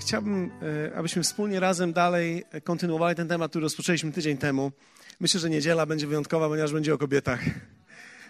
Chciałbym, 0.00 0.50
e, 0.90 0.96
abyśmy 0.96 1.22
wspólnie 1.22 1.60
razem 1.60 1.92
dalej 1.92 2.44
kontynuowali 2.64 3.16
ten 3.16 3.28
temat, 3.28 3.50
który 3.50 3.62
rozpoczęliśmy 3.62 4.12
tydzień 4.12 4.36
temu. 4.36 4.72
Myślę, 5.20 5.40
że 5.40 5.50
niedziela 5.50 5.86
będzie 5.86 6.06
wyjątkowa, 6.06 6.48
ponieważ 6.48 6.72
będzie 6.72 6.94
o 6.94 6.98
kobietach. 6.98 7.40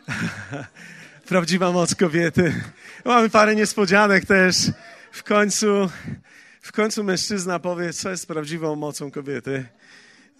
Prawdziwa 1.28 1.72
moc 1.72 1.94
kobiety. 1.94 2.54
Mamy 3.04 3.30
parę 3.30 3.54
niespodzianek 3.54 4.24
też. 4.24 4.56
W 5.12 5.22
końcu, 5.22 5.66
w 6.60 6.72
końcu 6.72 7.04
mężczyzna 7.04 7.58
powie, 7.58 7.92
co 7.92 8.10
jest 8.10 8.26
prawdziwą 8.26 8.76
mocą 8.76 9.10
kobiety. 9.10 9.64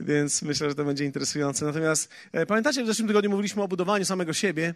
Więc 0.01 0.43
myślę, 0.43 0.69
że 0.69 0.75
to 0.75 0.85
będzie 0.85 1.05
interesujące. 1.05 1.65
Natomiast 1.65 2.11
e, 2.33 2.47
pamiętacie, 2.47 2.85
w 2.85 2.87
zeszłym 2.87 3.09
tygodniu 3.09 3.31
mówiliśmy 3.31 3.63
o 3.63 3.69
budowaniu 3.69 4.05
samego 4.05 4.33
siebie 4.33 4.75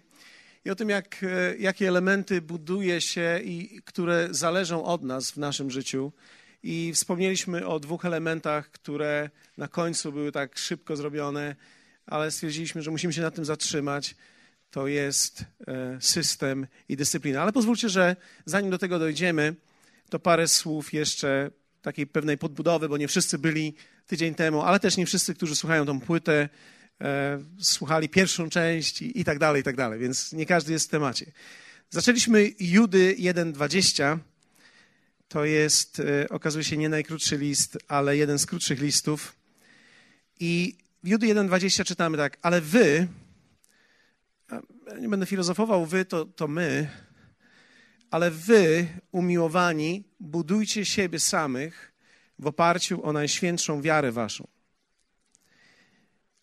i 0.64 0.70
o 0.70 0.74
tym, 0.74 0.88
jak, 0.88 1.16
e, 1.22 1.56
jakie 1.56 1.88
elementy 1.88 2.40
buduje 2.40 3.00
się 3.00 3.40
i 3.44 3.82
które 3.84 4.28
zależą 4.30 4.84
od 4.84 5.02
nas 5.02 5.30
w 5.30 5.36
naszym 5.36 5.70
życiu. 5.70 6.12
I 6.62 6.92
wspomnieliśmy 6.94 7.66
o 7.66 7.80
dwóch 7.80 8.04
elementach, 8.04 8.70
które 8.70 9.30
na 9.56 9.68
końcu 9.68 10.12
były 10.12 10.32
tak 10.32 10.58
szybko 10.58 10.96
zrobione, 10.96 11.56
ale 12.06 12.30
stwierdziliśmy, 12.30 12.82
że 12.82 12.90
musimy 12.90 13.12
się 13.12 13.22
nad 13.22 13.34
tym 13.34 13.44
zatrzymać. 13.44 14.14
To 14.70 14.86
jest 14.86 15.44
e, 15.66 15.98
system 16.00 16.66
i 16.88 16.96
dyscyplina. 16.96 17.42
Ale 17.42 17.52
pozwólcie, 17.52 17.88
że 17.88 18.16
zanim 18.44 18.70
do 18.70 18.78
tego 18.78 18.98
dojdziemy, 18.98 19.54
to 20.10 20.18
parę 20.18 20.48
słów 20.48 20.92
jeszcze 20.92 21.50
takiej 21.82 22.06
pewnej 22.06 22.38
podbudowy, 22.38 22.88
bo 22.88 22.96
nie 22.96 23.08
wszyscy 23.08 23.38
byli 23.38 23.74
tydzień 24.06 24.34
temu, 24.34 24.62
ale 24.62 24.80
też 24.80 24.96
nie 24.96 25.06
wszyscy, 25.06 25.34
którzy 25.34 25.56
słuchają 25.56 25.86
tą 25.86 26.00
płytę, 26.00 26.48
e, 27.00 27.38
słuchali 27.60 28.08
pierwszą 28.08 28.50
część 28.50 29.02
i, 29.02 29.20
i 29.20 29.24
tak 29.24 29.38
dalej, 29.38 29.60
i 29.60 29.64
tak 29.64 29.76
dalej, 29.76 30.00
więc 30.00 30.32
nie 30.32 30.46
każdy 30.46 30.72
jest 30.72 30.88
w 30.88 30.90
temacie. 30.90 31.26
Zaczęliśmy 31.90 32.52
Judy 32.60 33.16
1.20. 33.18 34.18
To 35.28 35.44
jest, 35.44 36.00
e, 36.00 36.28
okazuje 36.28 36.64
się, 36.64 36.76
nie 36.76 36.88
najkrótszy 36.88 37.38
list, 37.38 37.78
ale 37.88 38.16
jeden 38.16 38.38
z 38.38 38.46
krótszych 38.46 38.80
listów. 38.80 39.36
I 40.40 40.76
w 41.04 41.08
Judy 41.08 41.26
1.20 41.26 41.84
czytamy 41.84 42.16
tak, 42.16 42.38
ale 42.42 42.60
wy, 42.60 43.08
nie 45.00 45.08
będę 45.08 45.26
filozofował, 45.26 45.86
wy 45.86 46.04
to, 46.04 46.24
to 46.24 46.48
my, 46.48 46.88
ale 48.10 48.30
wy, 48.30 48.86
umiłowani, 49.12 50.04
budujcie 50.20 50.84
siebie 50.84 51.20
samych 51.20 51.92
w 52.38 52.46
oparciu 52.46 53.04
o 53.04 53.12
najświętszą 53.12 53.82
wiarę 53.82 54.12
waszą. 54.12 54.46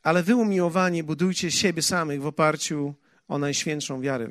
Ale 0.03 0.23
wy, 0.23 0.35
umiłowani, 0.35 1.03
budujcie 1.03 1.51
siebie 1.51 1.81
samych 1.81 2.21
w 2.21 2.25
oparciu 2.25 2.95
o 3.27 3.37
najświętszą 3.37 4.01
wiarę. 4.01 4.29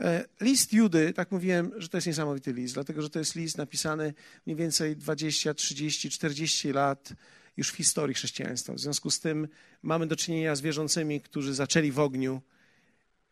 E, 0.00 0.24
list 0.40 0.72
Judy, 0.72 1.12
tak 1.12 1.30
mówiłem, 1.30 1.72
że 1.76 1.88
to 1.88 1.96
jest 1.96 2.06
niesamowity 2.06 2.52
list, 2.52 2.74
dlatego 2.74 3.02
że 3.02 3.10
to 3.10 3.18
jest 3.18 3.34
list 3.34 3.58
napisany 3.58 4.14
mniej 4.46 4.56
więcej 4.56 4.96
20, 4.96 5.54
30, 5.54 6.10
40 6.10 6.72
lat 6.72 7.12
już 7.56 7.70
w 7.70 7.76
historii 7.76 8.14
chrześcijaństwa. 8.14 8.72
W 8.72 8.80
związku 8.80 9.10
z 9.10 9.20
tym 9.20 9.48
mamy 9.82 10.06
do 10.06 10.16
czynienia 10.16 10.56
z 10.56 10.60
wierzącymi, 10.60 11.20
którzy 11.20 11.54
zaczęli 11.54 11.92
w 11.92 11.98
ogniu 11.98 12.42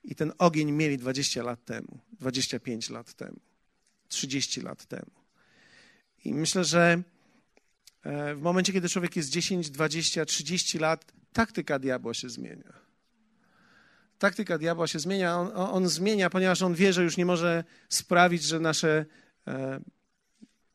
i 0.05 0.15
ten 0.15 0.33
ogień 0.39 0.73
mieli 0.73 0.99
20 0.99 1.43
lat 1.43 1.65
temu, 1.65 1.99
25 2.21 2.91
lat 2.91 3.15
temu, 3.15 3.41
30 4.09 4.61
lat 4.61 4.87
temu. 4.87 5.11
I 6.25 6.35
myślę, 6.35 6.65
że 6.65 7.03
e, 8.03 8.35
w 8.35 8.41
momencie, 8.41 8.73
kiedy 8.73 8.89
człowiek 8.89 9.17
jest 9.17 9.31
10, 9.31 9.71
20, 9.71 10.25
30 10.25 10.79
lat, 10.79 11.13
taktyka 11.33 11.79
diabła 11.79 12.15
się 12.15 12.29
zmienia. 12.29 12.82
Taktyka 14.23 14.59
diabła 14.59 14.87
się 14.87 14.99
zmienia. 14.99 15.39
On, 15.39 15.51
on 15.55 15.89
zmienia, 15.89 16.31
ponieważ 16.31 16.63
on 16.63 16.75
wie, 16.75 16.93
że 16.93 17.03
już 17.03 17.17
nie 17.17 17.27
może 17.27 17.65
sprawić, 17.89 18.43
że 18.43 18.61
nasze, 18.61 19.07
e, 19.47 19.81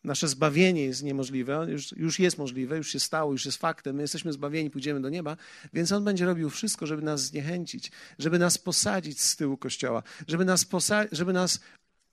nasze 0.04 0.28
zbawienie 0.28 0.84
jest 0.86 1.04
niemożliwe. 1.04 1.68
Już, 1.70 1.92
już 1.92 2.20
jest 2.20 2.38
możliwe, 2.38 2.78
już 2.78 2.92
się 2.92 3.00
stało, 3.00 3.32
już 3.32 3.46
jest 3.46 3.58
faktem. 3.58 3.96
My 3.96 4.02
jesteśmy 4.02 4.34
zbawieni, 4.34 4.70
pójdziemy 4.70 5.02
do 5.02 5.10
nieba, 5.10 5.38
więc 5.74 5.92
on 5.92 6.04
będzie 6.04 6.26
robił 6.26 6.50
wszystko, 6.50 6.86
żeby 6.86 7.02
nas 7.02 7.22
zniechęcić, 7.22 7.92
żeby 8.20 8.40
nas 8.40 8.58
posadzić 8.58 9.22
z 9.22 9.36
tyłu 9.36 9.58
kościoła, 9.58 10.04
żeby 10.28 10.46
nas, 10.46 10.66
posa- 10.66 11.08
żeby 11.12 11.34
nas 11.34 11.60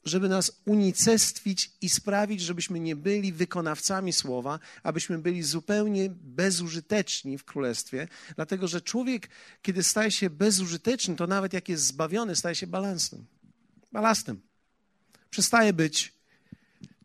żeby 0.04 0.28
nas 0.28 0.52
unicestwić 0.64 1.70
i 1.80 1.88
sprawić, 1.88 2.40
żebyśmy 2.40 2.80
nie 2.80 2.96
byli 2.96 3.32
wykonawcami 3.32 4.12
słowa, 4.12 4.58
abyśmy 4.82 5.18
byli 5.18 5.42
zupełnie 5.42 6.10
bezużyteczni 6.10 7.38
w 7.38 7.44
królestwie, 7.44 8.08
dlatego 8.36 8.68
że 8.68 8.80
człowiek, 8.80 9.28
kiedy 9.62 9.82
staje 9.82 10.10
się 10.10 10.30
bezużyteczny, 10.30 11.16
to 11.16 11.26
nawet 11.26 11.52
jak 11.52 11.68
jest 11.68 11.86
zbawiony, 11.86 12.36
staje 12.36 12.54
się 12.54 12.66
balansem. 12.66 13.26
Balastem. 13.92 14.40
Przestaje 15.30 15.72
być 15.72 16.12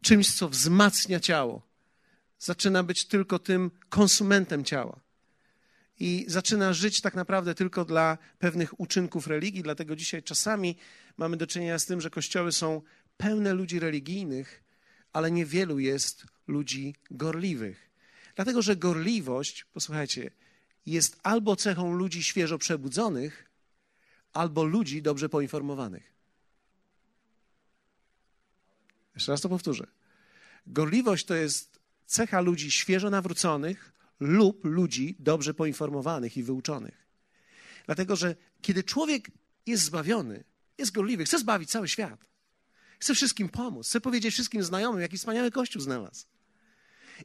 czymś, 0.02 0.36
co 0.36 0.50
wzmacnia 0.50 1.20
ciało. 1.20 1.62
Zaczyna 2.40 2.84
być 2.84 3.06
tylko 3.06 3.40
tym 3.40 3.72
konsumentem 3.90 4.64
ciała 4.64 5.09
i 6.00 6.26
zaczyna 6.28 6.74
żyć 6.74 7.02
tak 7.02 7.16
naprawdę 7.16 7.56
tylko 7.56 7.86
dla 7.86 8.18
pewnych 8.40 8.80
uczynków 8.80 9.28
religii. 9.28 9.64
Dlatego 9.64 9.96
dzisiaj 9.96 10.24
czasami 10.24 10.76
mamy 11.18 11.38
do 11.38 11.48
czynienia 11.48 11.80
z 11.80 11.86
tym, 11.86 12.02
że 12.02 12.10
kościoły 12.10 12.52
są 12.52 12.82
pełne 13.18 13.54
ludzi 13.54 13.80
religijnych, 13.80 14.64
ale 15.14 15.32
niewielu 15.32 15.80
jest 15.80 16.26
ludzi 16.48 16.96
gorliwych. 17.12 17.90
Dlatego, 18.36 18.62
że 18.62 18.76
gorliwość, 18.76 19.66
posłuchajcie, 19.74 20.32
jest 20.86 21.20
albo 21.24 21.56
cechą 21.56 21.94
ludzi 21.94 22.24
świeżo 22.24 22.58
przebudzonych, 22.58 23.50
albo 24.34 24.64
ludzi 24.64 25.02
dobrze 25.02 25.30
poinformowanych. 25.30 26.14
Jeszcze 29.16 29.32
raz 29.32 29.42
to 29.42 29.50
powtórzę. 29.50 29.88
Gorliwość 30.68 31.26
to 31.26 31.36
jest 31.36 31.80
cecha 32.06 32.42
ludzi 32.42 32.72
świeżo 32.72 33.10
nawróconych 33.10 33.94
lub 34.20 34.66
ludzi 34.66 35.16
dobrze 35.20 35.54
poinformowanych 35.54 36.38
i 36.38 36.44
wyuczonych. 36.44 37.08
Dlatego, 37.86 38.16
że 38.16 38.36
kiedy 38.62 38.84
człowiek 38.84 39.32
jest 39.66 39.84
zbawiony, 39.84 40.44
jest 40.78 40.92
gorliwy, 40.92 41.26
chce 41.26 41.40
zbawić 41.40 41.70
cały 41.70 41.88
świat, 41.88 42.26
chce 43.00 43.16
wszystkim 43.16 43.50
pomóc, 43.50 43.88
chce 43.88 44.02
powiedzieć 44.02 44.34
wszystkim 44.34 44.64
znajomym, 44.64 45.02
jaki 45.02 45.18
wspaniały 45.18 45.52
Kościół 45.52 45.82
znalazł. 45.82 46.26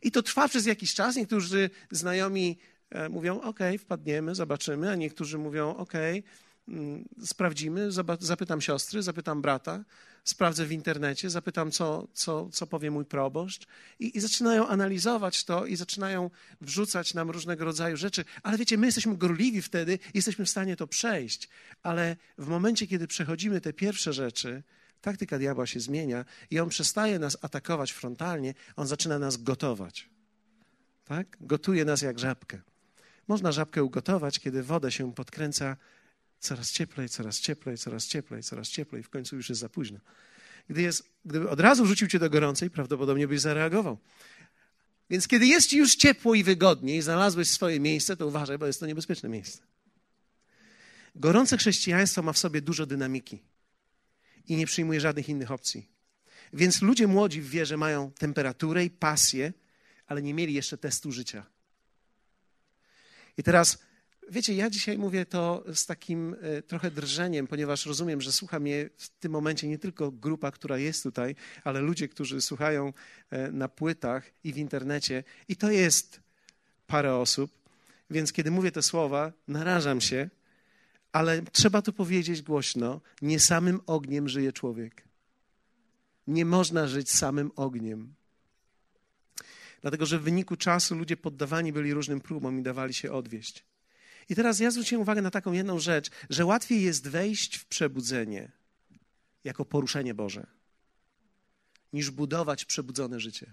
I 0.03 0.11
to 0.11 0.23
trwa 0.23 0.49
przez 0.49 0.67
jakiś 0.67 0.95
czas. 0.95 1.17
Niektórzy 1.17 1.71
znajomi 1.91 2.59
e, 2.91 3.09
mówią, 3.09 3.41
OK, 3.41 3.59
wpadniemy, 3.79 4.35
zobaczymy, 4.35 4.91
a 4.91 4.95
niektórzy 4.95 5.39
mówią, 5.39 5.77
OK, 5.77 5.93
sprawdzimy, 7.25 7.89
zapytam 8.21 8.61
siostry, 8.61 9.03
zapytam 9.03 9.43
brata, 9.43 9.85
sprawdzę 10.25 10.67
w 10.67 10.73
internecie, 10.73 11.31
zapytam, 11.31 11.71
co, 11.71 12.09
co, 12.13 12.49
co 12.53 12.67
powie 12.67 12.91
mój 12.91 13.05
proboszcz, 13.05 13.67
i, 13.99 14.17
i 14.17 14.21
zaczynają 14.21 14.69
analizować 14.69 15.45
to 15.45 15.67
i 15.67 15.77
zaczynają 15.77 16.31
wrzucać 16.61 17.15
nam 17.15 17.31
różnego 17.31 17.65
rodzaju 17.65 17.97
rzeczy. 17.97 18.25
Ale 18.43 18.59
wiecie, 18.59 18.79
my 18.79 18.87
jesteśmy 18.87 19.17
gorliwi 19.17 19.63
wtedy, 19.63 19.99
jesteśmy 20.15 20.45
w 20.45 20.51
stanie 20.51 20.77
to 20.77 20.87
przejść, 20.87 21.49
ale 21.83 22.17
w 22.39 22.47
momencie, 22.47 22.87
kiedy 22.87 23.07
przechodzimy 23.07 23.61
te 23.61 23.73
pierwsze 23.73 24.13
rzeczy, 24.13 24.63
taktyka 25.01 25.39
diabła 25.39 25.67
się 25.67 25.81
zmienia 25.81 26.25
i 26.51 26.61
on 26.61 26.69
przestaje 26.69 27.19
nas 27.19 27.37
atakować 27.43 27.93
frontalnie, 27.93 28.55
on 28.77 28.87
zaczyna 28.87 29.19
nas 29.19 29.37
gotować. 29.37 30.09
Tak? 31.05 31.37
Gotuje 31.41 31.85
nas 31.85 32.03
jak 32.03 32.19
żabkę. 32.19 32.61
Można 33.29 33.53
żabkę 33.53 33.85
ugotować, 33.85 34.39
kiedy 34.39 34.63
wodę 34.63 34.93
się 34.93 35.15
podkręca 35.15 35.77
coraz 36.45 36.73
cieplej, 36.73 37.09
coraz 37.09 37.41
cieplej, 37.41 37.79
coraz 37.79 38.07
cieplej, 38.07 38.43
coraz 38.43 38.69
cieplej, 38.69 39.03
w 39.03 39.11
końcu 39.11 39.37
już 39.37 39.49
jest 39.49 39.61
za 39.61 39.69
późno. 39.69 39.99
Gdy 40.69 40.83
jest, 40.83 41.11
gdyby 41.25 41.51
od 41.51 41.61
razu 41.61 41.87
rzucił 41.87 42.09
cię 42.09 42.19
do 42.19 42.31
gorącej, 42.31 42.71
prawdopodobnie 42.71 43.29
byś 43.29 43.41
zareagował. 43.41 43.99
Więc 45.11 45.29
kiedy 45.29 45.47
jest 45.47 45.69
ci 45.69 45.79
już 45.79 45.97
ciepło 45.97 46.35
i 46.35 46.45
wygodnie 46.45 46.97
i 46.97 47.03
znalazłeś 47.03 47.51
swoje 47.51 47.81
miejsce, 47.81 48.17
to 48.17 48.27
uważaj, 48.27 48.59
bo 48.59 48.67
jest 48.67 48.81
to 48.81 48.87
niebezpieczne 48.87 49.29
miejsce. 49.29 49.63
Gorące 51.15 51.57
chrześcijaństwo 51.57 52.23
ma 52.23 52.33
w 52.33 52.39
sobie 52.39 52.63
dużo 52.63 52.87
dynamiki 52.87 53.43
i 54.47 54.57
nie 54.57 54.67
przyjmuje 54.67 55.01
żadnych 55.01 55.29
innych 55.29 55.51
opcji. 55.51 55.89
Więc 56.53 56.83
ludzie 56.83 57.07
młodzi 57.07 57.41
w 57.41 57.49
wierze 57.49 57.77
mają 57.77 58.13
temperaturę 58.13 58.85
i 58.85 58.91
pasję, 58.91 59.53
ale 60.07 60.23
nie 60.23 60.35
mieli 60.35 60.55
jeszcze 60.55 60.79
testu 60.79 61.13
życia. 61.13 61.47
I 63.39 63.43
teraz 63.43 63.79
Wiecie, 64.31 64.55
ja 64.55 64.71
dzisiaj 64.71 64.99
mówię 64.99 65.27
to 65.27 65.65
z 65.75 65.87
takim 65.87 66.37
e, 66.41 66.63
trochę 66.63 66.91
drżeniem, 66.91 67.47
ponieważ 67.47 67.87
rozumiem, 67.87 68.21
że 68.21 68.33
słucha 68.33 68.61
mnie 68.61 68.91
w 68.97 69.09
tym 69.09 69.33
momencie 69.33 69.69
nie 69.69 69.79
tylko 69.79 70.11
grupa, 70.11 70.51
która 70.51 70.79
jest 70.79 71.03
tutaj, 71.03 71.35
ale 71.65 71.81
ludzie, 71.81 72.09
którzy 72.09 72.41
słuchają 72.41 72.93
e, 73.31 73.53
na 73.53 73.69
płytach 73.69 74.31
i 74.45 74.53
w 74.53 74.59
internecie. 74.59 75.25
I 75.49 75.57
to 75.57 75.71
jest 75.71 76.21
parę 76.87 77.17
osób. 77.17 77.51
Więc 78.11 78.33
kiedy 78.33 78.51
mówię 78.51 78.73
te 78.73 78.83
słowa, 78.83 79.33
narażam 79.49 80.01
się, 80.01 80.31
ale 81.13 81.43
trzeba 81.43 81.83
to 81.83 81.93
powiedzieć 81.93 82.43
głośno: 82.43 83.01
nie 83.23 83.41
samym 83.41 83.81
ogniem 83.87 84.29
żyje 84.29 84.53
człowiek. 84.53 85.05
Nie 86.27 86.45
można 86.45 86.87
żyć 86.87 87.11
samym 87.11 87.51
ogniem. 87.57 88.15
Dlatego, 89.83 90.07
że 90.07 90.19
w 90.19 90.23
wyniku 90.23 90.57
czasu 90.57 90.95
ludzie 90.95 91.17
poddawani 91.17 91.73
byli 91.73 91.95
różnym 91.95 92.21
próbom 92.21 92.59
i 92.59 92.63
dawali 92.63 92.95
się 92.95 93.13
odwieść. 93.13 93.65
I 94.29 94.35
teraz 94.35 94.61
ja 94.61 94.71
zwróciłem 94.71 95.03
uwagę 95.03 95.23
na 95.23 95.31
taką 95.31 95.53
jedną 95.53 95.79
rzecz, 95.79 96.11
że 96.31 96.45
łatwiej 96.45 96.83
jest 96.83 97.09
wejść 97.09 97.57
w 97.57 97.65
przebudzenie 97.65 98.53
jako 99.45 99.65
poruszenie 99.65 100.15
Boże, 100.15 100.47
niż 101.93 102.11
budować 102.11 102.65
przebudzone 102.65 103.21
życie. 103.21 103.53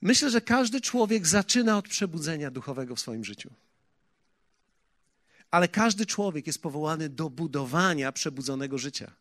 Myślę, 0.00 0.30
że 0.30 0.40
każdy 0.40 0.80
człowiek 0.80 1.26
zaczyna 1.26 1.78
od 1.78 1.88
przebudzenia 1.88 2.50
duchowego 2.50 2.96
w 2.96 3.00
swoim 3.00 3.24
życiu. 3.24 3.50
Ale 5.50 5.68
każdy 5.68 6.06
człowiek 6.06 6.46
jest 6.46 6.62
powołany 6.62 7.08
do 7.08 7.30
budowania 7.30 8.12
przebudzonego 8.12 8.78
życia. 8.78 9.12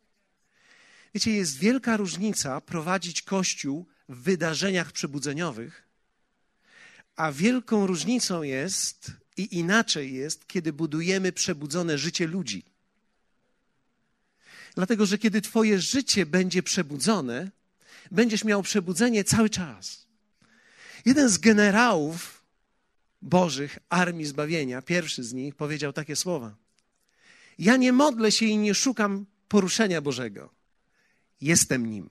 Wiecie, 1.14 1.32
jest 1.32 1.58
wielka 1.58 1.98
różnica 1.98 2.62
prowadzić 2.62 3.22
kościół 3.22 3.86
w 4.10 4.22
wydarzeniach 4.22 4.92
przebudzeniowych, 4.92 5.88
a 7.16 7.32
wielką 7.32 7.88
różnicą 7.88 8.44
jest 8.44 9.12
i 9.38 9.58
inaczej 9.58 10.14
jest, 10.14 10.48
kiedy 10.48 10.74
budujemy 10.74 11.32
przebudzone 11.32 11.98
życie 11.98 12.28
ludzi. 12.28 12.66
Dlatego, 14.76 15.06
że 15.06 15.18
kiedy 15.18 15.42
Twoje 15.42 15.80
życie 15.80 16.26
będzie 16.26 16.64
przebudzone, 16.64 17.52
będziesz 18.12 18.44
miał 18.44 18.64
przebudzenie 18.64 19.24
cały 19.24 19.50
czas. 19.50 20.06
Jeden 21.06 21.30
z 21.30 21.38
generałów 21.38 22.44
Bożych 23.22 23.80
Armii 23.90 24.26
Zbawienia, 24.26 24.82
pierwszy 24.82 25.24
z 25.24 25.34
nich, 25.34 25.56
powiedział 25.56 25.94
takie 25.94 26.16
słowa: 26.16 26.56
Ja 27.60 27.78
nie 27.78 27.94
modlę 27.94 28.32
się 28.32 28.46
i 28.46 28.58
nie 28.58 28.76
szukam 28.76 29.26
poruszenia 29.48 30.02
Bożego. 30.02 30.50
Jestem 31.42 31.86
nim. 31.86 32.10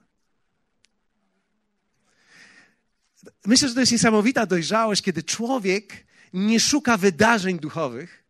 Myślę, 3.46 3.68
że 3.68 3.74
to 3.74 3.80
jest 3.80 3.92
niesamowita 3.92 4.46
dojrzałość, 4.46 5.02
kiedy 5.02 5.22
człowiek 5.22 6.06
nie 6.34 6.60
szuka 6.60 6.96
wydarzeń 6.96 7.58
duchowych, 7.58 8.24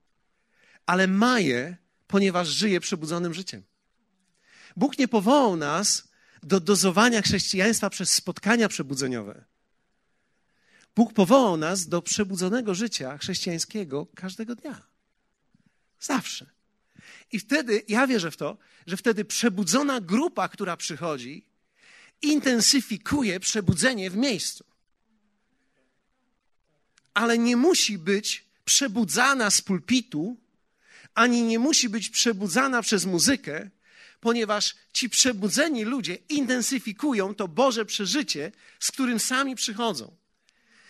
ale 0.87 1.09
ma 1.09 1.41
je, 1.41 1.77
ponieważ 2.07 2.49
żyje 2.49 2.81
przebudzonym 2.81 3.35
życiem. 3.35 3.63
Bóg 4.77 4.99
nie 4.99 5.09
powołał 5.09 5.57
nas 5.57 6.09
do 6.43 6.61
dozowania 6.61 7.23
chrześcijaństwa 7.23 7.91
przez 7.91 8.11
spotkania 8.11 8.69
przebudzeniowe. 8.69 9.45
Bóg 10.97 11.13
powołał 11.13 11.57
nas 11.57 11.89
do 11.89 12.03
przebudzonego 12.03 12.75
życia 12.75 13.19
chrześcijańskiego 13.19 14.07
każdego 14.15 14.55
dnia. 14.55 14.83
Zawsze. 16.01 16.47
I 17.33 17.39
wtedy, 17.39 17.83
ja 17.89 18.07
wierzę 18.07 18.31
w 18.31 18.37
to, 18.37 18.59
że 18.87 18.97
wtedy 18.97 19.25
przebudzona 19.25 20.01
grupa, 20.01 20.49
która 20.49 20.77
przychodzi, 20.77 21.47
intensyfikuje 22.23 23.41
przebudzenie 23.41 24.11
w 24.11 24.17
miejscu. 24.17 24.65
Ale 27.15 27.39
nie 27.39 27.57
musi 27.57 27.99
być 27.99 28.45
przebudzana 28.65 29.51
z 29.51 29.63
pulpitu, 29.63 30.37
ani 31.15 31.43
nie 31.43 31.59
musi 31.59 31.89
być 31.89 32.11
przebudzana 32.11 32.83
przez 32.83 33.05
muzykę, 33.07 33.71
ponieważ 34.21 34.75
ci 34.93 35.11
przebudzeni 35.11 35.85
ludzie 35.85 36.15
intensyfikują 36.15 37.35
to 37.35 37.49
Boże 37.49 37.85
przeżycie, 37.85 38.53
z 38.81 38.91
którym 38.93 39.21
sami 39.21 39.55
przychodzą. 39.55 40.17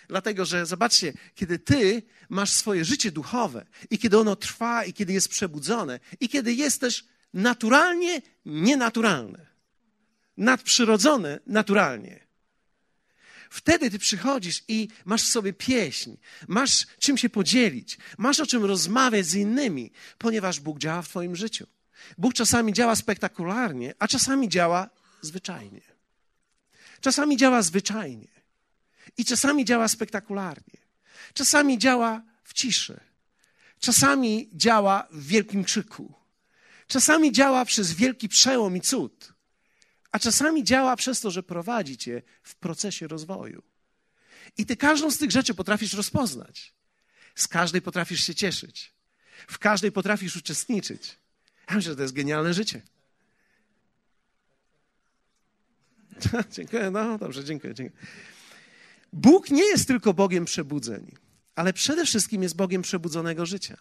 Dlatego, 0.08 0.44
że 0.44 0.66
zobaczcie, 0.66 1.12
kiedy 1.34 1.58
ty 1.58 2.02
masz 2.28 2.52
swoje 2.52 2.84
życie 2.84 3.12
duchowe 3.12 3.66
i 3.90 3.98
kiedy 3.98 4.18
ono 4.18 4.36
trwa 4.36 4.84
i 4.84 4.92
kiedy 4.92 5.12
jest 5.12 5.28
przebudzone 5.28 6.00
i 6.20 6.28
kiedy 6.28 6.54
jest 6.54 6.80
też 6.80 7.04
naturalnie 7.34 8.22
nienaturalne, 8.46 9.46
nadprzyrodzone 10.36 11.40
naturalnie. 11.46 12.23
Wtedy 13.54 13.90
ty 13.90 13.98
przychodzisz 13.98 14.62
i 14.68 14.88
masz 15.04 15.22
sobie 15.22 15.52
pieśń, 15.52 16.16
masz 16.48 16.86
czym 16.98 17.18
się 17.18 17.28
podzielić, 17.28 17.98
masz 18.18 18.40
o 18.40 18.46
czym 18.46 18.64
rozmawiać 18.64 19.26
z 19.26 19.34
innymi, 19.34 19.92
ponieważ 20.18 20.60
Bóg 20.60 20.78
działa 20.78 21.02
w 21.02 21.08
Twoim 21.08 21.36
życiu. 21.36 21.66
Bóg 22.18 22.34
czasami 22.34 22.72
działa 22.72 22.96
spektakularnie, 22.96 23.94
a 23.98 24.08
czasami 24.08 24.48
działa 24.48 24.90
zwyczajnie. 25.20 25.80
Czasami 27.00 27.36
działa 27.36 27.62
zwyczajnie 27.62 28.28
i 29.16 29.24
czasami 29.24 29.64
działa 29.64 29.88
spektakularnie. 29.88 30.78
Czasami 31.34 31.78
działa 31.78 32.22
w 32.44 32.52
ciszy. 32.52 33.00
Czasami 33.80 34.50
działa 34.52 35.08
w 35.10 35.26
wielkim 35.26 35.64
krzyku. 35.64 36.14
Czasami 36.86 37.32
działa 37.32 37.64
przez 37.64 37.92
wielki 37.92 38.28
przełom 38.28 38.76
i 38.76 38.80
cud. 38.80 39.33
A 40.14 40.18
czasami 40.18 40.64
działa 40.64 40.96
przez 40.96 41.20
to, 41.20 41.30
że 41.30 41.42
prowadzi 41.42 41.96
cię 41.96 42.22
w 42.42 42.54
procesie 42.54 43.08
rozwoju. 43.08 43.62
I 44.58 44.66
ty 44.66 44.76
każdą 44.76 45.10
z 45.10 45.18
tych 45.18 45.30
rzeczy 45.30 45.54
potrafisz 45.54 45.92
rozpoznać. 45.92 46.74
Z 47.34 47.48
każdej 47.48 47.82
potrafisz 47.82 48.26
się 48.26 48.34
cieszyć. 48.34 48.92
W 49.48 49.58
każdej 49.58 49.92
potrafisz 49.92 50.36
uczestniczyć. 50.36 51.18
Ja 51.70 51.76
myślę, 51.76 51.92
że 51.92 51.96
to 51.96 52.02
jest 52.02 52.14
genialne 52.14 52.54
życie. 52.54 52.82
dziękuję, 56.56 56.90
no 56.90 57.18
dobrze, 57.18 57.44
dziękuję, 57.44 57.74
dziękuję. 57.74 58.02
Bóg 59.12 59.50
nie 59.50 59.64
jest 59.64 59.88
tylko 59.88 60.14
Bogiem 60.14 60.44
przebudzeń, 60.44 61.16
ale 61.54 61.72
przede 61.72 62.06
wszystkim 62.06 62.42
jest 62.42 62.56
Bogiem 62.56 62.82
przebudzonego 62.82 63.46
życia. 63.46 63.76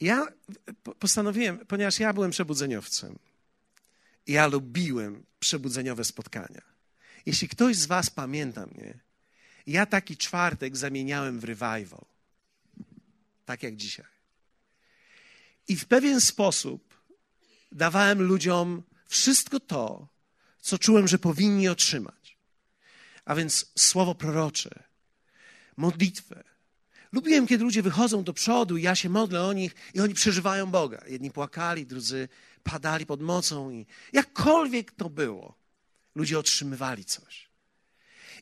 Ja 0.00 0.26
postanowiłem, 0.98 1.58
ponieważ 1.58 2.00
ja 2.00 2.12
byłem 2.12 2.30
przebudzeniowcem, 2.30 3.18
ja 4.26 4.46
lubiłem 4.46 5.24
przebudzeniowe 5.40 6.04
spotkania. 6.04 6.62
Jeśli 7.26 7.48
ktoś 7.48 7.76
z 7.76 7.86
Was 7.86 8.10
pamięta 8.10 8.66
mnie, 8.66 8.98
ja 9.66 9.86
taki 9.86 10.16
czwartek 10.16 10.76
zamieniałem 10.76 11.40
w 11.40 11.44
revival. 11.44 12.04
Tak 13.44 13.62
jak 13.62 13.76
dzisiaj. 13.76 14.06
I 15.68 15.76
w 15.76 15.86
pewien 15.86 16.20
sposób 16.20 16.94
dawałem 17.72 18.22
ludziom 18.22 18.82
wszystko 19.06 19.60
to, 19.60 20.08
co 20.60 20.78
czułem, 20.78 21.08
że 21.08 21.18
powinni 21.18 21.68
otrzymać. 21.68 22.38
A 23.24 23.34
więc 23.34 23.72
słowo 23.78 24.14
prorocze, 24.14 24.82
modlitwę. 25.76 26.44
Lubiłem, 27.12 27.46
kiedy 27.46 27.64
ludzie 27.64 27.82
wychodzą 27.82 28.24
do 28.24 28.32
przodu 28.32 28.76
ja 28.76 28.94
się 28.94 29.08
modlę 29.08 29.44
o 29.44 29.52
nich 29.52 29.74
i 29.94 30.00
oni 30.00 30.14
przeżywają 30.14 30.66
Boga. 30.66 31.04
Jedni 31.06 31.30
płakali, 31.30 31.86
drudzy 31.86 32.28
padali 32.70 33.06
pod 33.06 33.22
mocą 33.22 33.70
i 33.70 33.86
jakkolwiek 34.12 34.92
to 34.92 35.10
było, 35.10 35.54
ludzie 36.14 36.38
otrzymywali 36.38 37.04
coś. 37.04 37.48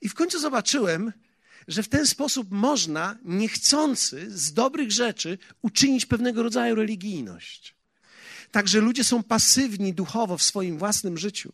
I 0.01 0.09
w 0.09 0.15
końcu 0.15 0.39
zobaczyłem, 0.39 1.13
że 1.69 1.83
w 1.83 1.89
ten 1.89 2.07
sposób 2.07 2.51
można 2.51 3.19
niechcący 3.25 4.27
z 4.31 4.53
dobrych 4.53 4.93
rzeczy 4.93 5.39
uczynić 5.63 6.07
pewnego 6.07 6.43
rodzaju 6.43 6.75
religijność. 6.75 7.75
Także 8.51 8.81
ludzie 8.81 9.05
są 9.05 9.23
pasywni 9.23 9.95
duchowo 9.95 10.39
w 10.39 10.43
swoim 10.43 10.79
własnym 10.79 11.19
życiu 11.19 11.53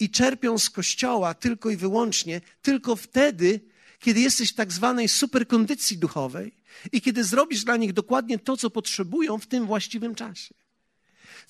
i 0.00 0.10
czerpią 0.10 0.58
z 0.58 0.70
kościoła 0.70 1.34
tylko 1.34 1.70
i 1.70 1.76
wyłącznie, 1.76 2.40
tylko 2.62 2.96
wtedy, 2.96 3.60
kiedy 4.00 4.20
jesteś 4.20 4.52
w 4.52 4.54
tak 4.54 4.72
zwanej 4.72 5.08
superkondycji 5.08 5.98
duchowej 5.98 6.52
i 6.92 7.00
kiedy 7.00 7.24
zrobisz 7.24 7.64
dla 7.64 7.76
nich 7.76 7.92
dokładnie 7.92 8.38
to, 8.38 8.56
co 8.56 8.70
potrzebują 8.70 9.38
w 9.38 9.46
tym 9.46 9.66
właściwym 9.66 10.14
czasie. 10.14 10.59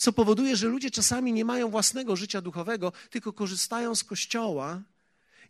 Co 0.01 0.13
powoduje, 0.13 0.57
że 0.57 0.67
ludzie 0.67 0.91
czasami 0.91 1.33
nie 1.33 1.45
mają 1.45 1.71
własnego 1.71 2.17
życia 2.17 2.41
duchowego, 2.41 2.93
tylko 3.11 3.33
korzystają 3.33 3.95
z 3.95 4.05
kościoła 4.05 4.83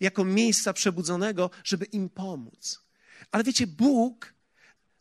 jako 0.00 0.24
miejsca 0.24 0.72
przebudzonego, 0.72 1.50
żeby 1.64 1.84
im 1.84 2.08
pomóc. 2.08 2.82
Ale 3.30 3.44
wiecie, 3.44 3.66
Bóg 3.66 4.34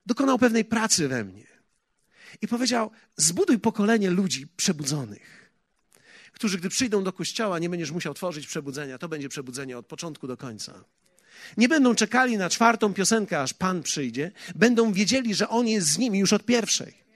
dokonał 0.05 0.39
pewnej 0.39 0.65
pracy 0.65 1.07
we 1.07 1.23
mnie 1.23 1.47
i 2.41 2.47
powiedział: 2.47 2.91
Zbuduj 3.17 3.59
pokolenie 3.59 4.09
ludzi 4.09 4.47
przebudzonych, 4.47 5.51
którzy, 6.31 6.57
gdy 6.57 6.69
przyjdą 6.69 7.03
do 7.03 7.13
kościoła, 7.13 7.59
nie 7.59 7.69
będziesz 7.69 7.91
musiał 7.91 8.13
tworzyć 8.13 8.47
przebudzenia. 8.47 8.97
To 8.97 9.09
będzie 9.09 9.29
przebudzenie 9.29 9.77
od 9.77 9.85
początku 9.85 10.27
do 10.27 10.37
końca. 10.37 10.83
Nie 11.57 11.69
będą 11.69 11.95
czekali 11.95 12.37
na 12.37 12.49
czwartą 12.49 12.93
piosenkę, 12.93 13.41
aż 13.41 13.53
Pan 13.53 13.83
przyjdzie. 13.83 14.31
Będą 14.55 14.93
wiedzieli, 14.93 15.35
że 15.35 15.49
On 15.49 15.67
jest 15.67 15.87
z 15.87 15.97
nimi 15.97 16.19
już 16.19 16.33
od 16.33 16.45
pierwszej. 16.45 17.08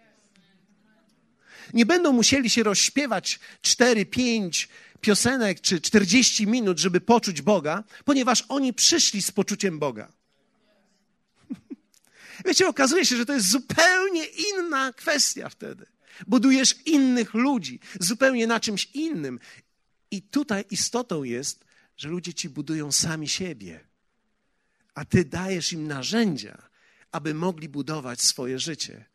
Nie 1.73 1.85
będą 1.85 2.13
musieli 2.13 2.49
się 2.49 2.63
rozśpiewać 2.63 3.39
cztery, 3.61 4.05
pięć 4.05 4.69
piosenek 5.01 5.61
czy 5.61 5.81
40 5.81 6.47
minut, 6.47 6.79
żeby 6.79 7.01
poczuć 7.01 7.41
Boga, 7.41 7.83
ponieważ 8.05 8.43
oni 8.49 8.73
przyszli 8.73 9.21
z 9.21 9.31
poczuciem 9.31 9.79
Boga. 9.79 10.11
Wiecie, 12.45 12.67
okazuje 12.67 13.05
się, 13.05 13.17
że 13.17 13.25
to 13.25 13.33
jest 13.33 13.49
zupełnie 13.49 14.25
inna 14.25 14.93
kwestia 14.93 15.49
wtedy. 15.49 15.85
Budujesz 16.27 16.75
innych 16.85 17.33
ludzi, 17.33 17.79
zupełnie 17.99 18.47
na 18.47 18.59
czymś 18.59 18.85
innym. 18.93 19.39
I 20.11 20.21
tutaj 20.21 20.65
istotą 20.71 21.23
jest, 21.23 21.65
że 21.97 22.09
ludzie 22.09 22.33
ci 22.33 22.49
budują 22.49 22.91
sami 22.91 23.27
siebie, 23.27 23.79
a 24.95 25.05
ty 25.05 25.25
dajesz 25.25 25.73
im 25.73 25.87
narzędzia, 25.87 26.69
aby 27.11 27.33
mogli 27.33 27.69
budować 27.69 28.21
swoje 28.21 28.59
życie. 28.59 29.05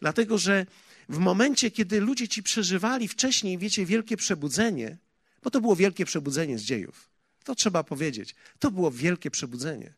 Dlatego, 0.00 0.38
że 0.38 0.66
w 1.10 1.18
momencie, 1.18 1.70
kiedy 1.70 2.00
ludzie 2.00 2.28
ci 2.28 2.42
przeżywali 2.42 3.08
wcześniej, 3.08 3.58
wiecie, 3.58 3.86
wielkie 3.86 4.16
przebudzenie, 4.16 4.98
bo 5.42 5.50
to 5.50 5.60
było 5.60 5.76
wielkie 5.76 6.04
przebudzenie 6.04 6.58
z 6.58 6.62
dziejów. 6.62 7.10
To 7.44 7.54
trzeba 7.54 7.84
powiedzieć. 7.84 8.34
To 8.58 8.70
było 8.70 8.90
wielkie 8.90 9.30
przebudzenie. 9.30 9.94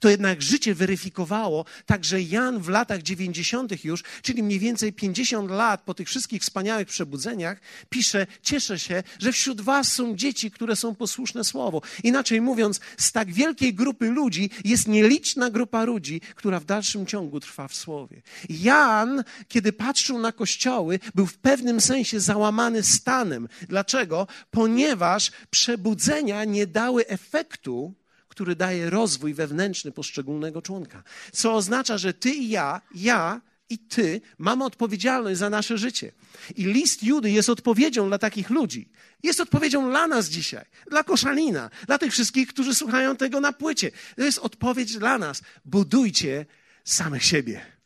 To 0.00 0.08
jednak 0.08 0.42
życie 0.42 0.74
weryfikowało, 0.74 1.64
także 1.86 2.22
Jan 2.22 2.58
w 2.58 2.68
latach 2.68 3.02
90. 3.02 3.84
już, 3.84 4.02
czyli 4.22 4.42
mniej 4.42 4.58
więcej 4.58 4.92
50 4.92 5.50
lat 5.50 5.82
po 5.82 5.94
tych 5.94 6.08
wszystkich 6.08 6.42
wspaniałych 6.42 6.88
przebudzeniach, 6.88 7.60
pisze: 7.88 8.26
Cieszę 8.42 8.78
się, 8.78 9.02
że 9.18 9.32
wśród 9.32 9.60
Was 9.60 9.92
są 9.92 10.16
dzieci, 10.16 10.50
które 10.50 10.76
są 10.76 10.94
posłuszne 10.94 11.44
Słowu. 11.44 11.82
Inaczej 12.04 12.40
mówiąc, 12.40 12.80
z 12.98 13.12
tak 13.12 13.32
wielkiej 13.32 13.74
grupy 13.74 14.10
ludzi 14.10 14.50
jest 14.64 14.88
nieliczna 14.88 15.50
grupa 15.50 15.84
ludzi, 15.84 16.20
która 16.34 16.60
w 16.60 16.64
dalszym 16.64 17.06
ciągu 17.06 17.40
trwa 17.40 17.68
w 17.68 17.74
Słowie. 17.74 18.22
Jan, 18.48 19.24
kiedy 19.48 19.72
patrzył 19.72 20.18
na 20.18 20.32
kościoły, 20.32 20.98
był 21.14 21.26
w 21.26 21.38
pewnym 21.38 21.80
sensie 21.80 22.20
załamany 22.20 22.82
stanem. 22.82 23.48
Dlaczego? 23.68 24.26
Ponieważ 24.50 25.30
przebudzenia 25.50 26.44
nie 26.44 26.66
dały 26.66 27.06
efektu, 27.06 27.94
który 28.30 28.56
daje 28.56 28.90
rozwój 28.90 29.34
wewnętrzny 29.34 29.92
poszczególnego 29.92 30.62
członka. 30.62 31.02
Co 31.32 31.54
oznacza, 31.54 31.98
że 31.98 32.14
ty 32.14 32.30
i 32.30 32.48
ja, 32.48 32.80
ja 32.94 33.40
i 33.70 33.78
ty 33.78 34.20
mamy 34.38 34.64
odpowiedzialność 34.64 35.38
za 35.38 35.50
nasze 35.50 35.78
życie. 35.78 36.12
I 36.56 36.64
list 36.64 37.02
Judy 37.02 37.30
jest 37.30 37.48
odpowiedzią 37.48 38.08
dla 38.08 38.18
takich 38.18 38.50
ludzi. 38.50 38.88
Jest 39.22 39.40
odpowiedzią 39.40 39.90
dla 39.90 40.06
nas 40.06 40.28
dzisiaj, 40.28 40.64
dla 40.90 41.04
Koszalina, 41.04 41.70
dla 41.86 41.98
tych 41.98 42.12
wszystkich, 42.12 42.48
którzy 42.48 42.74
słuchają 42.74 43.16
tego 43.16 43.40
na 43.40 43.52
płycie. 43.52 43.90
To 44.16 44.22
jest 44.22 44.38
odpowiedź 44.38 44.98
dla 44.98 45.18
nas. 45.18 45.42
Budujcie 45.64 46.46
samych 46.84 47.24
siebie 47.24 47.79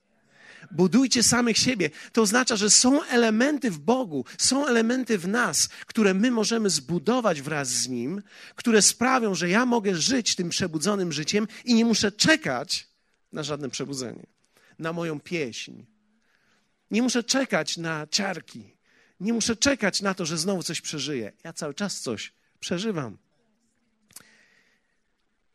budujcie 0.74 1.22
samych 1.22 1.58
siebie. 1.58 1.90
To 2.12 2.22
oznacza, 2.22 2.56
że 2.56 2.70
są 2.70 3.04
elementy 3.04 3.70
w 3.70 3.78
Bogu, 3.78 4.24
są 4.38 4.66
elementy 4.66 5.18
w 5.18 5.28
nas, 5.28 5.68
które 5.86 6.14
my 6.14 6.30
możemy 6.30 6.70
zbudować 6.70 7.42
wraz 7.42 7.68
z 7.68 7.88
Nim, 7.88 8.22
które 8.54 8.82
sprawią, 8.82 9.34
że 9.34 9.48
ja 9.48 9.66
mogę 9.66 9.96
żyć 9.96 10.36
tym 10.36 10.48
przebudzonym 10.48 11.12
życiem 11.12 11.48
i 11.64 11.74
nie 11.74 11.84
muszę 11.84 12.12
czekać 12.12 12.88
na 13.32 13.42
żadne 13.42 13.70
przebudzenie, 13.70 14.26
na 14.78 14.92
moją 14.92 15.20
pieśń. 15.20 15.82
Nie 16.90 17.02
muszę 17.02 17.24
czekać 17.24 17.76
na 17.76 18.06
ciarki. 18.06 18.74
Nie 19.20 19.32
muszę 19.32 19.56
czekać 19.56 20.02
na 20.02 20.14
to, 20.14 20.26
że 20.26 20.38
znowu 20.38 20.62
coś 20.62 20.80
przeżyję. 20.80 21.32
Ja 21.44 21.52
cały 21.52 21.74
czas 21.74 22.00
coś 22.00 22.32
przeżywam. 22.60 23.18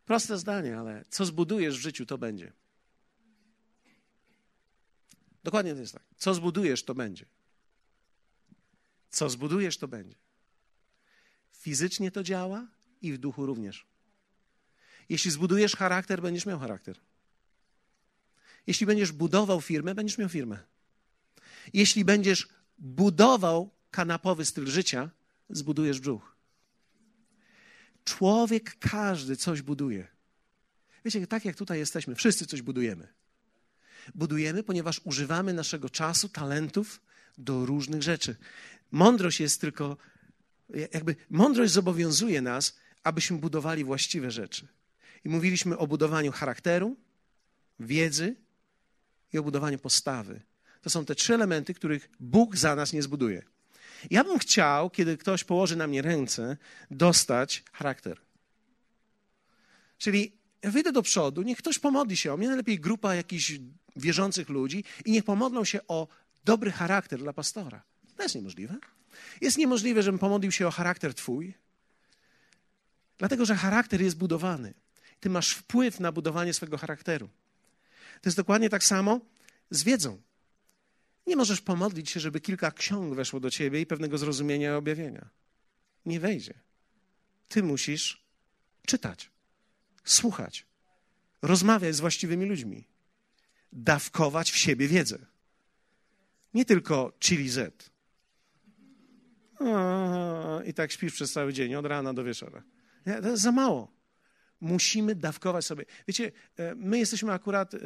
Proste 0.06 0.38
zdanie, 0.38 0.78
ale 0.78 1.06
co 1.10 1.26
zbudujesz 1.26 1.78
w 1.78 1.82
życiu, 1.82 2.06
to 2.06 2.18
będzie. 2.18 2.54
Dokładnie 5.44 5.74
to 5.74 5.80
jest 5.80 5.94
tak. 5.94 6.04
Co 6.18 6.34
zbudujesz, 6.34 6.84
to 6.84 6.96
będzie. 6.96 7.26
Co 9.10 9.30
zbudujesz, 9.30 9.78
to 9.78 9.88
będzie. 9.88 10.16
Fizycznie 11.52 12.12
to 12.12 12.24
działa 12.24 12.68
i 13.02 13.14
w 13.14 13.18
duchu 13.18 13.46
również. 13.46 13.86
Jeśli 15.10 15.32
zbudujesz 15.32 15.76
charakter, 15.76 16.22
będziesz 16.22 16.46
miał 16.46 16.60
charakter. 16.60 17.00
Jeśli 18.68 18.86
będziesz 18.86 19.12
budował 19.12 19.62
firmę, 19.62 19.96
będziesz 19.96 20.18
miał 20.18 20.30
firmę. 20.30 20.60
Jeśli 21.74 22.06
będziesz 22.06 22.50
budował 22.78 23.70
kanapowy 23.92 24.46
styl 24.46 24.68
życia, 24.68 25.10
zbudujesz 25.50 26.00
brzuch. 26.00 26.36
Człowiek 28.04 28.78
każdy 28.80 29.38
coś 29.38 29.62
buduje. 29.62 30.08
Wiecie, 31.06 31.28
tak 31.28 31.46
jak 31.46 31.56
tutaj 31.56 31.80
jesteśmy, 31.80 32.16
wszyscy 32.16 32.46
coś 32.46 32.62
budujemy 32.62 33.19
budujemy, 34.16 34.64
ponieważ 34.64 35.02
używamy 35.04 35.54
naszego 35.54 35.90
czasu, 35.90 36.30
talentów 36.30 37.02
do 37.38 37.66
różnych 37.66 38.04
rzeczy. 38.04 38.36
Mądrość 38.92 39.40
jest 39.40 39.62
tylko, 39.62 39.98
jakby 40.94 41.16
mądrość 41.30 41.74
zobowiązuje 41.74 42.42
nas, 42.42 42.78
abyśmy 43.04 43.38
budowali 43.38 43.84
właściwe 43.84 44.32
rzeczy. 44.32 44.68
I 45.26 45.30
mówiliśmy 45.30 45.78
o 45.78 45.88
budowaniu 45.88 46.32
charakteru, 46.32 46.98
wiedzy 47.80 48.36
i 49.34 49.38
o 49.38 49.44
budowaniu 49.44 49.80
postawy. 49.80 50.42
To 50.82 50.90
są 50.90 51.06
te 51.06 51.16
trzy 51.16 51.34
elementy, 51.34 51.74
których 51.74 52.10
Bóg 52.20 52.58
za 52.58 52.76
nas 52.76 52.94
nie 52.94 53.02
zbuduje. 53.02 53.44
Ja 54.12 54.24
bym 54.24 54.40
chciał, 54.40 54.90
kiedy 54.90 55.18
ktoś 55.18 55.44
położy 55.44 55.76
na 55.76 55.88
mnie 55.88 56.02
ręce, 56.02 56.58
dostać 56.92 57.64
charakter. 57.72 58.22
Czyli 59.98 60.32
ja 60.62 60.72
wyjdę 60.72 60.92
do 60.92 61.02
przodu, 61.02 61.42
niech 61.42 61.58
ktoś 61.58 61.80
pomodli 61.80 62.18
się 62.18 62.34
o 62.34 62.38
mnie, 62.38 62.48
najlepiej 62.48 62.80
grupa 62.80 63.16
jakichś 63.16 63.60
wierzących 64.00 64.50
ludzi 64.50 64.84
i 65.06 65.12
niech 65.12 65.24
pomodlą 65.24 65.66
się 65.66 65.80
o 65.88 66.08
dobry 66.46 66.72
charakter 66.72 67.20
dla 67.20 67.34
pastora. 67.34 67.82
To 68.18 68.24
jest 68.24 68.36
niemożliwe. 68.36 68.78
Jest 69.42 69.58
niemożliwe, 69.58 70.04
żebym 70.04 70.20
pomodlił 70.20 70.52
się 70.52 70.68
o 70.68 70.72
charakter 70.72 71.14
Twój, 71.14 71.54
dlatego 73.18 73.46
że 73.46 73.56
charakter 73.56 74.02
jest 74.02 74.18
budowany. 74.18 74.74
Ty 75.20 75.30
masz 75.30 75.52
wpływ 75.52 76.00
na 76.00 76.12
budowanie 76.12 76.54
swojego 76.54 76.78
charakteru. 76.78 77.30
To 78.22 78.30
jest 78.30 78.38
dokładnie 78.38 78.70
tak 78.70 78.84
samo 78.84 79.20
z 79.70 79.84
wiedzą. 79.84 80.22
Nie 81.28 81.36
możesz 81.36 81.62
pomodlić 81.62 82.10
się, 82.10 82.20
żeby 82.20 82.42
kilka 82.42 82.72
ksiąg 82.72 83.16
weszło 83.16 83.40
do 83.40 83.52
ciebie 83.52 83.82
i 83.82 83.86
pewnego 83.86 84.18
zrozumienia 84.18 84.72
i 84.72 84.76
objawienia. 84.76 85.30
Nie 86.06 86.20
wejdzie. 86.20 86.54
Ty 87.48 87.64
musisz 87.64 88.24
czytać, 88.86 89.32
słuchać, 90.04 90.66
rozmawiać 91.42 91.96
z 91.96 92.00
właściwymi 92.00 92.46
ludźmi 92.46 92.88
dawkować 93.74 94.52
w 94.52 94.58
siebie 94.58 94.88
wiedzę. 94.88 95.18
Nie 96.54 96.66
tylko 96.66 97.14
chili 97.20 97.50
Z. 97.50 97.92
I 100.66 100.74
tak 100.74 100.92
śpisz 100.92 101.14
przez 101.14 101.32
cały 101.32 101.54
dzień, 101.54 101.76
od 101.76 101.86
rana 101.86 102.14
do 102.14 102.24
wieczora. 102.24 102.64
Nie, 103.06 103.22
to 103.22 103.30
jest 103.30 103.44
za 103.44 103.52
mało. 103.52 104.00
Musimy 104.62 105.16
dawkować 105.16 105.66
sobie. 105.66 105.86
Wiecie, 106.08 106.32
e, 106.58 106.76
my 106.76 107.00
jesteśmy 107.00 107.32
akurat, 107.32 107.74
e, 107.74 107.78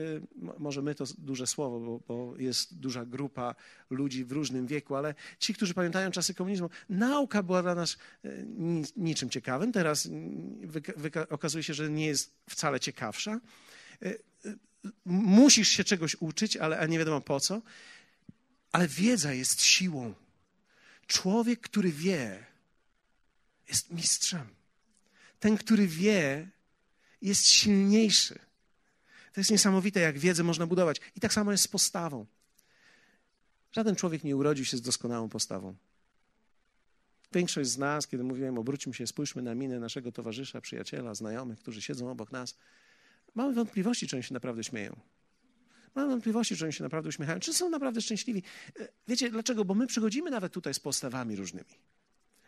może 0.57 0.81
my 0.81 0.95
to 0.95 1.05
duże 1.17 1.47
słowo, 1.47 1.79
bo, 1.79 1.99
bo, 2.07 2.37
jest 2.37 2.79
duża 2.79 3.05
grupa 3.05 3.55
ludzi 3.89 4.25
w 4.25 4.31
różnym 4.31 4.67
wieku, 4.67 4.95
ale 4.95 5.15
ci, 5.39 5.53
którzy 5.53 5.73
pamiętają 5.73 6.11
czasy 6.11 6.33
komunizmu, 6.33 6.69
nauka 6.89 7.43
była 7.43 7.61
dla 7.61 7.75
nas 7.75 7.97
e, 8.25 8.29
niczym 8.97 9.29
ciekawym. 9.29 9.71
Teraz 9.71 10.09
okazuje 11.29 11.63
się, 11.63 11.73
że 11.73 11.89
nie 11.89 12.05
jest 12.05 12.33
wcale 12.49 12.79
ciekawsza 12.79 13.39
musisz 15.05 15.67
się 15.67 15.83
czegoś 15.83 16.15
uczyć, 16.19 16.57
ale 16.57 16.87
nie 16.87 16.99
wiadomo 16.99 17.21
po 17.21 17.39
co. 17.39 17.61
Ale 18.71 18.87
wiedza 18.87 19.33
jest 19.33 19.61
siłą. 19.61 20.13
Człowiek, 21.07 21.59
który 21.59 21.91
wie, 21.91 22.45
jest 23.67 23.91
mistrzem. 23.91 24.47
Ten, 25.39 25.57
który 25.57 25.87
wie, 25.87 26.49
jest 27.21 27.47
silniejszy. 27.47 28.39
To 29.33 29.39
jest 29.39 29.51
niesamowite, 29.51 29.99
jak 29.99 30.19
wiedzę 30.19 30.43
można 30.43 30.67
budować. 30.67 31.01
I 31.15 31.19
tak 31.19 31.33
samo 31.33 31.51
jest 31.51 31.63
z 31.63 31.67
postawą. 31.67 32.25
Żaden 33.71 33.95
człowiek 33.95 34.23
nie 34.23 34.35
urodził 34.35 34.65
się 34.65 34.77
z 34.77 34.81
doskonałą 34.81 35.29
postawą. 35.29 35.75
Większość 37.31 37.69
z 37.69 37.77
nas, 37.77 38.07
kiedy 38.07 38.23
mówiłem, 38.23 38.57
obróćmy 38.57 38.93
się, 38.93 39.07
spójrzmy 39.07 39.41
na 39.41 39.55
minę 39.55 39.79
naszego 39.79 40.11
towarzysza, 40.11 40.61
przyjaciela, 40.61 41.15
znajomych, 41.15 41.59
którzy 41.59 41.81
siedzą 41.81 42.11
obok 42.11 42.31
nas, 42.31 42.57
Mamy 43.35 43.53
wątpliwości, 43.53 44.07
czy 44.07 44.15
oni 44.15 44.23
się 44.23 44.33
naprawdę 44.33 44.63
śmieją. 44.63 44.99
Mamy 45.95 46.09
wątpliwości, 46.09 46.57
czy 46.57 46.63
oni 46.63 46.73
się 46.73 46.83
naprawdę 46.83 47.09
uśmiechają, 47.09 47.39
czy 47.39 47.53
są 47.53 47.69
naprawdę 47.69 48.01
szczęśliwi. 48.01 48.43
E, 48.79 48.87
wiecie 49.07 49.29
dlaczego? 49.29 49.65
Bo 49.65 49.73
my 49.73 49.87
przychodzimy 49.87 50.31
nawet 50.31 50.53
tutaj 50.53 50.73
z 50.73 50.79
postawami 50.79 51.35
różnymi. 51.35 51.75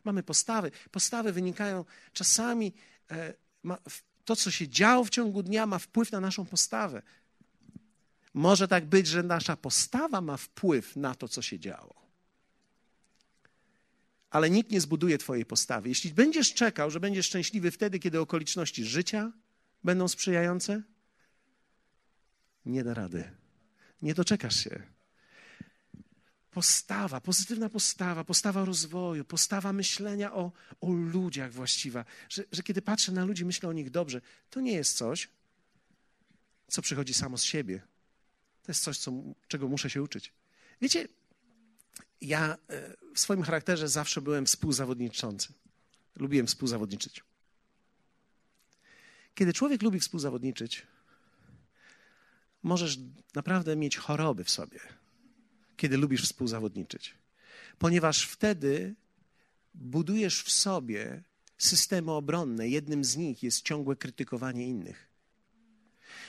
Mamy 0.04 0.24
postawy. 0.24 0.72
Postawy 0.92 1.34
wynikają 1.34 1.86
czasami, 2.14 2.74
e, 3.12 3.34
to 4.26 4.36
co 4.36 4.52
się 4.52 4.68
działo 4.68 5.04
w 5.04 5.10
ciągu 5.10 5.44
dnia 5.44 5.66
ma 5.66 5.80
wpływ 5.80 6.12
na 6.12 6.20
naszą 6.20 6.46
postawę. 6.46 7.02
Może 8.34 8.68
tak 8.68 8.86
być, 8.86 9.08
że 9.08 9.24
nasza 9.24 9.58
postawa 9.58 10.22
ma 10.22 10.38
wpływ 10.38 10.96
na 10.96 11.16
to, 11.16 11.28
co 11.28 11.42
się 11.42 11.60
działo. 11.60 11.96
Ale 14.30 14.50
nikt 14.50 14.72
nie 14.72 14.82
zbuduje 14.82 15.18
Twojej 15.18 15.46
postawy. 15.46 15.90
Jeśli 15.90 16.14
będziesz 16.14 16.54
czekał, 16.54 16.92
że 16.92 17.00
będziesz 17.00 17.26
szczęśliwy 17.26 17.72
wtedy, 17.72 18.00
kiedy 18.00 18.20
okoliczności 18.20 18.86
życia, 18.86 19.32
będą 19.86 20.08
sprzyjające? 20.08 20.82
Nie 22.66 22.84
da 22.84 22.94
rady. 22.94 23.32
Nie 24.02 24.14
doczekasz 24.14 24.56
się. 24.56 24.84
Postawa, 26.52 27.22
pozytywna 27.22 27.70
postawa, 27.70 28.24
postawa 28.24 28.66
rozwoju, 28.66 29.26
postawa 29.26 29.74
myślenia 29.74 30.34
o, 30.34 30.52
o 30.82 30.92
ludziach 30.92 31.54
właściwa, 31.54 32.06
że, 32.30 32.44
że 32.52 32.64
kiedy 32.64 32.82
patrzę 32.82 33.12
na 33.12 33.26
ludzi, 33.26 33.46
myślę 33.46 33.70
o 33.70 33.74
nich 33.74 33.90
dobrze, 33.90 34.22
to 34.50 34.62
nie 34.62 34.72
jest 34.72 34.98
coś, 34.98 35.30
co 36.68 36.82
przychodzi 36.82 37.14
samo 37.14 37.38
z 37.38 37.44
siebie. 37.44 37.82
To 38.64 38.72
jest 38.72 38.84
coś, 38.84 38.98
co, 38.98 39.12
czego 39.48 39.68
muszę 39.68 39.90
się 39.90 40.04
uczyć. 40.04 40.34
Wiecie, 40.82 41.08
ja 42.22 42.58
e, 42.70 42.96
w 43.16 43.20
swoim 43.20 43.44
charakterze 43.44 43.90
zawsze 43.90 44.22
byłem 44.22 44.46
współzawodniczący. 44.46 45.54
Lubiłem 46.16 46.48
współzawodniczyć. 46.48 47.24
Kiedy 49.36 49.54
człowiek 49.54 49.82
lubi 49.82 50.00
współzawodniczyć, 50.00 50.88
możesz 52.64 52.98
naprawdę 53.36 53.76
mieć 53.76 53.98
choroby 53.98 54.44
w 54.44 54.50
sobie, 54.50 54.80
kiedy 55.78 55.98
lubisz 55.98 56.24
współzawodniczyć, 56.24 57.14
ponieważ 57.80 58.26
wtedy 58.28 58.96
budujesz 59.74 60.44
w 60.44 60.52
sobie 60.52 61.24
systemy 61.58 62.12
obronne. 62.12 62.70
Jednym 62.70 63.04
z 63.04 63.18
nich 63.18 63.44
jest 63.44 63.62
ciągłe 63.62 63.96
krytykowanie 63.96 64.68
innych. 64.68 65.08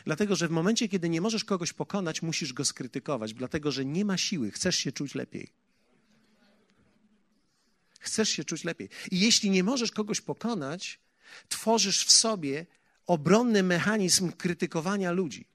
Dlatego, 0.04 0.36
że 0.36 0.48
w 0.48 0.50
momencie, 0.50 0.88
kiedy 0.88 1.08
nie 1.08 1.20
możesz 1.20 1.44
kogoś 1.44 1.72
pokonać, 1.72 2.22
musisz 2.22 2.52
go 2.52 2.64
skrytykować, 2.64 3.34
dlatego, 3.34 3.72
że 3.72 3.84
nie 3.84 4.04
ma 4.04 4.16
siły, 4.16 4.50
chcesz 4.50 4.76
się 4.76 4.92
czuć 4.92 5.14
lepiej. 5.14 5.52
Chcesz 8.00 8.28
się 8.28 8.44
czuć 8.44 8.64
lepiej. 8.64 8.88
I 9.10 9.20
jeśli 9.20 9.50
nie 9.50 9.64
możesz 9.64 9.90
kogoś 9.90 10.20
pokonać, 10.20 11.00
tworzysz 11.48 12.04
w 12.04 12.12
sobie 12.12 12.66
obronny 13.06 13.62
mechanizm 13.62 14.32
krytykowania 14.32 15.12
ludzi. 15.12 15.46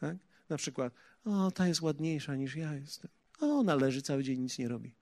Tak? 0.00 0.16
Na 0.48 0.56
przykład, 0.56 0.92
o, 1.24 1.50
ta 1.50 1.68
jest 1.68 1.80
ładniejsza 1.80 2.36
niż 2.36 2.56
ja 2.56 2.74
jestem. 2.74 3.10
O, 3.40 3.58
ona 3.58 3.74
leży 3.74 4.02
cały 4.02 4.24
dzień, 4.24 4.40
nic 4.40 4.58
nie 4.58 4.68
robi. 4.68 4.94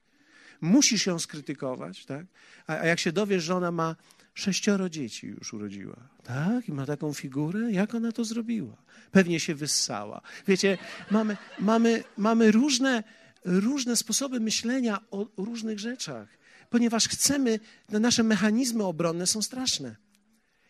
Musisz 0.61 1.07
ją 1.07 1.19
skrytykować, 1.19 2.07
tak? 2.07 2.27
A, 2.67 2.73
a 2.73 2.87
jak 2.87 3.01
się 3.01 3.13
dowiesz, 3.13 3.45
że 3.45 3.55
ona 3.55 3.73
ma 3.73 3.97
sześcioro 4.35 4.89
dzieci 4.89 5.27
już 5.27 5.55
urodziła, 5.55 5.97
tak? 6.25 6.69
I 6.69 6.73
ma 6.73 6.87
taką 6.87 7.13
figurę, 7.13 7.73
jak 7.73 7.95
ona 7.95 8.13
to 8.13 8.25
zrobiła? 8.25 8.77
Pewnie 9.11 9.41
się 9.41 9.55
wyssała. 9.55 10.21
Wiecie, 10.49 10.79
mamy, 11.11 11.37
mamy, 11.59 12.05
mamy 12.17 12.51
różne, 12.51 13.03
różne 13.45 13.97
sposoby 13.97 14.41
myślenia 14.41 15.01
o 15.11 15.27
różnych 15.37 15.79
rzeczach, 15.79 16.29
ponieważ 16.71 17.09
chcemy, 17.09 17.61
nasze 17.89 18.23
mechanizmy 18.23 18.85
obronne 18.85 19.27
są 19.27 19.43
straszne. 19.43 20.06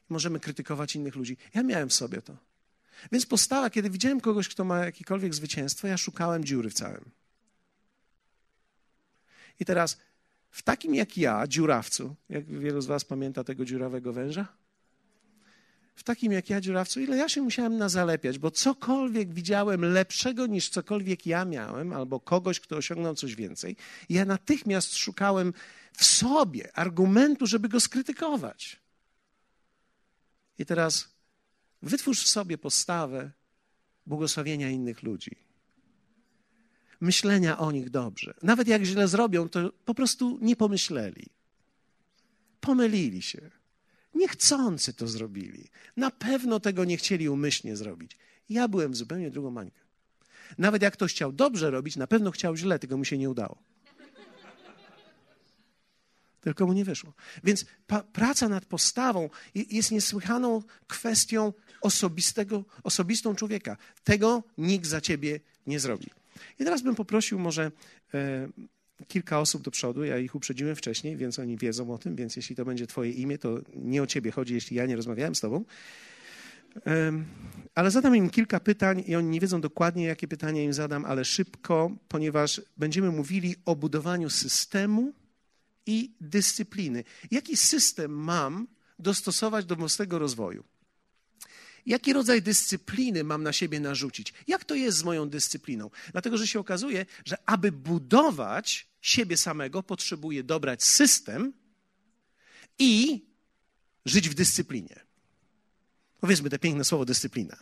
Możemy 0.09 0.41
krytykować 0.41 0.97
innych 0.97 1.17
ludzi. 1.17 1.37
Ja 1.55 1.63
miałem 1.63 1.89
w 1.89 1.95
sobie 1.95 2.23
to. 2.23 2.37
Więc 3.13 3.27
postawa, 3.27 3.71
kiedy 3.71 3.91
widziałem 3.91 4.21
kogoś, 4.21 4.49
kto 4.49 4.65
ma 4.65 4.85
jakiekolwiek 4.85 5.35
zwycięstwo, 5.35 5.89
ja 5.89 5.97
szukałem 5.97 6.45
dziury 6.45 6.71
w 6.71 6.75
całym. 6.75 7.11
I 9.61 9.65
teraz 9.65 9.99
w 10.51 10.63
takim 10.63 10.95
jak 10.95 11.17
ja, 11.17 11.47
dziurawcu, 11.47 12.15
jak 12.29 12.47
wielu 12.47 12.81
z 12.81 12.87
Was 12.87 13.05
pamięta 13.05 13.45
tego 13.45 13.65
dziurawego 13.65 14.13
węża? 14.13 14.47
W 15.97 16.03
takim 16.03 16.33
jak 16.33 16.51
ja, 16.51 16.61
dziurawcu, 16.61 17.01
ile 17.01 17.17
ja 17.17 17.29
się 17.29 17.43
musiałem 17.43 17.77
nazalepiać, 17.79 18.39
bo 18.39 18.51
cokolwiek 18.51 19.35
widziałem 19.35 19.85
lepszego 19.85 20.47
niż 20.47 20.69
cokolwiek 20.69 21.27
ja 21.27 21.45
miałem, 21.45 21.93
albo 21.93 22.21
kogoś, 22.21 22.61
kto 22.61 22.77
osiągnął 22.77 23.15
coś 23.15 23.35
więcej, 23.35 23.77
ja 24.09 24.25
natychmiast 24.25 24.97
szukałem 24.97 25.53
w 25.93 26.05
sobie 26.05 26.79
argumentu, 26.79 27.47
żeby 27.47 27.69
go 27.69 27.81
skrytykować. 27.81 28.81
I 30.59 30.67
teraz 30.67 31.09
wytwórz 31.83 32.25
w 32.25 32.29
sobie 32.29 32.59
postawę 32.59 33.31
błogosławienia 34.07 34.71
innych 34.71 35.03
ludzi 35.03 35.47
myślenia 37.01 37.59
o 37.59 37.73
nich 37.73 37.91
dobrze. 37.91 38.35
Nawet 38.43 38.69
jak 38.69 38.83
źle 38.85 39.09
zrobią, 39.09 39.49
to 39.49 39.73
po 39.85 39.95
prostu 39.95 40.39
nie 40.43 40.57
pomyśleli. 40.57 41.27
Pomylili 42.61 43.23
się. 43.23 43.51
Niechcący 44.15 44.93
to 44.93 45.09
zrobili. 45.09 45.69
Na 45.97 46.11
pewno 46.11 46.61
tego 46.61 46.85
nie 46.85 46.97
chcieli 46.97 47.29
umyślnie 47.29 47.77
zrobić. 47.77 48.17
Ja 48.49 48.69
byłem 48.69 48.95
zupełnie 48.95 49.31
drugą 49.31 49.51
mańkę. 49.51 49.81
Nawet 50.59 50.83
jak 50.83 50.95
ktoś 50.95 51.13
chciał 51.13 51.33
dobrze 51.33 51.71
robić, 51.71 51.97
na 51.97 52.07
pewno 52.07 52.31
chciał 52.31 52.57
źle, 52.57 52.79
tylko 52.79 52.97
mu 52.97 53.05
się 53.05 53.19
nie 53.19 53.31
udało. 53.31 53.59
Tylko 56.47 56.67
mu 56.67 56.73
nie 56.73 56.85
wyszło. 56.85 57.13
Więc 57.45 57.67
praca 58.13 58.49
nad 58.49 58.67
postawą 58.67 59.31
jest 59.55 59.91
niesłychaną 59.91 60.63
kwestią 60.87 61.53
osobistego, 61.81 62.65
osobistą 62.83 63.35
człowieka. 63.35 63.77
Tego 64.05 64.43
nikt 64.59 64.87
za 64.87 65.01
ciebie 65.01 65.41
nie 65.67 65.81
zrobi. 65.81 66.07
I 66.61 66.65
teraz 66.65 66.83
bym 66.83 66.95
poprosił 66.95 67.39
może 67.39 67.71
e, 68.15 68.49
kilka 69.09 69.41
osób 69.41 69.63
do 69.63 69.71
przodu. 69.71 70.05
Ja 70.05 70.19
ich 70.19 70.35
uprzedziłem 70.35 70.77
wcześniej, 70.77 71.17
więc 71.17 71.39
oni 71.39 71.57
wiedzą 71.57 71.95
o 71.95 71.99
tym, 71.99 72.17
więc 72.17 72.37
jeśli 72.37 72.57
to 72.57 72.65
będzie 72.65 72.87
Twoje 72.87 73.11
imię, 73.11 73.39
to 73.39 73.59
nie 73.75 74.03
o 74.03 74.07
Ciebie 74.07 74.31
chodzi, 74.31 74.55
jeśli 74.55 74.77
ja 74.77 74.87
nie 74.87 74.97
rozmawiałem 74.97 75.35
z 75.35 75.41
Tobą. 75.41 75.65
Ale 77.75 77.91
zadam 77.91 78.17
im 78.17 78.31
kilka 78.31 78.61
pytań 78.61 79.05
i 79.07 79.17
oni 79.17 79.29
nie 79.29 79.41
wiedzą 79.41 79.61
dokładnie, 79.61 80.05
jakie 80.05 80.29
pytania 80.29 80.63
im 80.63 80.73
zadam, 80.73 81.05
ale 81.05 81.25
szybko, 81.25 81.91
ponieważ 82.09 82.61
będziemy 82.77 83.11
mówili 83.11 83.55
o 83.65 83.77
budowaniu 83.77 84.31
systemu 84.31 85.13
i 85.87 86.13
dyscypliny. 86.21 87.05
Jaki 87.31 87.57
system 87.57 88.13
mam 88.13 88.67
dostosować 88.99 89.65
do 89.65 89.77
własnego 89.77 90.19
rozwoju? 90.19 90.65
Jaki 91.87 92.13
rodzaj 92.13 92.43
dyscypliny 92.43 93.25
mam 93.25 93.43
na 93.43 93.53
siebie 93.53 93.81
narzucić? 93.81 94.33
Jak 94.47 94.65
to 94.65 94.75
jest 94.75 94.99
z 94.99 95.05
moją 95.05 95.29
dyscypliną? 95.29 95.91
Dlatego, 96.13 96.39
że 96.39 96.47
się 96.47 96.61
okazuje, 96.61 97.07
że 97.25 97.37
aby 97.47 97.73
budować 97.73 98.89
siebie 99.01 99.37
samego, 99.37 99.83
potrzebuję 99.83 100.43
dobrać 100.43 100.85
system 100.85 101.53
i 102.79 103.25
żyć 104.05 104.29
w 104.29 104.35
dyscyplinie. 104.35 105.01
Powiedzmy 106.21 106.51
te 106.51 106.59
piękne 106.59 106.85
słowo 106.85 107.05
dyscyplina. 107.05 107.57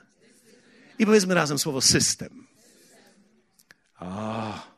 I 0.98 1.06
powiedzmy 1.06 1.34
razem 1.34 1.58
słowo 1.58 1.80
system. 1.80 2.46
O, 4.00 4.74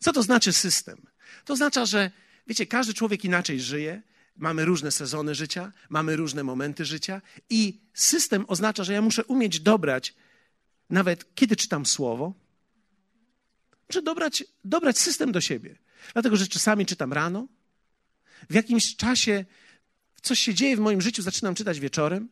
co 0.00 0.12
to 0.12 0.22
znaczy 0.22 0.52
system? 0.52 1.06
To 1.44 1.52
oznacza, 1.52 1.86
że 1.86 2.10
wiecie, 2.46 2.66
każdy 2.66 2.94
człowiek 2.94 3.24
inaczej 3.24 3.60
żyje, 3.60 4.02
Mamy 4.38 4.64
różne 4.64 4.90
sezony 4.90 5.34
życia, 5.34 5.72
mamy 5.88 6.16
różne 6.16 6.44
momenty 6.44 6.84
życia 6.84 7.22
i 7.50 7.80
system 7.94 8.44
oznacza, 8.48 8.84
że 8.84 8.92
ja 8.92 9.02
muszę 9.02 9.24
umieć 9.24 9.60
dobrać, 9.60 10.14
nawet 10.90 11.34
kiedy 11.34 11.56
czytam 11.56 11.86
słowo, 11.86 12.34
muszę 13.88 14.02
dobrać, 14.02 14.44
dobrać 14.64 14.98
system 14.98 15.32
do 15.32 15.40
siebie. 15.40 15.76
Dlatego, 16.12 16.36
że 16.36 16.46
czasami 16.46 16.86
czytam 16.86 17.12
rano, 17.12 17.48
w 18.50 18.54
jakimś 18.54 18.96
czasie 18.96 19.44
coś 20.22 20.38
się 20.38 20.54
dzieje 20.54 20.76
w 20.76 20.80
moim 20.80 21.00
życiu, 21.00 21.22
zaczynam 21.22 21.54
czytać 21.54 21.80
wieczorem. 21.80 22.28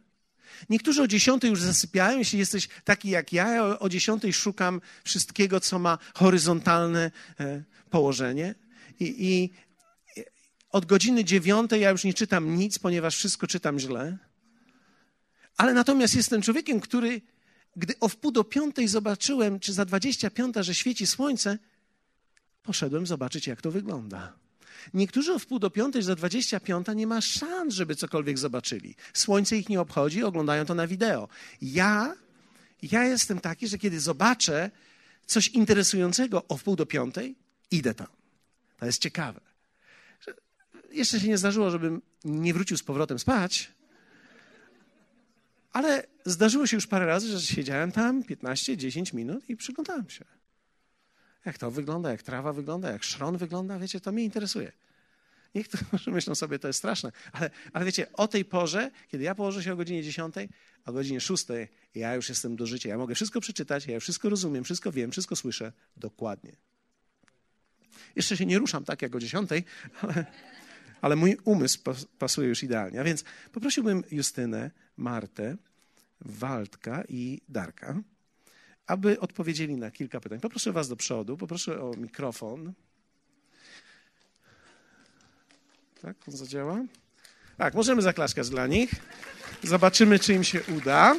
Niektórzy 0.70 1.02
o 1.02 1.06
dziesiątej 1.06 1.50
już 1.50 1.60
zasypiają, 1.60 2.18
jeśli 2.18 2.38
jesteś 2.38 2.68
taki 2.84 3.10
jak 3.10 3.32
ja, 3.32 3.54
ja 3.54 3.78
o 3.78 3.88
dziesiątej 3.88 4.32
szukam 4.32 4.80
wszystkiego, 5.04 5.60
co 5.60 5.78
ma 5.78 5.98
horyzontalne 6.14 7.10
e, 7.40 7.62
położenie. 7.90 8.54
I, 9.00 9.14
I, 9.18 9.50
od 10.74 10.86
godziny 10.86 11.24
dziewiątej 11.24 11.80
ja 11.80 11.90
już 11.90 12.04
nie 12.04 12.14
czytam 12.14 12.56
nic, 12.56 12.78
ponieważ 12.78 13.16
wszystko 13.16 13.46
czytam 13.46 13.78
źle. 13.78 14.18
Ale 15.56 15.74
natomiast 15.74 16.14
jestem 16.14 16.42
człowiekiem, 16.42 16.80
który, 16.80 17.20
gdy 17.76 17.94
o 18.00 18.08
wpół 18.08 18.30
do 18.30 18.44
piątej 18.44 18.88
zobaczyłem, 18.88 19.60
czy 19.60 19.72
za 19.72 19.84
dwadzieścia 19.84 20.30
piąta, 20.30 20.62
że 20.62 20.74
świeci 20.74 21.06
słońce, 21.06 21.58
poszedłem 22.62 23.06
zobaczyć, 23.06 23.46
jak 23.46 23.62
to 23.62 23.70
wygląda. 23.70 24.32
Niektórzy 24.94 25.32
o 25.32 25.38
wpół 25.38 25.58
do 25.58 25.70
piątej, 25.70 26.02
za 26.02 26.14
dwadzieścia 26.14 26.60
piąta 26.60 26.94
nie 26.94 27.06
ma 27.06 27.20
szans, 27.20 27.74
żeby 27.74 27.96
cokolwiek 27.96 28.38
zobaczyli. 28.38 28.94
Słońce 29.12 29.56
ich 29.56 29.68
nie 29.68 29.80
obchodzi, 29.80 30.24
oglądają 30.24 30.66
to 30.66 30.74
na 30.74 30.86
wideo. 30.86 31.28
Ja, 31.62 32.16
ja 32.82 33.04
jestem 33.04 33.40
taki, 33.40 33.68
że 33.68 33.78
kiedy 33.78 34.00
zobaczę 34.00 34.70
coś 35.26 35.48
interesującego 35.48 36.44
o 36.48 36.56
wpół 36.56 36.76
do 36.76 36.86
piątej, 36.86 37.34
idę 37.70 37.94
tam. 37.94 38.08
To 38.78 38.86
jest 38.86 39.02
ciekawe 39.02 39.43
jeszcze 40.94 41.20
się 41.20 41.28
nie 41.28 41.38
zdarzyło, 41.38 41.70
żebym 41.70 42.02
nie 42.24 42.54
wrócił 42.54 42.76
z 42.76 42.82
powrotem 42.82 43.18
spać, 43.18 43.72
ale 45.72 46.06
zdarzyło 46.24 46.66
się 46.66 46.76
już 46.76 46.86
parę 46.86 47.06
razy, 47.06 47.28
że 47.28 47.40
siedziałem 47.40 47.92
tam 47.92 48.22
15-10 48.22 49.14
minut 49.14 49.50
i 49.50 49.56
przyglądałem 49.56 50.10
się. 50.10 50.24
Jak 51.44 51.58
to 51.58 51.70
wygląda, 51.70 52.10
jak 52.10 52.22
trawa 52.22 52.52
wygląda, 52.52 52.90
jak 52.90 53.04
szron 53.04 53.36
wygląda, 53.36 53.78
wiecie, 53.78 54.00
to 54.00 54.12
mnie 54.12 54.24
interesuje. 54.24 54.72
Niektórzy 55.54 56.10
myślą 56.10 56.34
sobie, 56.34 56.58
to 56.58 56.66
jest 56.66 56.78
straszne, 56.78 57.12
ale, 57.32 57.50
ale 57.72 57.84
wiecie, 57.84 58.12
o 58.12 58.28
tej 58.28 58.44
porze, 58.44 58.90
kiedy 59.08 59.24
ja 59.24 59.34
położę 59.34 59.62
się 59.62 59.72
o 59.72 59.76
godzinie 59.76 60.02
10, 60.02 60.34
o 60.86 60.92
godzinie 60.92 61.20
6, 61.20 61.46
ja 61.94 62.14
już 62.14 62.28
jestem 62.28 62.56
do 62.56 62.66
życia. 62.66 62.88
Ja 62.88 62.98
mogę 62.98 63.14
wszystko 63.14 63.40
przeczytać, 63.40 63.86
ja 63.86 64.00
wszystko 64.00 64.28
rozumiem, 64.28 64.64
wszystko 64.64 64.92
wiem, 64.92 65.10
wszystko 65.10 65.36
słyszę 65.36 65.72
dokładnie. 65.96 66.52
Jeszcze 68.16 68.36
się 68.36 68.46
nie 68.46 68.58
ruszam 68.58 68.84
tak 68.84 69.02
jak 69.02 69.14
o 69.14 69.18
10, 69.18 69.50
ale, 70.00 70.26
ale 71.04 71.16
mój 71.16 71.36
umysł 71.44 71.78
pasuje 72.18 72.48
już 72.48 72.62
idealnie. 72.62 73.00
A 73.00 73.04
więc 73.04 73.24
poprosiłbym 73.52 74.04
Justynę, 74.10 74.70
Martę, 74.96 75.56
Waldka 76.20 77.02
i 77.08 77.40
Darka, 77.48 78.00
aby 78.86 79.20
odpowiedzieli 79.20 79.76
na 79.76 79.90
kilka 79.90 80.20
pytań. 80.20 80.40
Poproszę 80.40 80.72
Was 80.72 80.88
do 80.88 80.96
przodu, 80.96 81.36
poproszę 81.36 81.80
o 81.80 81.94
mikrofon. 81.96 82.72
Tak, 86.02 86.16
on 86.28 86.36
zadziała? 86.36 86.84
Tak, 87.56 87.74
możemy 87.74 88.02
zaklaskać 88.02 88.50
dla 88.50 88.66
nich. 88.66 88.90
Zobaczymy, 89.62 90.18
czy 90.18 90.34
im 90.34 90.44
się 90.44 90.60
uda. 90.76 91.16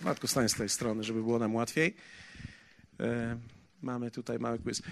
Matko, 0.00 0.28
stań 0.28 0.48
z 0.48 0.54
tej 0.54 0.68
strony, 0.68 1.04
żeby 1.04 1.22
było 1.22 1.38
nam 1.38 1.54
łatwiej. 1.54 1.96
E, 3.00 3.38
mamy 3.82 4.10
tutaj 4.10 4.38
mały 4.38 4.58
quiz. 4.58 4.82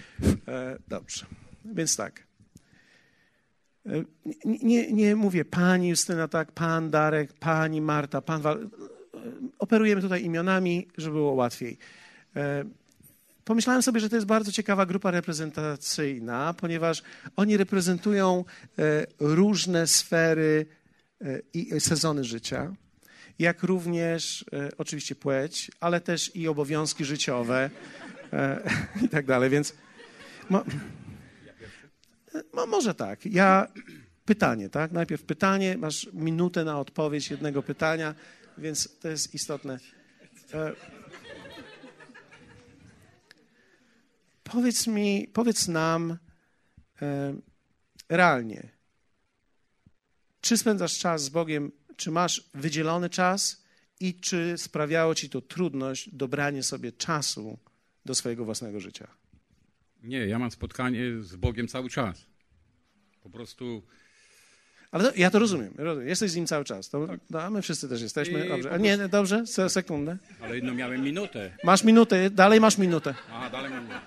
E, 0.47 0.77
dobrze, 0.87 1.25
więc 1.65 1.95
tak. 1.95 2.30
Nie, 4.45 4.91
nie 4.91 5.15
mówię 5.15 5.45
pani 5.45 5.89
Justyna, 5.89 6.27
tak, 6.27 6.51
pan 6.51 6.89
Darek, 6.89 7.33
pani 7.33 7.81
Marta, 7.81 8.21
pan 8.21 8.41
Wal... 8.41 8.69
Operujemy 9.59 10.01
tutaj 10.01 10.23
imionami, 10.23 10.87
żeby 10.97 11.15
było 11.15 11.33
łatwiej. 11.33 11.77
E, 12.35 12.63
pomyślałem 13.45 13.81
sobie, 13.81 13.99
że 13.99 14.09
to 14.09 14.15
jest 14.15 14.27
bardzo 14.27 14.51
ciekawa 14.51 14.85
grupa 14.85 15.11
reprezentacyjna, 15.11 16.53
ponieważ 16.53 17.03
oni 17.35 17.57
reprezentują 17.57 18.45
e, 18.79 19.05
różne 19.19 19.87
sfery 19.87 20.65
e, 21.21 21.39
i 21.53 21.79
sezony 21.79 22.23
życia. 22.23 22.73
jak 23.39 23.63
również 23.63 24.45
oczywiście 24.77 25.15
płeć, 25.15 25.71
ale 25.79 26.01
też 26.01 26.35
i 26.35 26.47
obowiązki 26.47 27.05
życiowe 27.05 27.69
i 29.05 29.09
tak 29.09 29.25
dalej, 29.25 29.49
więc 29.49 29.73
mo, 32.53 32.65
może 32.65 32.95
tak. 32.95 33.25
Ja 33.25 33.67
pytanie, 34.25 34.69
tak? 34.69 34.91
Najpierw 34.91 35.23
pytanie, 35.23 35.77
masz 35.77 36.09
minutę 36.13 36.63
na 36.63 36.79
odpowiedź 36.79 37.31
jednego 37.31 37.63
pytania, 37.63 38.15
więc 38.57 38.99
to 38.99 39.07
jest 39.07 39.33
istotne. 39.33 39.79
E, 40.53 40.71
powiedz 44.43 44.87
mi, 44.87 45.27
powiedz 45.33 45.67
nam 45.67 46.17
e, 47.01 47.35
realnie, 48.09 48.69
czy 50.41 50.57
spędzasz 50.57 50.99
czas 50.99 51.23
z 51.23 51.29
Bogiem, 51.29 51.71
czy 51.95 52.11
masz 52.11 52.49
wydzielony 52.53 53.09
czas 53.09 53.63
i 53.99 54.19
czy 54.19 54.53
sprawiało 54.57 55.15
ci 55.15 55.29
to 55.29 55.41
trudność 55.41 56.09
dobranie 56.13 56.63
sobie 56.63 56.91
czasu 56.91 57.57
do 58.05 58.15
swojego 58.15 58.45
własnego 58.45 58.79
życia? 58.79 59.20
Nie, 60.03 60.27
ja 60.27 60.39
mam 60.39 60.51
spotkanie 60.51 61.21
z 61.21 61.35
Bogiem 61.35 61.67
cały 61.67 61.89
czas. 61.89 62.25
Po 63.23 63.29
prostu 63.29 63.83
ale 64.91 65.03
to, 65.03 65.11
ja 65.19 65.29
to 65.31 65.39
rozumiem, 65.39 65.73
rozumiem. 65.77 66.09
Jesteś 66.09 66.31
z 66.31 66.35
nim 66.35 66.47
cały 66.47 66.65
czas. 66.65 66.89
To, 66.89 67.07
no, 67.29 67.41
a 67.41 67.49
my 67.49 67.61
wszyscy 67.61 67.89
też 67.89 68.01
jesteśmy. 68.01 68.45
I 68.45 68.49
Dobrze. 68.49 68.71
A 68.71 68.77
nie, 68.77 68.97
dobrze? 68.97 69.47
Se- 69.47 69.69
Sekundę. 69.69 70.17
Ale 70.41 70.59
no 70.61 70.73
miałem 70.73 71.01
minutę. 71.01 71.57
Masz 71.63 71.83
minutę, 71.83 72.29
dalej 72.29 72.59
masz 72.59 72.77
minutę. 72.77 73.15
A, 73.31 73.49
dalej 73.49 73.71
mam 73.71 73.83
minutę. 73.83 74.01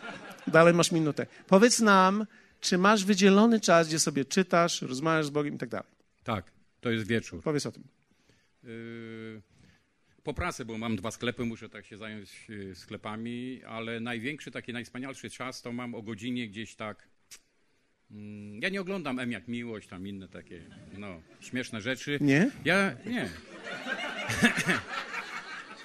Dalej 0.46 0.74
masz 0.74 0.92
minutę. 0.92 1.26
Powiedz 1.46 1.80
nam, 1.80 2.26
czy 2.60 2.78
masz 2.78 3.04
wydzielony 3.04 3.60
czas, 3.60 3.88
gdzie 3.88 3.98
sobie 3.98 4.24
czytasz, 4.24 4.82
rozmawiasz 4.82 5.26
z 5.26 5.30
Bogiem 5.30 5.54
i 5.54 5.58
tak 5.58 5.68
dalej. 5.68 5.86
Tak, 6.24 6.50
to 6.80 6.90
jest 6.90 7.06
wieczór. 7.06 7.42
Powiedz 7.42 7.66
o 7.66 7.72
tym. 7.72 7.84
Yy, 8.62 9.42
po 10.24 10.34
pracy, 10.34 10.64
bo 10.64 10.78
mam 10.78 10.96
dwa 10.96 11.10
sklepy, 11.10 11.44
muszę 11.44 11.68
tak 11.68 11.86
się 11.86 11.96
zająć 11.96 12.48
yy, 12.48 12.74
sklepami, 12.74 13.60
ale 13.66 14.00
największy, 14.00 14.50
taki 14.50 14.72
najwspanialszy 14.72 15.30
czas 15.30 15.62
to 15.62 15.72
mam 15.72 15.94
o 15.94 16.02
godzinie 16.02 16.48
gdzieś 16.48 16.74
tak. 16.74 17.08
mm, 18.10 18.62
Ja 18.62 18.68
nie 18.68 18.80
oglądam 18.80 19.18
M 19.18 19.32
jak 19.32 19.48
miłość, 19.48 19.88
tam 19.88 20.06
inne 20.08 20.28
takie, 20.28 20.62
no, 20.98 21.20
śmieszne 21.40 21.80
rzeczy. 21.80 22.18
Nie? 22.20 22.50
Ja 22.64 22.96
nie. 23.06 23.28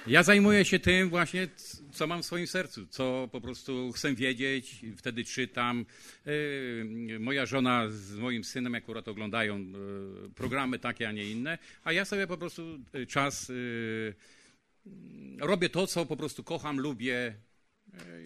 Ja 0.09 0.23
zajmuję 0.23 0.65
się 0.65 0.79
tym 0.79 1.09
właśnie, 1.09 1.47
co 1.91 2.07
mam 2.07 2.23
w 2.23 2.25
swoim 2.25 2.47
sercu, 2.47 2.87
co 2.87 3.29
po 3.31 3.41
prostu 3.41 3.91
chcę 3.91 4.15
wiedzieć, 4.15 4.85
wtedy 4.97 5.25
czytam. 5.25 5.85
Yy, 6.25 7.19
Moja 7.19 7.45
żona 7.45 7.89
z 7.89 8.15
moim 8.15 8.43
synem 8.43 8.75
akurat 8.75 9.07
oglądają 9.07 9.59
yy, 9.59 10.29
programy 10.35 10.79
takie, 10.79 11.09
a 11.09 11.11
nie 11.11 11.31
inne, 11.31 11.57
a 11.83 11.91
ja 11.91 12.05
sobie 12.05 12.27
po 12.27 12.37
prostu 12.37 12.79
yy, 12.93 13.05
czas 13.07 13.51
robię 15.39 15.69
to, 15.69 15.87
co 15.87 16.05
po 16.05 16.17
prostu 16.17 16.43
kocham, 16.43 16.79
lubię. 16.79 17.35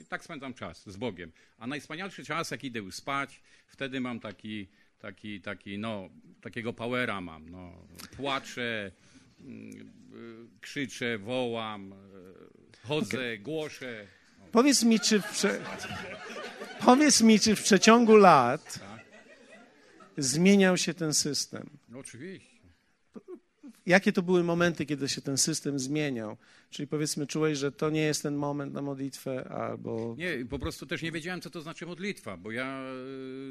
Tak 0.09 0.23
spędzam 0.23 0.53
czas 0.53 0.89
z 0.89 0.97
Bogiem. 0.97 1.31
A 1.57 1.67
najwspanialszy 1.67 2.25
czas, 2.25 2.51
jak 2.51 2.63
idę 2.63 2.91
spać, 2.91 3.41
wtedy 3.67 4.01
mam 4.01 4.19
taki, 4.19 4.67
taki, 4.99 5.41
taki 5.41 5.77
no, 5.77 6.09
takiego 6.41 6.73
powera 6.73 7.21
mam. 7.21 7.49
No. 7.49 7.87
Płaczę, 8.17 8.91
krzyczę, 10.61 11.17
wołam, 11.17 11.93
y, 11.93 12.87
chodzę, 12.87 13.37
głoszę. 13.37 14.07
Powiedz 14.51 14.83
mi, 14.83 14.99
czy 14.99 15.21
w, 15.21 15.31
prze... 15.31 15.61
Powiedz 16.79 17.21
mi, 17.21 17.39
czy 17.39 17.55
w 17.55 17.63
przeciągu 17.63 18.15
lat 18.15 18.79
zmieniał 20.17 20.77
się 20.77 20.93
ten 20.93 21.13
system? 21.13 21.69
No 21.89 21.99
oczywiście. 21.99 22.53
Jakie 23.85 24.13
to 24.13 24.21
były 24.21 24.43
momenty, 24.43 24.85
kiedy 24.85 25.09
się 25.09 25.21
ten 25.21 25.37
system 25.37 25.79
zmieniał? 25.79 26.37
Czyli 26.69 26.87
powiedzmy, 26.87 27.27
czułeś, 27.27 27.57
że 27.57 27.71
to 27.71 27.89
nie 27.89 28.01
jest 28.01 28.23
ten 28.23 28.35
moment 28.35 28.73
na 28.73 28.81
modlitwę, 28.81 29.47
albo. 29.49 30.15
Nie, 30.17 30.45
po 30.45 30.59
prostu 30.59 30.85
też 30.85 31.01
nie 31.01 31.11
wiedziałem, 31.11 31.41
co 31.41 31.49
to 31.49 31.61
znaczy 31.61 31.85
modlitwa, 31.85 32.37
bo 32.37 32.51
ja 32.51 32.83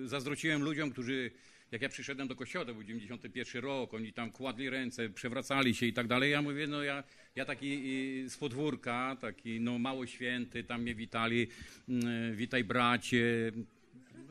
y, 0.04 0.08
zazdrociłem 0.08 0.62
ludziom, 0.62 0.90
którzy, 0.90 1.30
jak 1.72 1.82
ja 1.82 1.88
przyszedłem 1.88 2.28
do 2.28 2.36
kościoła, 2.36 2.64
to 2.64 2.74
był 2.74 2.82
91 2.82 3.62
rok, 3.62 3.94
oni 3.94 4.12
tam 4.12 4.30
kładli 4.30 4.70
ręce, 4.70 5.08
przewracali 5.08 5.74
się 5.74 5.86
i 5.86 5.92
tak 5.92 6.06
dalej. 6.06 6.30
Ja 6.30 6.42
mówię, 6.42 6.66
no 6.66 6.82
ja, 6.82 7.04
ja 7.36 7.44
taki 7.44 7.82
z 8.28 8.36
podwórka, 8.36 9.16
taki 9.20 9.60
no 9.60 9.78
mało 9.78 10.06
święty, 10.06 10.64
tam 10.64 10.82
mnie 10.82 10.94
witali, 10.94 11.48
y, 11.88 12.36
witaj 12.36 12.64
bracie. 12.64 13.52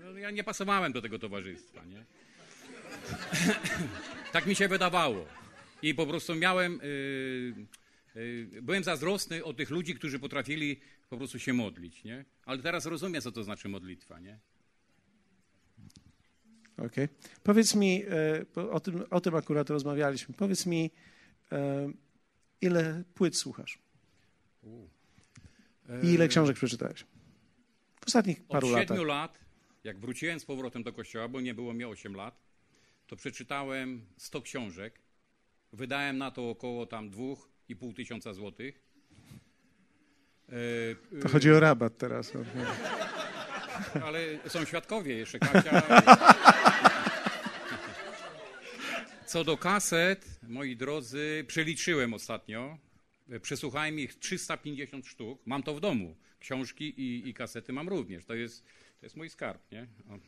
No, 0.03 0.17
ja 0.17 0.31
nie 0.31 0.43
pasowałem 0.43 0.93
do 0.93 1.01
tego 1.01 1.19
towarzystwa, 1.19 1.85
nie? 1.85 2.05
tak 4.33 4.45
mi 4.45 4.55
się 4.55 4.67
wydawało. 4.67 5.27
I 5.81 5.95
po 5.95 6.07
prostu 6.07 6.35
miałem, 6.35 6.79
y, 6.83 7.53
y, 8.15 8.61
byłem 8.61 8.83
zazdrosny 8.83 9.43
o 9.43 9.53
tych 9.53 9.69
ludzi, 9.69 9.95
którzy 9.95 10.19
potrafili 10.19 10.79
po 11.09 11.17
prostu 11.17 11.39
się 11.39 11.53
modlić, 11.53 12.03
nie? 12.03 12.25
Ale 12.45 12.59
teraz 12.59 12.85
rozumiem, 12.85 13.21
co 13.21 13.31
to 13.31 13.43
znaczy 13.43 13.69
modlitwa, 13.69 14.19
nie? 14.19 14.39
Okej. 16.85 17.07
Powiedz 17.43 17.75
mi, 17.75 18.03
e, 18.57 18.69
o 18.71 18.79
tym, 18.79 19.03
o 19.09 19.21
tym 19.21 19.35
akurat 19.35 19.69
rozmawialiśmy. 19.69 20.35
Powiedz 20.35 20.65
mi, 20.65 20.91
e, 21.51 21.89
ile 22.61 23.03
płyt 23.15 23.37
słuchasz 23.37 23.79
i 26.03 26.07
ile 26.07 26.27
książek 26.27 26.55
przeczytałeś? 26.55 27.05
W 28.01 28.07
ostatnich 28.07 28.43
paru 28.43 28.67
Od 28.67 28.73
latach. 28.73 28.87
siedmiu 28.87 29.03
lat, 29.03 29.39
jak 29.83 29.99
wróciłem 29.99 30.39
z 30.39 30.45
powrotem 30.45 30.83
do 30.83 30.93
kościoła, 30.93 31.27
bo 31.27 31.41
nie 31.41 31.53
było 31.53 31.73
mi 31.73 31.85
8 31.85 32.15
lat, 32.15 32.35
to 33.07 33.15
przeczytałem 33.15 34.05
100 34.17 34.41
książek. 34.41 34.99
Wydałem 35.73 36.17
na 36.17 36.31
to 36.31 36.49
około 36.49 36.85
tam 36.85 37.09
dwóch 37.09 37.49
i 37.69 37.75
pół 37.75 37.93
tysiąca 37.93 38.33
złotych. 38.33 38.81
E, 40.49 41.19
To 41.21 41.29
chodzi 41.29 41.51
o 41.51 41.59
rabat 41.59 41.97
teraz. 41.97 42.31
Ale 44.05 44.19
są 44.47 44.65
świadkowie 44.65 45.15
jeszcze, 45.17 45.39
Kasia. 45.39 45.81
Co 49.31 49.43
do 49.43 49.57
kaset, 49.57 50.39
moi 50.47 50.75
drodzy, 50.75 51.45
przeliczyłem 51.47 52.13
ostatnio. 52.13 52.77
Przesłuchałem 53.41 53.99
ich 53.99 54.15
350 54.15 55.07
sztuk. 55.07 55.41
Mam 55.45 55.63
to 55.63 55.75
w 55.75 55.79
domu. 55.79 56.15
Książki 56.39 57.01
i, 57.01 57.29
i 57.29 57.33
kasety 57.33 57.73
mam 57.73 57.89
również. 57.89 58.25
To 58.25 58.35
jest, 58.35 58.63
to 58.99 59.05
jest 59.05 59.15
mój 59.15 59.29
skarb, 59.29 59.71
nie? 59.71 59.87
O. 60.09 60.19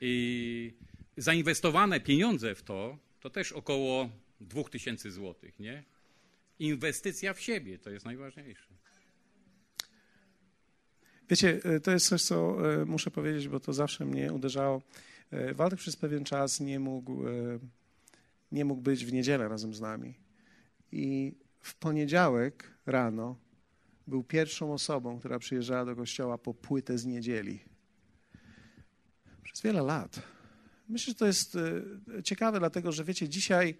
I 0.00 0.72
zainwestowane 1.16 2.00
pieniądze 2.00 2.54
w 2.54 2.62
to, 2.62 2.98
to 3.20 3.30
też 3.30 3.52
około 3.52 4.10
2000 4.40 5.10
złotych, 5.10 5.58
nie? 5.58 5.84
Inwestycja 6.58 7.34
w 7.34 7.40
siebie 7.40 7.78
to 7.78 7.90
jest 7.90 8.04
najważniejsze. 8.04 8.68
Wiecie, 11.30 11.60
e, 11.64 11.80
to 11.80 11.90
jest 11.90 12.08
coś, 12.08 12.22
co 12.22 12.70
e, 12.72 12.84
muszę 12.84 13.10
powiedzieć, 13.10 13.48
bo 13.48 13.60
to 13.60 13.72
zawsze 13.72 14.04
mnie 14.04 14.32
uderzało. 14.32 14.82
E, 15.30 15.54
Waldek 15.54 15.78
przez 15.78 15.96
pewien 15.96 16.24
czas 16.24 16.60
nie 16.60 16.80
mógł, 16.80 17.24
nie 18.52 18.64
mógł 18.64 18.82
być 18.82 19.04
w 19.04 19.12
niedzielę 19.12 19.48
razem 19.48 19.74
z 19.74 19.80
nami. 19.80 20.14
I 20.92 21.34
w 21.60 21.74
poniedziałek 21.74 22.70
rano 22.86 23.36
był 24.06 24.24
pierwszą 24.24 24.72
osobą, 24.72 25.18
która 25.18 25.38
przyjeżdżała 25.38 25.84
do 25.84 25.96
kościoła 25.96 26.38
po 26.38 26.54
płytę 26.54 26.98
z 26.98 27.06
niedzieli. 27.06 27.64
Przez 29.42 29.62
wiele 29.62 29.82
lat. 29.82 30.22
Myślę, 30.88 31.10
że 31.10 31.18
to 31.18 31.26
jest 31.26 31.56
e, 31.56 31.82
ciekawe, 32.22 32.58
dlatego 32.58 32.92
że 32.92 33.04
wiecie, 33.04 33.28
dzisiaj 33.28 33.74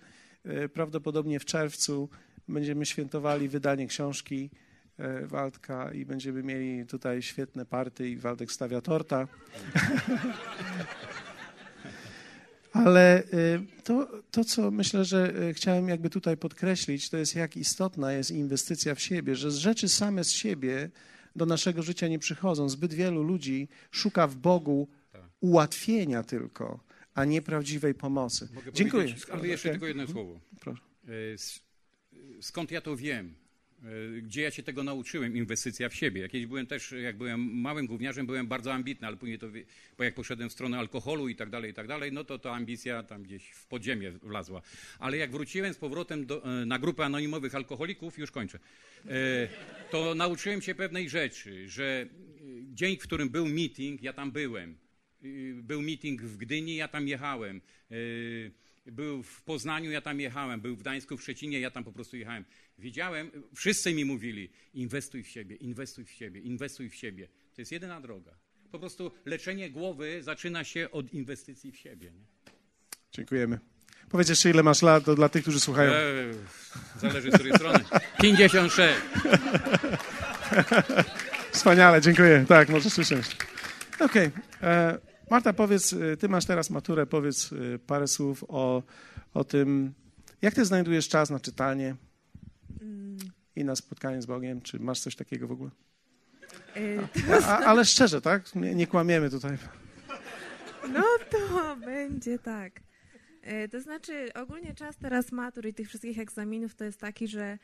e, 0.44 0.68
prawdopodobnie 0.68 1.40
w 1.40 1.44
czerwcu 1.44 2.08
będziemy 2.48 2.86
świętowali 2.86 3.48
wydanie 3.48 3.86
książki 3.86 4.50
e, 4.98 5.26
Waldka 5.26 5.92
i 5.92 6.04
będziemy 6.04 6.42
mieli 6.42 6.86
tutaj 6.86 7.22
świetne 7.22 7.66
party 7.66 8.10
i 8.10 8.16
Waldek 8.16 8.52
stawia 8.52 8.80
torta. 8.80 9.28
Ale 12.86 13.22
y, 13.24 13.82
to, 13.84 14.08
to, 14.30 14.44
co 14.44 14.70
myślę, 14.70 15.04
że 15.04 15.42
y, 15.50 15.54
chciałem 15.54 15.88
jakby 15.88 16.10
tutaj 16.10 16.36
podkreślić, 16.36 17.10
to 17.10 17.16
jest 17.16 17.34
jak 17.34 17.56
istotna 17.56 18.12
jest 18.12 18.30
inwestycja 18.30 18.94
w 18.94 19.00
siebie, 19.00 19.36
że 19.36 19.50
z 19.50 19.56
rzeczy 19.56 19.88
same 19.88 20.24
z 20.24 20.30
siebie 20.30 20.90
do 21.36 21.46
naszego 21.46 21.82
życia 21.82 22.08
nie 22.08 22.18
przychodzą. 22.18 22.68
Zbyt 22.68 22.94
wielu 22.94 23.22
ludzi 23.22 23.68
szuka 23.90 24.26
w 24.26 24.36
Bogu 24.36 24.88
Tak. 25.12 25.22
ułatwienia 25.40 26.22
tylko, 26.22 26.84
a 27.14 27.24
nie 27.24 27.42
prawdziwej 27.42 27.94
pomocy. 27.94 28.48
Mogę 28.54 28.72
Dziękuję. 28.72 29.14
Ale 29.32 29.48
jeszcze 29.48 29.68
Okej. 29.68 29.72
tylko 29.72 29.86
jedno 29.86 30.06
słowo. 30.06 30.40
Proszę. 30.60 30.82
S- 31.34 31.60
Skąd 32.40 32.70
ja 32.70 32.80
to 32.80 32.96
wiem? 32.96 33.34
E, 33.84 34.20
Gdzie 34.20 34.42
ja 34.42 34.50
się 34.50 34.62
tego 34.62 34.82
nauczyłem? 34.82 35.36
Inwestycja 35.36 35.88
w 35.88 35.94
siebie. 35.94 36.20
Ja 36.20 36.28
Kiedyś 36.28 36.46
byłem 36.46 36.66
też, 36.66 36.92
jak 36.92 37.16
byłem 37.16 37.40
małym 37.40 37.86
gówniarzem, 37.86 38.26
byłem 38.26 38.46
bardzo 38.46 38.72
ambitny, 38.72 39.06
ale 39.06 39.16
później 39.16 39.38
to, 39.38 39.46
bo 39.98 40.04
jak 40.04 40.14
poszedłem 40.14 40.48
w 40.48 40.52
stronę 40.52 40.78
alkoholu 40.78 41.28
i 41.28 41.36
tak 41.36 41.50
dalej, 41.50 41.70
i 41.70 41.74
tak 41.74 41.86
dalej, 41.86 42.12
no 42.12 42.24
to 42.24 42.38
ta 42.38 42.52
ambicja 42.52 43.02
tam 43.02 43.22
gdzieś 43.22 43.50
w 43.50 43.66
podziemie 43.66 44.10
wlazła. 44.10 44.62
Ale 44.98 45.16
jak 45.16 45.30
wróciłem 45.30 45.74
z 45.74 45.76
powrotem 45.76 46.26
do, 46.26 46.62
e, 46.62 46.66
na 46.66 46.78
grupę 46.78 47.04
anonimowych 47.04 47.54
alkoholików, 47.54 48.18
już 48.18 48.30
kończę, 48.30 48.58
e, 49.06 49.10
to 49.90 50.14
nauczyłem 50.14 50.62
się 50.62 50.74
pewnej 50.74 51.08
rzeczy, 51.08 51.68
że 51.68 52.06
dzień, 52.62 52.96
w 52.96 53.02
którym 53.02 53.28
był 53.28 53.46
meeting, 53.46 54.02
ja 54.02 54.12
tam 54.12 54.32
byłem. 54.32 54.76
Był 55.54 55.82
meeting 55.82 56.22
w 56.22 56.36
Gdyni, 56.36 56.76
ja 56.76 56.88
tam 56.88 57.08
jechałem. 57.08 57.60
Był 58.86 59.22
w 59.22 59.42
Poznaniu, 59.42 59.90
ja 59.90 60.00
tam 60.00 60.20
jechałem, 60.20 60.60
był 60.60 60.76
w 60.76 60.80
Gdańsku, 60.80 61.16
w 61.16 61.22
Szczecinie, 61.22 61.60
ja 61.60 61.70
tam 61.70 61.84
po 61.84 61.92
prostu 61.92 62.16
jechałem. 62.16 62.44
Wiedziałem, 62.78 63.30
wszyscy 63.54 63.94
mi 63.94 64.04
mówili, 64.04 64.50
inwestuj 64.74 65.22
w 65.22 65.28
siebie, 65.28 65.56
inwestuj 65.56 66.04
w 66.04 66.10
siebie, 66.10 66.40
inwestuj 66.40 66.90
w 66.90 66.94
siebie. 66.94 67.28
To 67.54 67.60
jest 67.62 67.72
jedyna 67.72 68.00
droga. 68.00 68.34
Po 68.70 68.78
prostu 68.78 69.12
leczenie 69.24 69.70
głowy 69.70 70.22
zaczyna 70.22 70.64
się 70.64 70.90
od 70.90 71.12
inwestycji 71.12 71.72
w 71.72 71.76
siebie. 71.76 72.12
Nie? 72.12 72.24
Dziękujemy. 73.12 73.58
Powiedz 74.10 74.28
jeszcze, 74.28 74.50
ile 74.50 74.62
masz 74.62 74.82
lat, 74.82 75.04
to 75.04 75.14
dla 75.14 75.28
tych, 75.28 75.42
którzy 75.42 75.60
słuchają. 75.60 75.92
Eee, 75.92 76.34
zależy 77.00 77.30
z 77.30 77.34
której 77.34 77.52
strony. 77.52 77.84
56. 78.22 78.76
Wspaniale, 81.52 82.00
dziękuję. 82.00 82.44
Tak, 82.48 82.68
możesz 82.68 82.98
usiąść. 82.98 83.36
Okej. 84.00 84.26
Okay. 84.26 84.98
Marta, 85.30 85.52
powiedz, 85.52 85.92
e, 85.92 86.16
ty 86.16 86.28
masz 86.28 86.44
teraz 86.44 86.70
maturę, 86.70 87.06
powiedz 87.06 87.50
e, 87.52 87.78
parę 87.78 88.08
słów 88.08 88.44
o, 88.48 88.82
o 89.34 89.44
tym, 89.44 89.94
jak 90.42 90.54
ty 90.54 90.64
znajdujesz 90.64 91.08
czas 91.08 91.30
na 91.30 91.40
czytanie 91.40 91.96
i 93.56 93.64
na 93.64 93.76
spotkanie 93.76 94.22
z 94.22 94.26
Bogiem. 94.26 94.60
Czy 94.60 94.78
masz 94.80 95.00
coś 95.00 95.16
takiego 95.16 95.48
w 95.48 95.52
ogóle? 95.52 95.70
A, 97.32 97.46
a, 97.46 97.58
ale 97.58 97.84
szczerze, 97.84 98.20
tak? 98.20 98.54
Nie, 98.54 98.74
nie 98.74 98.86
kłamiemy 98.86 99.30
tutaj. 99.30 99.58
No 100.92 101.04
to 101.30 101.76
będzie 101.76 102.38
tak. 102.38 102.80
E, 103.42 103.68
to 103.68 103.80
znaczy, 103.80 104.30
ogólnie 104.34 104.74
czas 104.74 104.96
teraz 104.96 105.32
matur 105.32 105.66
i 105.66 105.74
tych 105.74 105.88
wszystkich 105.88 106.18
egzaminów 106.18 106.74
to 106.74 106.84
jest 106.84 107.00
taki, 107.00 107.28
że 107.28 107.58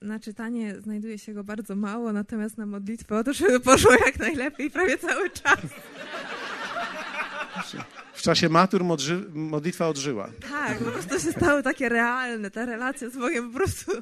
na 0.00 0.20
czytanie 0.20 0.80
znajduje 0.80 1.18
się 1.18 1.34
go 1.34 1.44
bardzo 1.44 1.76
mało, 1.76 2.12
natomiast 2.12 2.58
na 2.58 2.66
modlitwę 2.66 3.18
o 3.18 3.24
to, 3.24 3.32
żeby 3.32 3.60
poszło 3.60 3.92
jak 3.92 4.18
najlepiej 4.18 4.70
prawie 4.70 4.98
cały 4.98 5.30
czas. 5.30 5.60
W 8.12 8.22
czasie 8.22 8.48
matur 8.48 8.84
modlitwa 9.34 9.88
odżyła. 9.88 10.30
Tak, 10.50 10.78
po 10.78 10.90
prostu 10.90 11.20
się 11.20 11.32
stały 11.32 11.62
takie 11.62 11.88
realne, 11.88 12.50
ta 12.50 12.66
relacja 12.66 13.10
z 13.10 13.16
Bogiem 13.16 13.52
po 13.52 13.58
prostu. 13.58 13.92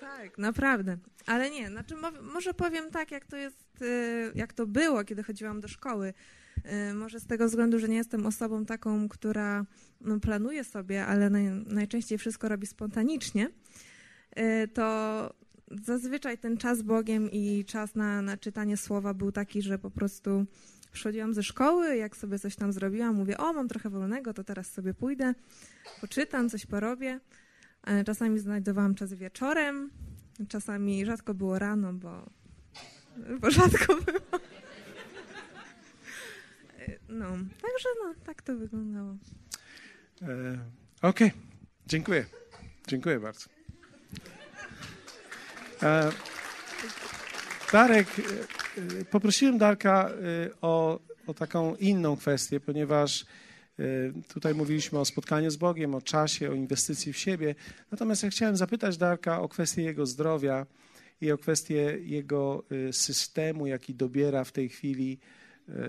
Tak, 0.00 0.38
naprawdę. 0.38 0.96
Ale 1.26 1.50
nie, 1.50 1.68
znaczy 1.68 1.94
może 2.34 2.54
powiem 2.54 2.90
tak, 2.90 3.10
jak 3.10 3.26
to 3.26 3.36
jest, 3.36 3.82
y, 3.82 4.32
jak 4.34 4.52
to 4.52 4.66
było, 4.66 5.04
kiedy 5.04 5.22
chodziłam 5.22 5.60
do 5.60 5.68
szkoły. 5.68 6.14
Y, 6.90 6.94
może 6.94 7.20
z 7.20 7.26
tego 7.26 7.46
względu, 7.46 7.78
że 7.78 7.88
nie 7.88 7.96
jestem 7.96 8.26
osobą 8.26 8.64
taką, 8.64 9.08
która 9.08 9.64
no, 10.00 10.20
planuje 10.20 10.64
sobie, 10.64 11.06
ale 11.06 11.30
naj, 11.30 11.44
najczęściej 11.66 12.18
wszystko 12.18 12.48
robi 12.48 12.66
spontanicznie, 12.66 13.50
y, 14.38 14.68
to 14.68 15.34
zazwyczaj 15.84 16.38
ten 16.38 16.56
czas 16.56 16.82
Bogiem 16.82 17.30
i 17.30 17.64
czas 17.64 17.94
na, 17.94 18.22
na 18.22 18.36
czytanie 18.36 18.76
słowa 18.76 19.14
był 19.14 19.32
taki, 19.32 19.62
że 19.62 19.78
po 19.78 19.90
prostu 19.90 20.46
przychodziłam 20.92 21.34
ze 21.34 21.42
szkoły, 21.42 21.96
jak 21.96 22.16
sobie 22.16 22.38
coś 22.38 22.56
tam 22.56 22.72
zrobiłam, 22.72 23.14
mówię, 23.14 23.38
o, 23.38 23.52
mam 23.52 23.68
trochę 23.68 23.90
wolnego, 23.90 24.34
to 24.34 24.44
teraz 24.44 24.72
sobie 24.72 24.94
pójdę, 24.94 25.34
poczytam, 26.00 26.50
coś 26.50 26.66
porobię. 26.66 27.20
E, 27.86 28.04
czasami 28.04 28.38
znajdowałam 28.38 28.94
czas 28.94 29.14
wieczorem, 29.14 29.90
czasami 30.48 31.06
rzadko 31.06 31.34
było 31.34 31.58
rano, 31.58 31.92
bo, 31.92 32.30
bo 33.40 33.50
rzadko 33.50 33.94
było. 34.06 34.40
E, 36.78 36.98
no, 37.08 37.26
także 37.62 37.88
no, 38.04 38.14
tak 38.26 38.42
to 38.42 38.56
wyglądało. 38.56 39.16
E, 40.22 40.58
Okej, 41.02 41.28
okay. 41.28 41.40
dziękuję. 41.86 42.26
Dziękuję 42.88 43.20
bardzo. 43.20 43.46
E, 45.82 46.12
Darek, 47.72 48.08
e, 48.18 48.61
poprosiłem 49.10 49.58
Darka 49.58 50.10
o, 50.60 51.00
o 51.26 51.34
taką 51.34 51.76
inną 51.76 52.16
kwestię, 52.16 52.60
ponieważ 52.60 53.26
Tutaj 54.28 54.54
mówiliśmy 54.54 54.98
o 54.98 55.04
spotkaniu 55.04 55.50
z 55.50 55.56
Bogiem, 55.56 55.94
o 55.94 56.02
czasie, 56.02 56.50
o 56.50 56.54
inwestycji 56.54 57.12
w 57.12 57.18
siebie. 57.18 57.54
Natomiast 57.90 58.22
ja 58.22 58.30
chciałem 58.30 58.56
zapytać 58.56 58.96
Darka 58.96 59.40
o 59.40 59.48
kwestię 59.48 59.82
jego 59.82 60.06
zdrowia 60.06 60.66
i 61.20 61.32
o 61.32 61.38
kwestię 61.38 61.98
jego 62.00 62.64
systemu, 62.92 63.66
jaki 63.66 63.94
dobiera 63.94 64.44
w 64.44 64.52
tej 64.52 64.68
chwili, 64.68 65.18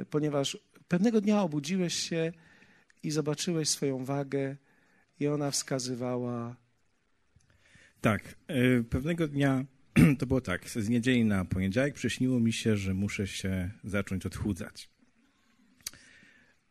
ponieważ 0.09 0.57
pewnego 0.87 1.21
dnia 1.21 1.41
obudziłeś 1.41 1.93
się 1.93 2.31
i 3.03 3.11
zobaczyłeś 3.11 3.69
swoją 3.69 4.05
wagę 4.05 4.55
i 5.19 5.27
ona 5.27 5.51
wskazywała. 5.51 6.55
Tak, 8.01 8.35
pewnego 8.89 9.27
dnia 9.27 9.65
to 10.19 10.25
było 10.25 10.41
tak, 10.41 10.69
z 10.69 10.89
niedzieli 10.89 11.25
na 11.25 11.45
poniedziałek 11.45 11.93
przyśniło 11.93 12.39
mi 12.39 12.53
się, 12.53 12.77
że 12.77 12.93
muszę 12.93 13.27
się 13.27 13.71
zacząć 13.83 14.25
odchudzać. 14.25 14.89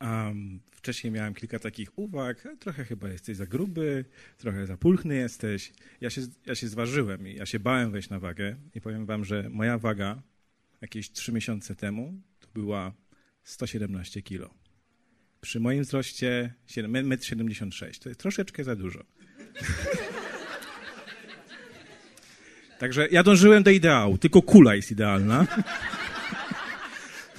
Um, 0.01 0.61
wcześniej 0.71 1.13
miałem 1.13 1.35
kilka 1.35 1.59
takich 1.59 1.99
uwag, 1.99 2.49
trochę 2.59 2.85
chyba 2.85 3.09
jesteś 3.09 3.37
za 3.37 3.47
gruby, 3.47 4.05
trochę 4.39 4.67
za 4.67 4.77
pulchny 4.77 5.15
jesteś. 5.15 5.73
Ja 6.01 6.11
się, 6.11 6.21
ja 6.47 6.55
się 6.55 6.69
zważyłem 6.69 7.29
i 7.29 7.35
ja 7.35 7.47
się 7.47 7.61
bałem 7.61 7.91
wejść 7.91 8.11
na 8.11 8.21
wagę 8.21 8.57
i 8.75 8.81
powiem 8.81 9.07
wam, 9.07 9.25
że 9.25 9.49
moja 9.51 9.79
waga 9.79 10.23
jakieś 10.81 11.11
trzy 11.11 11.33
miesiące 11.33 11.77
temu 11.77 12.21
to 12.41 12.49
była 12.55 12.93
117 13.45 14.23
kilo. 14.23 14.55
Przy 15.41 15.61
moim 15.61 15.83
wzroście 15.83 16.55
1,76 16.69 17.63
m 17.63 17.71
to 18.03 18.09
jest 18.09 18.21
troszeczkę 18.21 18.65
za 18.65 18.77
dużo. 18.77 19.05
Także 22.83 23.09
ja 23.11 23.23
dążyłem 23.23 23.62
do 23.62 23.71
ideału, 23.71 24.18
tylko 24.18 24.42
kula 24.42 24.75
jest 24.75 24.90
idealna. 24.90 25.47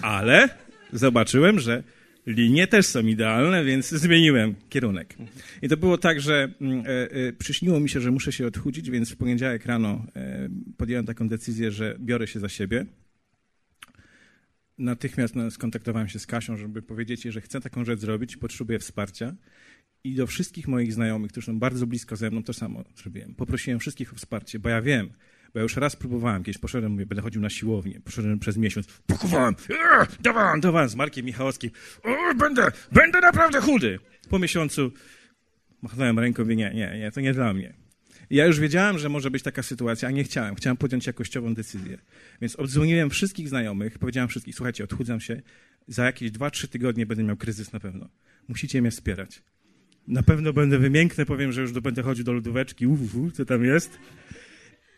Ale 0.01 0.49
zobaczyłem, 0.93 1.59
że 1.59 1.83
linie 2.25 2.67
też 2.67 2.85
są 2.85 2.99
idealne, 2.99 3.63
więc 3.63 3.89
zmieniłem 3.89 4.55
kierunek. 4.69 5.15
I 5.61 5.69
to 5.69 5.77
było 5.77 5.97
tak, 5.97 6.21
że 6.21 6.53
mm, 6.61 6.83
e, 6.85 7.11
e, 7.11 7.33
przyśniło 7.33 7.79
mi 7.79 7.89
się, 7.89 8.01
że 8.01 8.11
muszę 8.11 8.31
się 8.31 8.47
odchudzić, 8.47 8.89
więc 8.89 9.11
w 9.11 9.17
poniedziałek 9.17 9.65
rano 9.65 10.05
e, 10.15 10.49
podjąłem 10.77 11.05
taką 11.05 11.27
decyzję, 11.29 11.71
że 11.71 11.95
biorę 11.99 12.27
się 12.27 12.39
za 12.39 12.49
siebie. 12.49 12.85
Natychmiast 14.77 15.35
no, 15.35 15.51
skontaktowałem 15.51 16.09
się 16.09 16.19
z 16.19 16.27
Kasią, 16.27 16.57
żeby 16.57 16.81
powiedzieć 16.81 17.25
jej, 17.25 17.31
że 17.31 17.41
chcę 17.41 17.61
taką 17.61 17.85
rzecz 17.85 17.99
zrobić, 17.99 18.37
potrzebuję 18.37 18.79
wsparcia. 18.79 19.35
I 20.03 20.15
do 20.15 20.27
wszystkich 20.27 20.67
moich 20.67 20.93
znajomych, 20.93 21.31
którzy 21.31 21.47
są 21.47 21.59
bardzo 21.59 21.87
blisko 21.87 22.15
ze 22.15 22.31
mną, 22.31 22.43
to 22.43 22.53
samo 22.53 22.83
zrobiłem. 22.95 23.35
Poprosiłem 23.35 23.79
wszystkich 23.79 24.13
o 24.13 24.15
wsparcie, 24.15 24.59
bo 24.59 24.69
ja 24.69 24.81
wiem, 24.81 25.09
bo 25.53 25.59
ja 25.59 25.63
już 25.63 25.75
raz 25.77 25.95
próbowałem, 25.95 26.43
kiedyś 26.43 26.57
poszedłem, 26.61 26.91
mówię, 26.91 27.05
będę 27.05 27.21
chodził 27.21 27.41
na 27.41 27.49
siłownię. 27.49 28.01
Poszedłem 28.03 28.39
przez 28.39 28.57
miesiąc, 28.57 28.87
pakowałem, 29.07 29.55
dawałem, 30.19 30.61
dawałem 30.61 30.89
z 30.89 30.95
Markiem 30.95 31.25
Michałowskim, 31.25 31.71
będę, 32.37 32.71
będę 32.91 33.21
naprawdę 33.21 33.61
chudy. 33.61 33.99
Po 34.29 34.39
miesiącu 34.39 34.91
machnąłem 35.81 36.19
ręką, 36.19 36.43
mówię, 36.43 36.55
nie, 36.55 36.73
nie, 36.73 36.99
nie, 36.99 37.11
to 37.11 37.21
nie 37.21 37.33
dla 37.33 37.53
mnie. 37.53 37.73
Ja 38.29 38.45
już 38.45 38.59
wiedziałem, 38.59 38.97
że 38.97 39.09
może 39.09 39.31
być 39.31 39.43
taka 39.43 39.63
sytuacja, 39.63 40.07
a 40.07 40.11
nie 40.11 40.23
chciałem. 40.23 40.55
Chciałem 40.55 40.77
podjąć 40.77 41.07
jakościową 41.07 41.53
decyzję. 41.53 41.97
Więc 42.41 42.55
obdzwoniłem 42.55 43.09
wszystkich 43.09 43.49
znajomych, 43.49 43.99
powiedziałem 43.99 44.29
wszystkich, 44.29 44.55
słuchajcie, 44.55 44.83
odchudzam 44.83 45.19
się, 45.19 45.41
za 45.87 46.05
jakieś 46.05 46.31
2-3 46.31 46.67
tygodnie 46.67 47.05
będę 47.05 47.23
miał 47.23 47.37
kryzys 47.37 47.73
na 47.73 47.79
pewno. 47.79 48.09
Musicie 48.47 48.81
mnie 48.81 48.91
wspierać. 48.91 49.43
Na 50.07 50.23
pewno 50.23 50.53
będę 50.53 50.77
wymięknę, 50.77 51.25
powiem, 51.25 51.51
że 51.51 51.61
już 51.61 51.71
będę 51.71 52.03
chodził 52.03 52.23
do 52.25 52.33
lodóweczki, 52.33 52.87
uhu, 52.87 53.31
co 53.31 53.45
tam 53.45 53.65
jest 53.65 53.99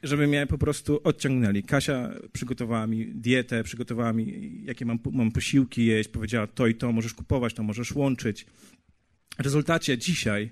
żeby 0.05 0.27
mnie 0.27 0.47
po 0.47 0.57
prostu 0.57 1.01
odciągnęli. 1.03 1.63
Kasia 1.63 2.09
przygotowała 2.33 2.87
mi 2.87 3.05
dietę, 3.05 3.63
przygotowała 3.63 4.13
mi, 4.13 4.51
jakie 4.65 4.85
mam, 4.85 4.99
mam 5.11 5.31
posiłki 5.31 5.85
jeść, 5.85 6.09
powiedziała 6.09 6.47
to 6.47 6.67
i 6.67 6.75
to, 6.75 6.91
możesz 6.91 7.13
kupować, 7.13 7.53
to 7.53 7.63
możesz 7.63 7.91
łączyć. 7.91 8.45
W 9.37 9.41
rezultacie 9.41 9.97
dzisiaj 9.97 10.49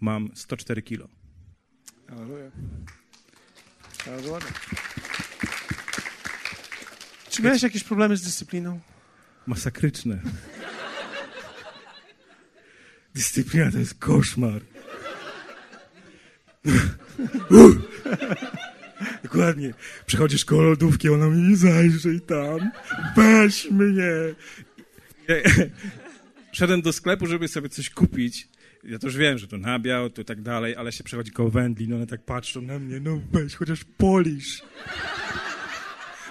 mam 0.00 0.30
104 0.34 0.82
kilo. 0.82 1.08
Aleluja. 2.08 2.50
Czy 7.30 7.42
miałeś 7.42 7.62
jakieś 7.62 7.84
problemy 7.84 8.16
z 8.16 8.22
dyscypliną? 8.22 8.80
Masakryczne. 9.46 10.20
Dyscyplina 13.14 13.70
to 13.70 13.78
jest 13.78 13.94
koszmar. 13.94 14.60
Dokładnie. 19.22 19.74
Przechodzisz 20.06 20.44
koło 20.44 20.62
lodówki, 20.62 21.08
ona 21.08 21.26
mi 21.26 21.56
zajrzyj 21.56 22.20
tam. 22.20 22.70
Weź 23.16 23.70
mnie. 23.70 24.10
Szedłem 26.52 26.82
do 26.82 26.92
sklepu, 26.92 27.26
żeby 27.26 27.48
sobie 27.48 27.68
coś 27.68 27.90
kupić. 27.90 28.48
Ja 28.84 28.98
to 28.98 29.06
już 29.06 29.16
wiem, 29.16 29.38
że 29.38 29.48
to 29.48 29.58
nabiał, 29.58 30.10
to 30.10 30.24
tak 30.24 30.42
dalej, 30.42 30.76
ale 30.76 30.92
się 30.92 31.04
przechodzi 31.04 31.30
koło 31.30 31.50
no 31.88 31.96
one 31.96 32.06
tak 32.06 32.24
patrzą 32.24 32.62
na 32.62 32.78
mnie, 32.78 33.00
no 33.00 33.20
weź, 33.32 33.54
chociaż 33.54 33.84
polisz. 33.84 34.62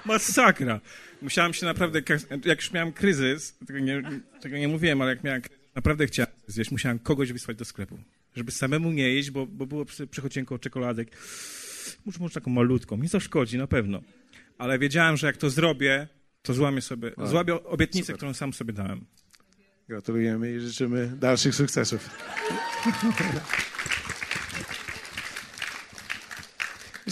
Masakra. 0.06 0.82
Musiałem 1.21 1.54
się 1.54 1.65
naprawdę, 1.65 2.01
jak 2.45 2.62
już 2.62 2.71
miałem 2.71 2.93
kryzys, 2.93 3.58
tego 3.67 3.80
nie, 3.80 4.04
tego 4.41 4.58
nie 4.58 4.67
mówiłem, 4.67 5.01
ale 5.01 5.10
jak 5.10 5.23
miałem 5.23 5.41
naprawdę 5.75 6.08
chciałem 6.08 6.32
zjeść, 6.47 6.71
musiałem 6.71 6.99
kogoś 6.99 7.34
wysłać 7.34 7.58
do 7.58 7.65
sklepu, 7.65 7.97
żeby 8.36 8.51
samemu 8.51 8.91
nie 8.91 9.13
jeść, 9.13 9.32
bo, 9.32 9.45
bo 9.45 9.65
było 9.65 9.86
przychodziłem 10.12 10.45
koło 10.45 10.60
czekoladek 10.60 11.12
może, 12.06 12.19
może 12.19 12.34
taką 12.34 12.52
malutką, 12.52 12.98
mi 12.98 13.08
zaszkodzi 13.08 13.58
na 13.58 13.67
pewno. 13.67 14.02
Ale 14.58 14.80
wiedziałem, 14.80 15.17
że 15.17 15.28
jak 15.28 15.38
to 15.38 15.50
zrobię, 15.50 16.08
to 16.41 16.54
złamię 16.54 16.82
sobie, 16.82 17.12
złabię 17.24 17.63
obietnicę, 17.63 18.06
Super. 18.06 18.15
którą 18.15 18.34
sam 18.34 18.54
sobie 18.54 18.74
dałem. 18.74 19.06
Gratulujemy 19.88 20.56
i 20.56 20.60
życzymy 20.60 21.08
dalszych 21.19 21.56
sukcesów. 21.56 22.10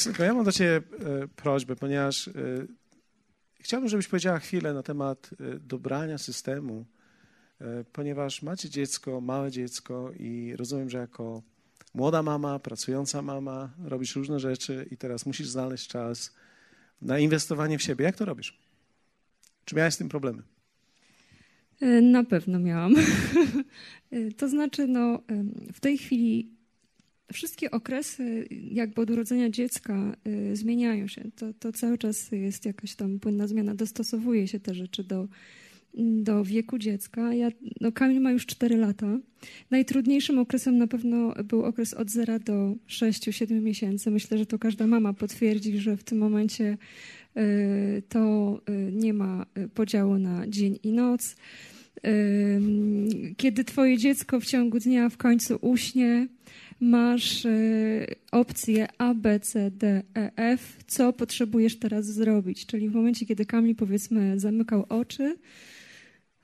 Tylko 0.03 0.23
ja 0.23 0.33
mam 0.33 0.45
do 0.45 0.51
Ciebie 0.51 0.75
e, 0.75 0.81
prośbę, 1.35 1.75
ponieważ 1.75 2.27
e, 2.27 2.31
chciałbym, 3.59 3.89
żebyś 3.89 4.07
powiedziała 4.07 4.39
chwilę 4.39 4.73
na 4.73 4.83
temat 4.83 5.29
e, 5.31 5.59
dobrania 5.59 6.17
systemu, 6.17 6.85
ponieważ 7.93 8.41
macie 8.41 8.69
dziecko, 8.69 9.21
małe 9.21 9.51
dziecko 9.51 10.11
i 10.19 10.55
rozumiem, 10.55 10.89
że 10.89 10.97
jako 10.97 11.43
młoda 11.93 12.23
mama, 12.23 12.59
pracująca 12.59 13.21
mama, 13.21 13.73
robisz 13.83 14.15
różne 14.15 14.39
rzeczy 14.39 14.87
i 14.91 14.97
teraz 14.97 15.25
musisz 15.25 15.47
znaleźć 15.47 15.87
czas 15.87 16.33
na 17.01 17.19
inwestowanie 17.19 17.77
w 17.77 17.83
siebie. 17.83 18.05
Jak 18.05 18.17
to 18.17 18.25
robisz? 18.25 18.59
Czy 19.65 19.75
miałeś 19.75 19.93
z 19.93 19.97
tym 19.97 20.09
problemy? 20.09 20.43
Na 22.01 22.23
pewno 22.23 22.59
miałam. 22.59 22.95
to 24.37 24.49
znaczy, 24.49 24.87
no, 24.87 25.19
w 25.73 25.79
tej 25.79 25.97
chwili 25.97 26.53
wszystkie 27.33 27.71
okresy 27.71 28.47
jakby 28.51 29.01
od 29.01 29.09
urodzenia 29.09 29.49
dziecka 29.49 30.15
y, 30.27 30.55
zmieniają 30.55 31.07
się. 31.07 31.31
To, 31.35 31.53
to 31.53 31.71
cały 31.71 31.97
czas 31.97 32.31
jest 32.31 32.65
jakaś 32.65 32.95
tam 32.95 33.19
płynna 33.19 33.47
zmiana. 33.47 33.75
Dostosowuje 33.75 34.47
się 34.47 34.59
te 34.59 34.73
rzeczy 34.73 35.03
do, 35.03 35.27
do 35.97 36.43
wieku 36.43 36.77
dziecka. 36.77 37.33
Ja, 37.33 37.49
no 37.81 37.91
Kamil 37.91 38.21
ma 38.21 38.31
już 38.31 38.45
4 38.45 38.77
lata. 38.77 39.19
Najtrudniejszym 39.71 40.39
okresem 40.39 40.77
na 40.77 40.87
pewno 40.87 41.33
był 41.43 41.63
okres 41.63 41.93
od 41.93 42.09
0 42.09 42.39
do 42.39 42.75
6-7 42.87 43.61
miesięcy. 43.61 44.11
Myślę, 44.11 44.37
że 44.37 44.45
to 44.45 44.59
każda 44.59 44.87
mama 44.87 45.13
potwierdzi, 45.13 45.77
że 45.77 45.97
w 45.97 46.03
tym 46.03 46.17
momencie 46.17 46.77
y, 47.37 48.03
to 48.09 48.61
y, 48.69 48.91
nie 48.91 49.13
ma 49.13 49.45
podziału 49.73 50.17
na 50.17 50.47
dzień 50.47 50.79
i 50.83 50.91
noc. 50.91 51.35
Kiedy 53.37 53.63
twoje 53.63 53.97
dziecko 53.97 54.39
w 54.39 54.45
ciągu 54.45 54.79
dnia 54.79 55.09
w 55.09 55.17
końcu 55.17 55.57
uśnie, 55.61 56.27
masz 56.79 57.47
opcje 58.31 58.87
A, 58.97 59.13
B, 59.13 59.39
C, 59.39 59.71
D, 59.71 60.03
E, 60.17 60.31
F, 60.35 60.77
co 60.87 61.13
potrzebujesz 61.13 61.79
teraz 61.79 62.05
zrobić. 62.05 62.65
Czyli 62.65 62.89
w 62.89 62.93
momencie, 62.93 63.25
kiedy 63.25 63.45
Kamil 63.45 63.75
powiedzmy 63.75 64.39
zamykał 64.39 64.85
oczy, 64.89 65.35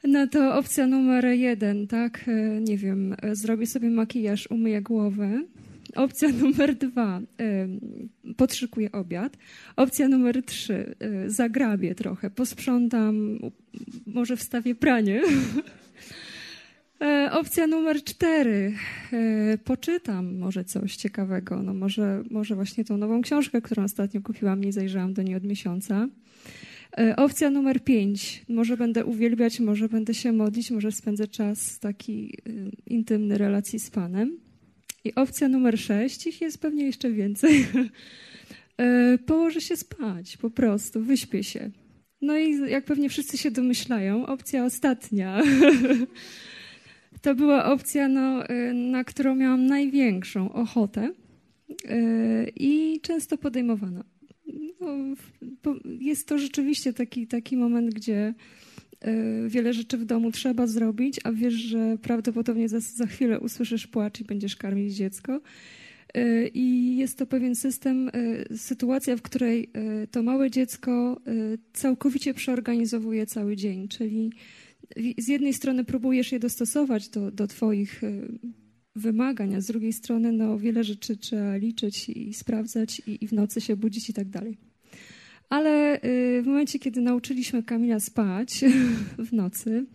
no 0.03 0.27
to 0.27 0.55
opcja 0.55 0.87
numer 0.87 1.25
jeden, 1.25 1.87
tak, 1.87 2.25
e, 2.27 2.61
nie 2.61 2.77
wiem, 2.77 3.15
e, 3.21 3.35
zrobię 3.35 3.67
sobie 3.67 3.89
makijaż, 3.89 4.47
umyję 4.51 4.81
głowę. 4.81 5.43
Opcja 5.95 6.29
numer 6.41 6.75
dwa, 6.75 7.21
podszykuję 8.37 8.91
obiad. 8.91 9.37
Opcja 9.75 10.07
numer 10.07 10.43
trzy, 10.43 10.95
zagrabię 11.27 11.95
trochę, 11.95 12.29
posprzątam, 12.29 13.39
może 14.05 14.37
wstawię 14.37 14.75
pranie. 14.75 15.21
E, 17.01 17.31
opcja 17.31 17.67
numer 17.67 18.03
cztery. 18.03 18.73
E, 19.13 19.57
poczytam 19.57 20.37
może 20.37 20.63
coś 20.65 20.95
ciekawego. 20.95 21.63
No 21.63 21.73
może, 21.73 22.23
może 22.31 22.55
właśnie 22.55 22.85
tą 22.85 22.97
nową 22.97 23.21
książkę, 23.21 23.61
którą 23.61 23.83
ostatnio 23.83 24.21
kupiłam, 24.21 24.61
nie 24.63 24.73
zajrzałam 24.73 25.13
do 25.13 25.21
niej 25.21 25.35
od 25.35 25.43
miesiąca. 25.43 26.07
E, 26.97 27.15
opcja 27.15 27.49
numer 27.49 27.83
pięć. 27.83 28.45
Może 28.49 28.77
będę 28.77 29.05
uwielbiać, 29.05 29.59
może 29.59 29.89
będę 29.89 30.13
się 30.13 30.31
modlić, 30.31 30.71
może 30.71 30.91
spędzę 30.91 31.27
czas 31.27 31.79
taki 31.79 32.37
intymny 32.85 33.37
relacji 33.37 33.79
z 33.79 33.89
Panem. 33.89 34.37
I 35.03 35.15
opcja 35.15 35.47
numer 35.47 35.79
sześć, 35.79 36.27
ich 36.27 36.41
jest 36.41 36.61
pewnie 36.61 36.85
jeszcze 36.85 37.11
więcej. 37.11 37.65
Położę 39.25 39.61
się 39.61 39.77
spać, 39.77 40.37
po 40.37 40.49
prostu, 40.49 41.01
wyśpię 41.01 41.43
się. 41.43 41.71
No 42.21 42.37
i 42.37 42.71
jak 42.71 42.85
pewnie 42.85 43.09
wszyscy 43.09 43.37
się 43.37 43.51
domyślają, 43.51 44.25
opcja 44.25 44.65
ostatnia. 44.65 45.41
To 47.21 47.35
była 47.35 47.65
opcja, 47.65 48.07
no, 48.07 48.43
na 48.73 49.03
którą 49.03 49.35
miałam 49.35 49.65
największą 49.65 50.53
ochotę 50.53 51.13
i 52.55 52.99
często 53.01 53.37
podejmowana. 53.37 54.03
No, 54.81 55.15
jest 55.99 56.27
to 56.27 56.37
rzeczywiście 56.37 56.93
taki, 56.93 57.27
taki 57.27 57.57
moment, 57.57 57.93
gdzie 57.93 58.33
y, 59.07 59.49
wiele 59.49 59.73
rzeczy 59.73 59.97
w 59.97 60.05
domu 60.05 60.31
trzeba 60.31 60.67
zrobić, 60.67 61.19
a 61.23 61.31
wiesz, 61.31 61.53
że 61.53 61.97
prawdopodobnie 62.01 62.69
za, 62.69 62.79
za 62.79 63.05
chwilę 63.05 63.39
usłyszysz 63.39 63.87
płacz 63.87 64.21
i 64.21 64.23
będziesz 64.23 64.55
karmić 64.55 64.93
dziecko. 64.93 65.41
I 66.53 66.97
jest 66.97 67.17
to 67.17 67.25
pewien 67.25 67.55
system, 67.55 68.11
sytuacja, 68.55 69.17
w 69.17 69.21
której 69.21 69.71
to 70.11 70.23
małe 70.23 70.51
dziecko 70.51 71.21
całkowicie 71.73 72.33
przeorganizowuje 72.33 73.25
cały 73.25 73.55
dzień, 73.55 73.87
czyli 73.87 74.31
z 75.17 75.27
jednej 75.27 75.53
strony 75.53 75.85
próbujesz 75.85 76.31
je 76.31 76.39
dostosować 76.39 77.09
do, 77.09 77.31
do 77.31 77.47
Twoich 77.47 78.03
e, 78.03 78.11
wymagań, 78.95 79.55
a 79.55 79.61
z 79.61 79.65
drugiej 79.65 79.93
strony 79.93 80.31
no, 80.31 80.57
wiele 80.57 80.83
rzeczy 80.83 81.17
trzeba 81.17 81.55
liczyć 81.55 82.09
i 82.09 82.33
sprawdzać 82.33 83.01
i, 83.07 83.23
i 83.23 83.27
w 83.27 83.33
nocy 83.33 83.61
się 83.61 83.75
budzić 83.75 84.09
i 84.09 84.13
tak 84.13 84.29
dalej. 84.29 84.57
Ale 85.49 86.01
e, 86.01 86.41
w 86.41 86.45
momencie, 86.45 86.79
kiedy 86.79 87.01
nauczyliśmy 87.01 87.63
Kamila 87.63 87.99
spać 87.99 88.61
w 89.29 89.33
nocy, 89.33 89.85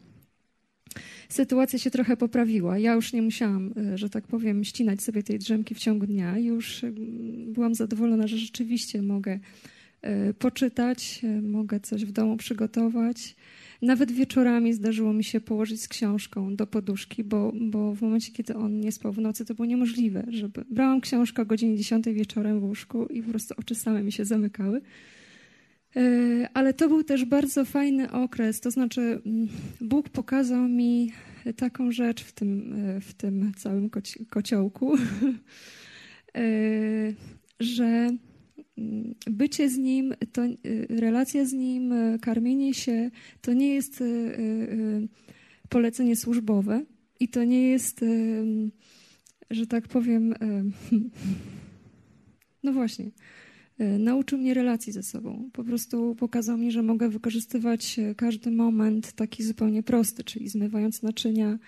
sytuacja 1.28 1.78
się 1.78 1.90
trochę 1.90 2.16
poprawiła. 2.16 2.78
Ja 2.78 2.94
już 2.94 3.12
nie 3.12 3.22
musiałam, 3.22 3.72
e, 3.76 3.98
że 3.98 4.10
tak 4.10 4.26
powiem, 4.26 4.64
ścinać 4.64 5.02
sobie 5.02 5.22
tej 5.22 5.38
drzemki 5.38 5.74
w 5.74 5.78
ciągu 5.78 6.06
dnia. 6.06 6.38
Już 6.38 6.84
byłam 7.46 7.74
zadowolona, 7.74 8.26
że 8.26 8.38
rzeczywiście 8.38 9.02
mogę 9.02 9.38
poczytać, 10.38 11.22
mogę 11.42 11.80
coś 11.80 12.04
w 12.04 12.12
domu 12.12 12.36
przygotować. 12.36 13.36
Nawet 13.82 14.12
wieczorami 14.12 14.72
zdarzyło 14.72 15.12
mi 15.12 15.24
się 15.24 15.40
położyć 15.40 15.82
z 15.82 15.88
książką 15.88 16.56
do 16.56 16.66
poduszki, 16.66 17.24
bo, 17.24 17.52
bo 17.60 17.94
w 17.94 18.02
momencie, 18.02 18.32
kiedy 18.32 18.54
on 18.54 18.80
nie 18.80 18.92
spał 18.92 19.12
w 19.12 19.18
nocy, 19.18 19.44
to 19.44 19.54
było 19.54 19.66
niemożliwe, 19.66 20.24
żeby... 20.28 20.64
Brałam 20.70 21.00
książkę 21.00 21.42
o 21.42 21.46
godzinie 21.46 21.76
10 21.76 22.04
wieczorem 22.06 22.60
w 22.60 22.64
łóżku 22.64 23.06
i 23.06 23.22
po 23.22 23.30
prostu 23.30 23.54
oczy 23.58 23.74
same 23.74 24.02
mi 24.02 24.12
się 24.12 24.24
zamykały. 24.24 24.80
E, 25.96 26.48
ale 26.54 26.74
to 26.74 26.88
był 26.88 27.04
też 27.04 27.24
bardzo 27.24 27.64
fajny 27.64 28.12
okres, 28.12 28.60
to 28.60 28.70
znaczy 28.70 29.00
mm, 29.00 29.48
Bóg 29.80 30.08
pokazał 30.08 30.68
mi 30.68 31.12
taką 31.56 31.92
rzecz 31.92 32.24
w 32.24 32.32
tym, 32.32 32.74
w 33.00 33.14
tym 33.14 33.52
całym 33.56 33.90
kociołku, 34.30 34.96
e, 36.34 36.40
że 37.60 38.10
bycie 39.30 39.70
z 39.70 39.78
nim, 39.78 40.14
to 40.32 40.44
y, 40.44 40.86
relacja 40.88 41.44
z 41.44 41.52
nim, 41.52 41.92
y, 41.92 42.18
karmienie 42.18 42.74
się, 42.74 43.10
to 43.40 43.52
nie 43.52 43.74
jest 43.74 44.00
y, 44.00 45.08
polecenie 45.68 46.16
służbowe 46.16 46.84
i 47.20 47.28
to 47.28 47.44
nie 47.44 47.68
jest, 47.68 48.04
że 49.50 49.66
tak 49.66 49.88
powiem, 49.88 50.34
no 52.64 52.72
właśnie. 52.72 53.10
Nauczył 53.98 54.38
mnie 54.38 54.54
relacji 54.54 54.92
ze 54.92 55.02
sobą. 55.02 55.50
Po 55.52 55.64
prostu 55.64 56.14
pokazał 56.14 56.58
mi, 56.58 56.72
że 56.72 56.82
mogę 56.82 57.08
wykorzystywać 57.08 58.00
każdy 58.16 58.50
moment 58.50 59.12
taki 59.12 59.42
zupełnie 59.42 59.82
prosty, 59.82 60.24
czyli 60.24 60.48
zmywając 60.48 61.02
naczynia, 61.02 61.58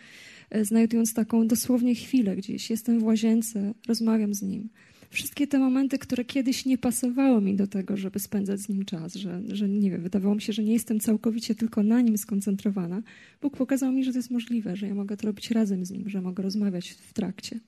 znajdując 0.62 1.14
taką 1.14 1.46
dosłownie 1.46 1.94
chwilę 1.94 2.36
gdzieś. 2.36 2.70
Jestem 2.70 3.00
w 3.00 3.04
łazience, 3.04 3.74
rozmawiam 3.88 4.34
z 4.34 4.42
nim 4.42 4.68
wszystkie 5.10 5.46
te 5.46 5.58
momenty, 5.58 5.98
które 5.98 6.24
kiedyś 6.24 6.66
nie 6.66 6.78
pasowały 6.78 7.42
mi 7.42 7.56
do 7.56 7.66
tego, 7.66 7.96
żeby 7.96 8.18
spędzać 8.18 8.60
z 8.60 8.68
nim 8.68 8.84
czas, 8.84 9.14
że, 9.14 9.42
że 9.48 9.68
nie 9.68 9.90
wiem, 9.90 10.02
wydawało 10.02 10.34
mi 10.34 10.42
się, 10.42 10.52
że 10.52 10.64
nie 10.64 10.72
jestem 10.72 11.00
całkowicie 11.00 11.54
tylko 11.54 11.82
na 11.82 12.00
nim 12.00 12.18
skoncentrowana. 12.18 13.02
Bóg 13.42 13.56
pokazał 13.56 13.92
mi, 13.92 14.04
że 14.04 14.12
to 14.12 14.18
jest 14.18 14.30
możliwe, 14.30 14.76
że 14.76 14.86
ja 14.86 14.94
mogę 14.94 15.16
to 15.16 15.26
robić 15.26 15.50
razem 15.50 15.84
z 15.84 15.90
nim, 15.90 16.08
że 16.08 16.22
mogę 16.22 16.42
rozmawiać 16.42 16.90
w 16.90 17.12
trakcie. 17.12 17.60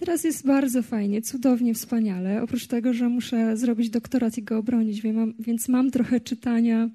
Teraz 0.00 0.24
jest 0.24 0.46
bardzo 0.46 0.82
fajnie, 0.82 1.22
cudownie, 1.22 1.74
wspaniale. 1.74 2.42
Oprócz 2.42 2.66
tego, 2.66 2.92
że 2.92 3.08
muszę 3.08 3.56
zrobić 3.56 3.90
doktorat 3.90 4.38
i 4.38 4.42
go 4.42 4.58
obronić, 4.58 5.02
więc 5.38 5.68
mam 5.68 5.90
trochę 5.90 6.20
czytania, 6.20 6.90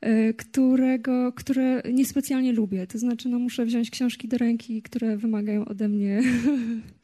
e, 0.00 0.34
którego, 0.34 1.32
które 1.32 1.82
niespecjalnie 1.92 2.52
lubię. 2.52 2.86
To 2.86 2.98
znaczy, 2.98 3.28
no, 3.28 3.38
muszę 3.38 3.66
wziąć 3.66 3.90
książki 3.90 4.28
do 4.28 4.38
ręki, 4.38 4.82
które 4.82 5.16
wymagają 5.16 5.64
ode 5.64 5.88
mnie 5.88 6.22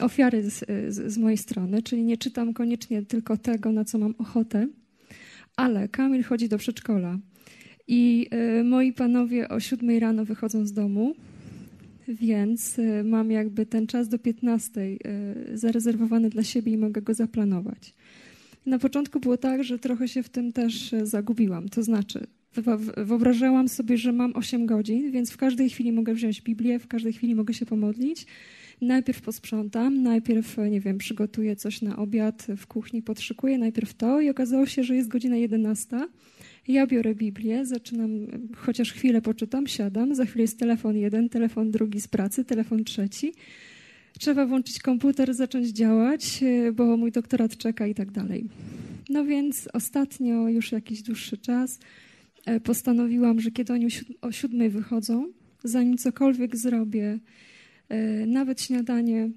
ofiary 0.00 0.50
z, 0.50 0.58
z, 0.88 1.12
z, 1.12 1.18
mojej 1.18 1.38
strony, 1.38 1.82
czyli 1.82 2.02
nie 2.02 2.16
czytam 2.16 2.54
koniecznie 2.54 3.02
tylko 3.02 3.36
tego, 3.36 3.72
na 3.72 3.84
co 3.84 3.98
mam 3.98 4.14
ochotę, 4.18 4.68
ale 5.56 5.88
Kamil 5.88 6.22
chodzi 6.22 6.48
do 6.48 6.58
przedszkola 6.58 7.18
i 7.88 8.26
e, 8.30 8.64
moi 8.64 8.92
panowie 8.92 9.48
o 9.48 9.60
siódmej 9.60 10.00
rano 10.00 10.24
wychodzą 10.24 10.66
z 10.66 10.72
domu, 10.72 11.14
więc 12.08 12.78
e, 12.78 13.04
mam 13.04 13.30
jakby 13.30 13.66
ten 13.66 13.86
czas 13.86 14.08
do 14.08 14.18
15 14.18 14.80
e, 14.80 14.96
zarezerwowany 15.58 16.30
dla 16.30 16.42
siebie 16.42 16.72
i 16.72 16.78
mogę 16.78 17.02
go 17.02 17.14
zaplanować. 17.14 17.94
Na 18.66 18.78
początku 18.78 19.20
było 19.20 19.36
tak, 19.36 19.64
że 19.64 19.78
trochę 19.78 20.08
się 20.08 20.22
w 20.22 20.28
tym 20.28 20.52
też 20.52 20.94
zagubiłam. 21.02 21.68
To 21.68 21.82
znaczy, 21.82 22.26
wyobrażałam 22.96 23.68
sobie, 23.68 23.98
że 23.98 24.12
mam 24.12 24.36
8 24.36 24.66
godzin, 24.66 25.10
więc 25.10 25.30
w 25.30 25.36
każdej 25.36 25.70
chwili 25.70 25.92
mogę 25.92 26.14
wziąć 26.14 26.42
Biblię, 26.42 26.78
w 26.78 26.86
każdej 26.86 27.12
chwili 27.12 27.34
mogę 27.34 27.54
się 27.54 27.66
pomodlić 27.66 28.26
najpierw 28.80 29.20
posprzątam, 29.20 30.02
najpierw, 30.02 30.56
nie 30.70 30.80
wiem, 30.80 30.98
przygotuję 30.98 31.56
coś 31.56 31.82
na 31.82 31.96
obiad 31.96 32.46
w 32.56 32.66
kuchni, 32.66 33.02
podszykuję, 33.02 33.58
najpierw 33.58 33.94
to 33.94 34.20
i 34.20 34.30
okazało 34.30 34.66
się, 34.66 34.84
że 34.84 34.96
jest 34.96 35.08
godzina 35.08 35.36
11. 35.36 36.08
Ja 36.68 36.86
biorę 36.86 37.14
Biblię, 37.14 37.66
zaczynam, 37.66 38.10
chociaż 38.56 38.92
chwilę 38.92 39.22
poczytam, 39.22 39.66
siadam, 39.66 40.14
za 40.14 40.24
chwilę 40.24 40.42
jest 40.42 40.58
telefon 40.58 40.96
jeden, 40.96 41.28
telefon 41.28 41.70
drugi 41.70 42.00
z 42.00 42.08
pracy, 42.08 42.44
telefon 42.44 42.84
trzeci. 42.84 43.32
Trzeba 44.18 44.46
włączyć 44.46 44.78
komputer, 44.78 45.34
zacząć 45.34 45.68
działać, 45.68 46.42
e, 46.42 46.72
bo 46.72 46.96
mój 46.96 47.12
doktorat 47.12 47.56
czeka 47.56 47.86
i 47.86 47.94
tak 47.94 48.10
dalej. 48.10 48.44
No 49.08 49.24
więc 49.24 49.68
ostatnio, 49.72 50.48
już 50.48 50.72
jakiś 50.72 51.02
dłuższy 51.02 51.38
czas, 51.38 51.78
e, 52.46 52.60
postanowiłam, 52.60 53.40
że 53.40 53.50
kiedy 53.50 53.72
oni 53.72 53.86
o 54.20 54.32
siódmej 54.32 54.70
wychodzą, 54.70 55.26
zanim 55.64 55.98
cokolwiek 55.98 56.56
zrobię, 56.56 57.18
nawet 58.26 58.62
śniadanie, 58.62 59.30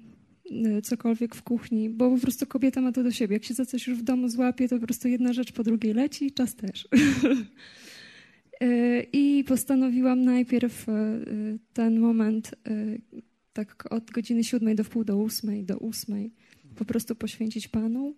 cokolwiek 0.82 1.34
w 1.34 1.42
kuchni, 1.42 1.90
bo 1.90 2.10
po 2.10 2.20
prostu 2.20 2.46
kobieta 2.46 2.80
ma 2.80 2.92
to 2.92 3.02
do 3.02 3.10
siebie. 3.10 3.36
Jak 3.36 3.44
się 3.44 3.54
za 3.54 3.66
coś 3.66 3.86
już 3.86 3.98
w 3.98 4.02
domu 4.02 4.28
złapie, 4.28 4.68
to 4.68 4.78
po 4.78 4.86
prostu 4.86 5.08
jedna 5.08 5.32
rzecz 5.32 5.52
po 5.52 5.62
drugiej 5.62 5.94
leci 5.94 6.26
i 6.26 6.32
czas 6.32 6.54
też. 6.54 6.88
I 9.12 9.44
postanowiłam 9.48 10.24
najpierw 10.24 10.86
ten 11.72 12.00
moment, 12.00 12.54
tak 13.52 13.92
od 13.92 14.10
godziny 14.10 14.44
siódmej 14.44 14.74
do 14.74 14.84
wpół 14.84 15.04
do 15.04 15.16
ósmej, 15.16 15.64
do 15.64 15.78
ósmej, 15.78 16.32
po 16.74 16.84
prostu 16.84 17.14
poświęcić 17.14 17.68
Panu. 17.68 18.14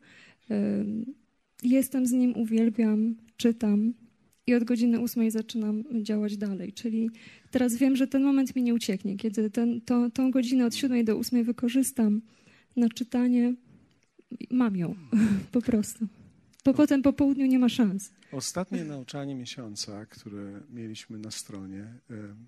Jestem 1.63 2.07
z 2.07 2.13
Nim, 2.13 2.37
uwielbiam, 2.37 3.15
czytam 3.37 3.95
i 4.47 4.55
od 4.55 4.65
godziny 4.65 5.01
ósmej 5.01 5.31
zaczynam 5.31 5.85
działać 6.03 6.37
dalej. 6.37 6.73
Czyli 6.73 7.11
teraz 7.51 7.77
wiem, 7.77 7.97
że 7.97 8.07
ten 8.07 8.23
moment 8.23 8.57
mi 8.57 8.63
nie 8.63 8.75
ucieknie. 8.75 9.17
Kiedy 9.17 9.51
ten, 9.51 9.81
to, 9.81 10.11
tą 10.11 10.31
godzinę 10.31 10.67
od 10.67 10.75
siódmej 10.75 11.05
do 11.05 11.17
ósmej 11.17 11.45
wykorzystam 11.45 12.23
na 12.77 12.89
czytanie, 12.89 13.55
mam 14.51 14.77
ją 14.77 14.95
po 15.53 15.63
prostu. 15.63 16.07
Bo 16.65 16.75
potem 16.75 17.03
po 17.03 17.13
południu 17.13 17.47
nie 17.47 17.59
ma 17.59 17.69
szans. 17.69 18.13
Ostatnie 18.33 18.85
nauczanie 18.85 19.35
miesiąca, 19.35 20.07
które 20.07 20.61
mieliśmy 20.71 21.19
na 21.19 21.31
stronie, 21.31 21.85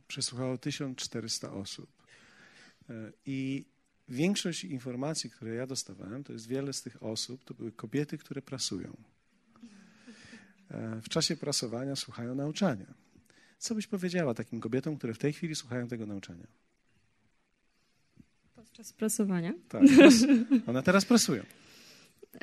przesłuchało 0.09 0.59
1400 0.59 1.53
osób. 1.53 1.91
E, 2.91 3.13
I 3.27 3.65
większość 4.09 4.65
informacji, 4.65 5.31
które 5.31 5.55
ja 5.55 5.67
dostawałem, 5.67 6.25
to 6.25 6.33
jest 6.33 6.49
wiele 6.49 6.73
z 6.73 6.83
tych 6.83 7.03
osób, 7.03 7.45
to 7.45 7.55
były 7.55 7.73
kobiety, 7.73 8.19
które 8.19 8.43
prasują. 8.43 8.97
E, 10.71 11.01
w 11.03 11.09
czasie 11.09 11.37
prasowania 11.37 11.97
słuchają 11.97 12.35
nauczania. 12.35 12.87
Co 13.59 13.75
byś 13.75 13.87
powiedziała 13.87 14.35
takim 14.35 14.61
kobietom, 14.61 14.97
które 14.97 15.15
w 15.15 15.19
tej 15.19 15.33
chwili 15.33 15.55
słuchają 15.55 15.89
tego 15.89 16.07
nauczania? 16.07 16.47
Podczas 18.55 18.93
prasowania? 18.93 19.53
Tak, 19.69 19.83
one 20.67 20.83
teraz 20.83 21.05
prasują. 21.05 21.43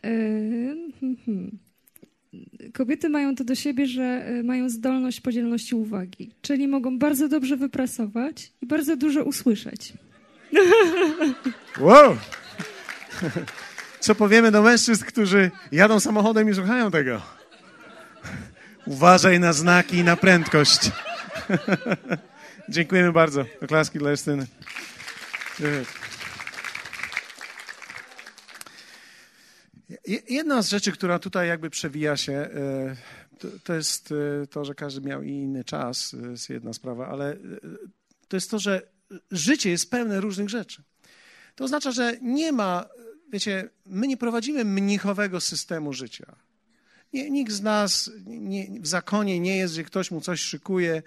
E, 0.03 0.09
hmm. 0.99 1.57
Kobiety 2.73 3.09
mają 3.09 3.35
to 3.35 3.43
do 3.43 3.55
siebie, 3.55 3.87
że 3.87 4.25
mają 4.43 4.69
zdolność 4.69 5.21
podzielności 5.21 5.75
uwagi, 5.75 6.31
czyli 6.41 6.67
mogą 6.67 6.99
bardzo 6.99 7.27
dobrze 7.27 7.57
wyprasować 7.57 8.51
i 8.61 8.65
bardzo 8.65 8.97
dużo 8.97 9.23
usłyszeć. 9.23 9.93
Wow! 11.79 12.17
Co 13.99 14.15
powiemy 14.15 14.51
do 14.51 14.61
mężczyzn, 14.61 15.05
którzy 15.05 15.51
jadą 15.71 15.99
samochodem 15.99 16.49
i 16.49 16.55
słuchają 16.55 16.91
tego? 16.91 17.21
Uważaj 18.85 19.39
na 19.39 19.53
znaki 19.53 19.97
i 19.97 20.03
na 20.03 20.15
prędkość. 20.15 20.79
Dziękujemy 22.69 23.11
bardzo. 23.11 23.45
Oklaski 23.61 23.99
dla 23.99 24.11
Justyny. 24.11 24.47
Jedna 30.29 30.61
z 30.61 30.69
rzeczy, 30.69 30.91
która 30.91 31.19
tutaj 31.19 31.47
jakby 31.47 31.69
przewija 31.69 32.17
się, 32.17 32.33
e, 32.33 32.95
to, 33.63 33.73
jest 33.73 34.11
e, 34.11 34.47
to, 34.47 34.65
że 34.65 34.75
każdy 34.75 35.01
miał 35.01 35.21
inny 35.21 35.63
czas, 35.63 36.15
to 36.23 36.29
jest 36.29 36.49
jedna 36.49 36.73
sprawa, 36.73 37.07
ale 37.07 37.31
e, 37.31 37.37
to 38.27 38.37
jest 38.37 38.51
to, 38.51 38.59
że 38.59 38.81
życie 39.31 39.69
jest 39.69 39.91
pełne 39.91 40.21
różnych 40.21 40.49
rzeczy. 40.49 40.83
To 41.55 41.63
oznacza, 41.63 41.91
że 41.91 42.17
nie 42.21 42.51
ma, 42.51 42.85
wiecie, 43.31 43.69
my 43.85 44.07
nie 44.07 44.17
prowadzimy 44.17 44.65
mnichowego 44.65 45.41
systemu 45.41 45.93
życia. 45.93 46.44
Nie, 47.15 47.29
nikt 47.29 47.51
z 47.51 47.61
nas 47.61 48.11
nie, 48.25 48.81
w 48.81 48.87
zakonie 48.87 49.39
nie 49.39 49.57
jest, 49.57 49.73
że 49.73 49.83
ktoś 49.83 50.11
mu 50.11 50.21
coś 50.21 50.39
szykuje, 50.39 51.03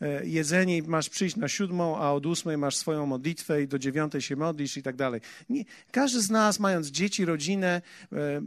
e, 0.00 0.26
jedzenie 0.26 0.76
i 0.76 0.82
masz 0.82 1.08
przyjść 1.08 1.36
na 1.36 1.48
siódmą, 1.48 1.98
a 1.98 2.12
od 2.12 2.26
ósmej 2.26 2.58
masz 2.58 2.76
swoją 2.76 3.06
modlitwę 3.06 3.62
i 3.62 3.68
do 3.68 3.78
dziewiątej 3.78 4.22
się 4.22 4.36
modlisz 4.36 4.76
i 4.76 4.82
tak 4.82 4.96
dalej. 4.96 5.20
Nie, 5.48 5.64
każdy 5.90 6.20
z 6.20 6.30
nas, 6.30 6.60
mając 6.60 6.86
dzieci, 6.86 7.24
rodzinę, 7.24 7.82
e, 8.12 8.40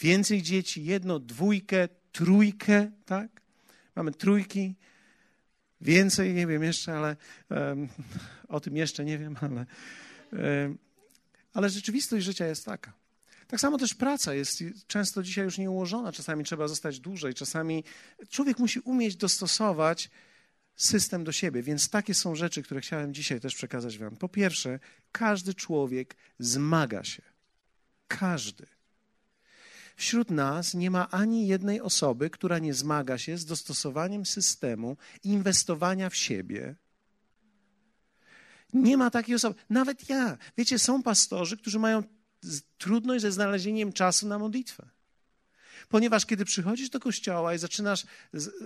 więcej 0.00 0.42
dzieci, 0.42 0.84
jedno, 0.84 1.18
dwójkę, 1.18 1.88
trójkę, 2.12 2.90
tak? 3.06 3.28
Mamy 3.96 4.12
trójki, 4.12 4.74
Więcej 5.80 6.34
nie 6.34 6.46
wiem 6.46 6.62
jeszcze, 6.62 6.96
ale 6.96 7.16
um, 7.50 7.88
o 8.48 8.60
tym 8.60 8.76
jeszcze 8.76 9.04
nie 9.04 9.18
wiem, 9.18 9.36
ale, 9.40 9.66
um, 10.32 10.78
ale 11.52 11.70
rzeczywistość 11.70 12.24
życia 12.24 12.46
jest 12.46 12.64
taka. 12.64 13.03
Tak 13.54 13.60
samo 13.60 13.78
też 13.78 13.94
praca 13.94 14.34
jest 14.34 14.64
często 14.86 15.22
dzisiaj 15.22 15.44
już 15.44 15.58
nieułożona, 15.58 16.12
czasami 16.12 16.44
trzeba 16.44 16.68
zostać 16.68 17.00
dłużej, 17.00 17.34
czasami 17.34 17.84
człowiek 18.28 18.58
musi 18.58 18.80
umieć 18.80 19.16
dostosować 19.16 20.10
system 20.76 21.24
do 21.24 21.32
siebie, 21.32 21.62
więc 21.62 21.90
takie 21.90 22.14
są 22.14 22.34
rzeczy, 22.34 22.62
które 22.62 22.80
chciałem 22.80 23.14
dzisiaj 23.14 23.40
też 23.40 23.54
przekazać 23.54 23.98
Wam. 23.98 24.16
Po 24.16 24.28
pierwsze, 24.28 24.78
każdy 25.12 25.54
człowiek 25.54 26.16
zmaga 26.38 27.04
się. 27.04 27.22
Każdy. 28.08 28.66
Wśród 29.96 30.30
nas 30.30 30.74
nie 30.74 30.90
ma 30.90 31.10
ani 31.10 31.46
jednej 31.46 31.80
osoby, 31.80 32.30
która 32.30 32.58
nie 32.58 32.74
zmaga 32.74 33.18
się 33.18 33.38
z 33.38 33.44
dostosowaniem 33.44 34.26
systemu 34.26 34.96
inwestowania 35.24 36.10
w 36.10 36.16
siebie. 36.16 36.74
Nie 38.72 38.96
ma 38.96 39.10
takiej 39.10 39.34
osoby. 39.34 39.60
Nawet 39.70 40.08
ja. 40.08 40.38
Wiecie, 40.56 40.78
są 40.78 41.02
pastorzy, 41.02 41.56
którzy 41.56 41.78
mają 41.78 42.02
trudność 42.78 43.22
ze 43.22 43.32
znalezieniem 43.32 43.92
czasu 43.92 44.28
na 44.28 44.38
modlitwę. 44.38 44.88
Ponieważ 45.88 46.26
kiedy 46.26 46.44
przychodzisz 46.44 46.90
do 46.90 47.00
kościoła 47.00 47.54
i 47.54 47.58
zaczynasz 47.58 48.06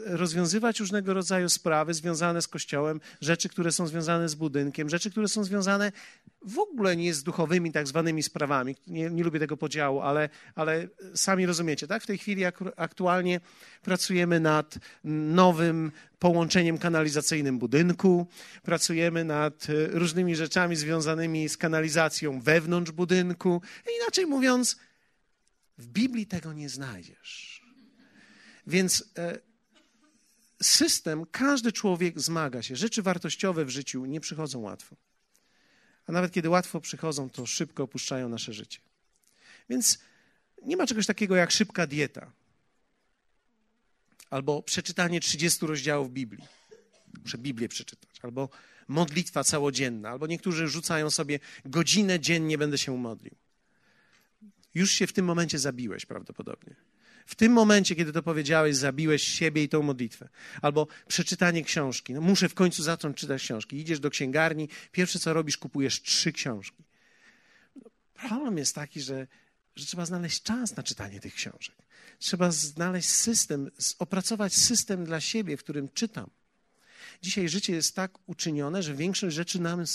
rozwiązywać 0.07 0.81
różnego 0.81 1.15
rodzaju 1.15 1.49
sprawy 1.49 1.95
związane 1.95 2.43
z 2.43 2.49
kościołem, 2.49 3.01
rzeczy, 3.21 3.49
które 3.49 3.73
są 3.73 3.87
związane 3.87 4.29
z 4.29 4.35
budynkiem, 4.35 4.89
rzeczy, 4.89 5.11
które 5.11 5.29
są 5.29 5.45
związane 5.45 5.93
w 6.43 6.59
ogóle 6.59 6.97
nie 6.97 7.15
z 7.15 7.23
duchowymi 7.23 7.73
tak 7.73 7.87
zwanymi 7.87 8.23
sprawami, 8.23 8.77
nie, 8.87 9.11
nie 9.11 9.25
lubię 9.25 9.41
tego 9.41 9.57
podziału, 9.57 10.01
ale, 10.01 10.29
ale 10.55 10.89
sami 11.15 11.47
rozumiecie, 11.47 11.87
tak? 11.87 12.03
W 12.03 12.07
tej 12.07 12.19
chwili 12.19 12.43
aktualnie 12.77 13.41
pracujemy 13.83 14.41
nad 14.41 14.79
nowym 15.05 15.93
połączeniem 16.19 16.79
kanalizacyjnym 16.79 17.59
budynku, 17.59 18.27
pracujemy 18.63 19.25
nad 19.25 19.67
e, 19.71 19.87
różnymi 19.87 20.37
rzeczami 20.37 20.77
związanymi 20.77 21.49
z 21.49 21.57
kanalizacją 21.57 22.41
wewnątrz 22.41 22.91
budynku. 22.91 23.63
Inaczej 24.03 24.27
mówiąc, 24.27 24.77
w 25.79 25.87
Biblii 25.87 26.27
tego 26.27 26.53
nie 26.53 26.69
znajdziesz. 26.69 27.63
Więc 28.67 29.13
e, 29.19 29.39
system, 30.63 31.27
każdy 31.31 31.73
człowiek 31.73 32.21
zmaga 32.21 32.63
się. 32.63 32.77
Rzeczy 32.77 33.03
wartościowe 33.03 33.65
w 33.65 33.71
życiu 33.71 34.05
nie 34.05 34.21
przychodzą 34.21 34.59
łatwo. 34.61 34.97
A 36.07 36.13
nawet 36.13 36.33
kiedy 36.33 36.49
łatwo 36.49 36.81
przychodzą, 36.81 37.31
to 37.31 37.47
szybko 37.47 37.83
opuszczają 37.83 38.29
nasze 38.29 38.53
życie. 38.53 38.81
Więc 39.69 39.99
nie 40.63 40.77
ma 40.77 40.87
czegoś 40.87 41.07
takiego 41.07 41.37
jak 41.37 41.51
szybka 41.51 41.87
dieta 41.87 42.33
albo 44.31 44.63
przeczytanie 44.63 45.21
30 45.21 45.67
rozdziałów 45.67 46.11
Biblii. 46.11 46.45
Muszę 47.23 47.39
Biblię 47.39 47.69
przeczytać, 47.69 48.11
albo 48.23 48.49
modlitwa 48.89 49.45
całodzienna, 49.45 50.11
albo 50.11 50.27
niektórzy 50.27 50.69
rzucają 50.69 51.11
sobie 51.11 51.41
godzinę 51.65 52.21
dziennie 52.21 52.59
będę 52.59 52.79
się 52.79 52.97
modlił 52.97 53.35
już 54.75 54.91
się 54.91 55.07
w 55.07 55.13
tym 55.13 55.25
momencie 55.25 55.59
zabiłeś 55.59 56.07
prawdopodobnie. 56.07 56.77
W 57.27 57.35
tym 57.35 57.53
momencie, 57.53 57.95
kiedy 57.95 58.13
to 58.13 58.23
powiedziałeś, 58.23 58.77
zabiłeś 58.77 59.23
siebie 59.23 59.63
i 59.63 59.69
tą 59.69 59.83
modlitwę. 59.83 60.29
Albo 60.63 60.87
przeczytanie 61.09 61.65
książki. 61.65 62.15
No, 62.15 62.21
muszę 62.21 62.49
w 62.49 62.55
końcu 62.55 62.83
zacząć 62.83 63.17
czytać 63.17 63.43
książki. 63.43 63.77
Idziesz 63.77 64.01
do 64.01 64.11
księgarni, 64.11 64.69
pierwsze 64.93 65.19
co 65.19 65.33
robisz, 65.33 65.57
kupujesz 65.57 66.03
trzy 66.03 66.33
książki. 66.33 66.85
Problem 68.15 68.59
jest 68.59 68.75
taki, 68.75 69.01
że, 69.01 69.27
że 69.77 69.87
trzeba 69.87 70.07
znaleźć 70.07 70.43
czas 70.43 70.77
na 70.77 70.83
czytanie 70.83 71.21
tych 71.21 71.35
książek. 71.35 71.77
Trzeba 72.19 72.51
znaleźć 72.51 73.09
system, 73.09 73.71
opracować 73.99 74.55
system 74.55 75.05
dla 75.05 75.21
siebie, 75.21 75.57
w 75.57 75.63
którym 75.63 75.89
czytam. 75.89 76.31
Dzisiaj 77.23 77.49
życie 77.49 77.73
jest 77.73 77.95
tak 77.95 78.19
uczynione, 78.27 78.83
że 78.83 78.95
większość 78.95 79.37
rzeczy 79.37 79.61
nam 79.61 79.87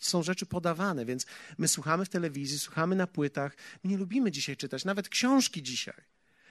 są 0.00 0.22
rzeczy 0.22 0.46
podawane, 0.46 1.04
więc 1.04 1.26
my 1.58 1.68
słuchamy 1.68 2.04
w 2.04 2.08
telewizji, 2.08 2.58
słuchamy 2.58 2.96
na 2.96 3.06
płytach. 3.06 3.56
My 3.84 3.90
nie 3.90 3.96
lubimy 3.96 4.30
dzisiaj 4.30 4.56
czytać, 4.56 4.84
nawet 4.84 5.08
książki 5.08 5.62
dzisiaj. 5.62 6.02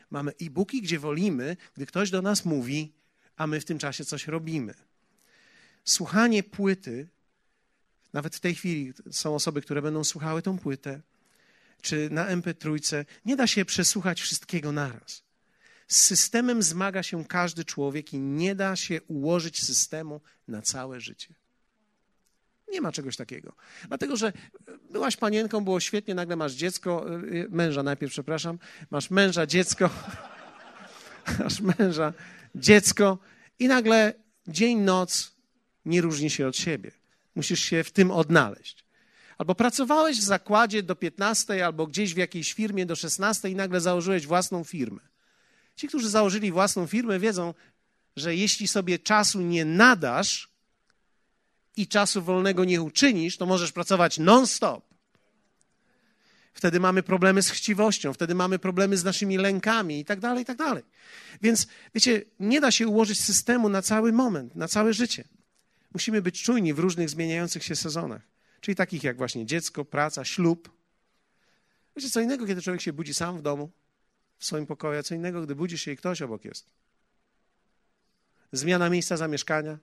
Mamy 0.09 0.31
e-booki, 0.41 0.81
gdzie 0.81 0.99
wolimy, 0.99 1.57
gdy 1.75 1.85
ktoś 1.85 2.09
do 2.09 2.21
nas 2.21 2.45
mówi, 2.45 2.93
a 3.35 3.47
my 3.47 3.61
w 3.61 3.65
tym 3.65 3.79
czasie 3.79 4.05
coś 4.05 4.27
robimy. 4.27 4.73
Słuchanie 5.85 6.43
płyty, 6.43 7.07
nawet 8.13 8.35
w 8.35 8.39
tej 8.39 8.55
chwili 8.55 8.93
są 9.11 9.35
osoby, 9.35 9.61
które 9.61 9.81
będą 9.81 10.03
słuchały 10.03 10.41
tą 10.41 10.59
płytę, 10.59 11.01
czy 11.81 12.09
na 12.11 12.27
MP3, 12.27 13.05
nie 13.25 13.35
da 13.35 13.47
się 13.47 13.65
przesłuchać 13.65 14.21
wszystkiego 14.21 14.71
naraz. 14.71 15.23
Z 15.91 15.99
systemem 15.99 16.63
zmaga 16.63 17.03
się 17.03 17.25
każdy 17.25 17.65
człowiek 17.65 18.13
i 18.13 18.19
nie 18.19 18.55
da 18.55 18.75
się 18.75 19.01
ułożyć 19.01 19.63
systemu 19.63 20.21
na 20.47 20.61
całe 20.61 20.99
życie. 20.99 21.33
Nie 22.67 22.81
ma 22.81 22.91
czegoś 22.91 23.17
takiego. 23.17 23.55
Dlatego, 23.87 24.17
że 24.17 24.33
byłaś 24.91 25.17
panienką, 25.17 25.63
było 25.63 25.79
świetnie, 25.79 26.15
nagle 26.15 26.35
masz 26.35 26.53
dziecko, 26.53 27.05
y, 27.23 27.47
męża 27.49 27.83
najpierw, 27.83 28.11
przepraszam, 28.11 28.59
masz 28.89 29.09
męża, 29.09 29.45
dziecko, 29.45 29.89
masz 31.43 31.61
męża, 31.61 32.13
dziecko 32.55 33.17
i 33.59 33.67
nagle 33.67 34.13
dzień, 34.47 34.79
noc 34.79 35.35
nie 35.85 36.01
różni 36.01 36.29
się 36.29 36.47
od 36.47 36.57
siebie. 36.57 36.91
Musisz 37.35 37.59
się 37.59 37.83
w 37.83 37.91
tym 37.91 38.11
odnaleźć. 38.11 38.85
Albo 39.37 39.55
pracowałeś 39.55 40.17
w 40.17 40.23
zakładzie 40.23 40.83
do 40.83 40.95
15, 40.95 41.65
albo 41.65 41.87
gdzieś 41.87 42.13
w 42.13 42.17
jakiejś 42.17 42.53
firmie 42.53 42.85
do 42.85 42.95
16 42.95 43.49
i 43.49 43.55
nagle 43.55 43.81
założyłeś 43.81 44.27
własną 44.27 44.63
firmę. 44.63 45.10
Ci, 45.81 45.87
którzy 45.87 46.09
założyli 46.09 46.51
własną 46.51 46.87
firmę, 46.87 47.19
wiedzą, 47.19 47.53
że 48.15 48.35
jeśli 48.35 48.67
sobie 48.67 48.99
czasu 48.99 49.41
nie 49.41 49.65
nadasz 49.65 50.49
i 51.77 51.87
czasu 51.87 52.21
wolnego 52.21 52.65
nie 52.65 52.81
uczynisz, 52.81 53.37
to 53.37 53.45
możesz 53.45 53.71
pracować 53.71 54.19
non-stop. 54.19 54.85
Wtedy 56.53 56.79
mamy 56.79 57.03
problemy 57.03 57.43
z 57.43 57.49
chciwością, 57.49 58.13
wtedy 58.13 58.35
mamy 58.35 58.59
problemy 58.59 58.97
z 58.97 59.03
naszymi 59.03 59.37
lękami 59.37 59.99
i 59.99 60.05
tak 60.05 60.19
dalej, 60.19 60.43
i 60.43 60.45
tak 60.45 60.57
dalej. 60.57 60.83
Więc 61.41 61.67
wiecie, 61.95 62.21
nie 62.39 62.61
da 62.61 62.71
się 62.71 62.87
ułożyć 62.87 63.19
systemu 63.23 63.69
na 63.69 63.81
cały 63.81 64.11
moment, 64.11 64.55
na 64.55 64.67
całe 64.67 64.93
życie. 64.93 65.23
Musimy 65.93 66.21
być 66.21 66.43
czujni 66.43 66.73
w 66.73 66.79
różnych 66.79 67.09
zmieniających 67.09 67.63
się 67.63 67.75
sezonach, 67.75 68.21
czyli 68.59 68.75
takich 68.75 69.03
jak 69.03 69.17
właśnie 69.17 69.45
dziecko, 69.45 69.85
praca, 69.85 70.25
ślub. 70.25 70.69
Wiecie, 71.95 72.09
co 72.09 72.21
innego, 72.21 72.45
kiedy 72.45 72.61
człowiek 72.61 72.81
się 72.81 72.93
budzi 72.93 73.13
sam 73.13 73.37
w 73.37 73.41
domu, 73.41 73.71
w 74.41 74.45
swoim 74.45 74.65
pokoju, 74.65 74.99
a 74.99 75.03
co 75.03 75.15
innego, 75.15 75.41
gdy 75.41 75.55
budzisz 75.55 75.81
się 75.81 75.91
i 75.91 75.97
ktoś 75.97 76.21
obok 76.21 76.45
jest. 76.45 76.65
Zmiana 78.51 78.89
miejsca 78.89 79.17
zamieszkania 79.17 79.77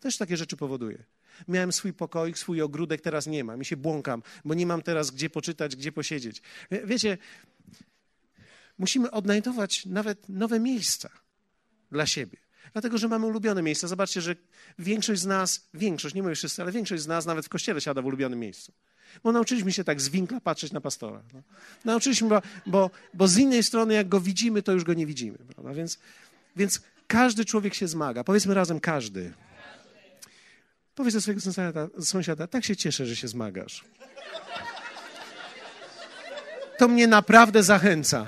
też 0.00 0.16
takie 0.16 0.36
rzeczy 0.36 0.56
powoduje. 0.56 1.04
Miałem 1.48 1.72
swój 1.72 1.92
pokoik, 1.92 2.38
swój 2.38 2.62
ogródek, 2.62 3.00
teraz 3.00 3.26
nie 3.26 3.44
mam 3.44 3.62
i 3.62 3.64
się 3.64 3.76
błąkam, 3.76 4.22
bo 4.44 4.54
nie 4.54 4.66
mam 4.66 4.82
teraz 4.82 5.10
gdzie 5.10 5.30
poczytać, 5.30 5.76
gdzie 5.76 5.92
posiedzieć. 5.92 6.42
Wiecie, 6.84 7.18
musimy 8.78 9.10
odnajdować 9.10 9.86
nawet 9.86 10.28
nowe 10.28 10.60
miejsca 10.60 11.10
dla 11.90 12.06
siebie. 12.06 12.38
Dlatego, 12.72 12.98
że 12.98 13.08
mamy 13.08 13.26
ulubione 13.26 13.62
miejsca. 13.62 13.88
Zobaczcie, 13.88 14.20
że 14.20 14.36
większość 14.78 15.20
z 15.20 15.26
nas, 15.26 15.68
większość, 15.74 16.14
nie 16.14 16.22
mówię 16.22 16.34
wszyscy, 16.34 16.62
ale 16.62 16.72
większość 16.72 17.02
z 17.02 17.06
nas 17.06 17.26
nawet 17.26 17.46
w 17.46 17.48
kościele 17.48 17.80
siada 17.80 18.02
w 18.02 18.06
ulubionym 18.06 18.38
miejscu. 18.38 18.72
Bo 19.24 19.32
nauczyliśmy 19.32 19.72
się 19.72 19.84
tak 19.84 20.00
z 20.00 20.08
winkla 20.08 20.40
patrzeć 20.40 20.72
na 20.72 20.80
pastora. 20.80 21.22
No. 21.34 21.42
Nauczyliśmy, 21.84 22.28
bo, 22.28 22.42
bo, 22.66 22.90
bo 23.14 23.28
z 23.28 23.38
innej 23.38 23.62
strony, 23.62 23.94
jak 23.94 24.08
go 24.08 24.20
widzimy, 24.20 24.62
to 24.62 24.72
już 24.72 24.84
go 24.84 24.94
nie 24.94 25.06
widzimy. 25.06 25.38
Prawda? 25.38 25.74
Więc, 25.74 25.98
więc 26.56 26.80
każdy 27.06 27.44
człowiek 27.44 27.74
się 27.74 27.88
zmaga. 27.88 28.24
Powiedzmy 28.24 28.54
razem 28.54 28.80
każdy. 28.80 29.32
Powiedz 30.94 31.14
do 31.14 31.20
swojego 31.20 31.40
sąsiada, 31.40 31.88
sąsiada, 32.00 32.46
tak 32.46 32.64
się 32.64 32.76
cieszę, 32.76 33.06
że 33.06 33.16
się 33.16 33.28
zmagasz. 33.28 33.84
To 36.78 36.88
mnie 36.88 37.06
naprawdę 37.06 37.62
zachęca. 37.62 38.26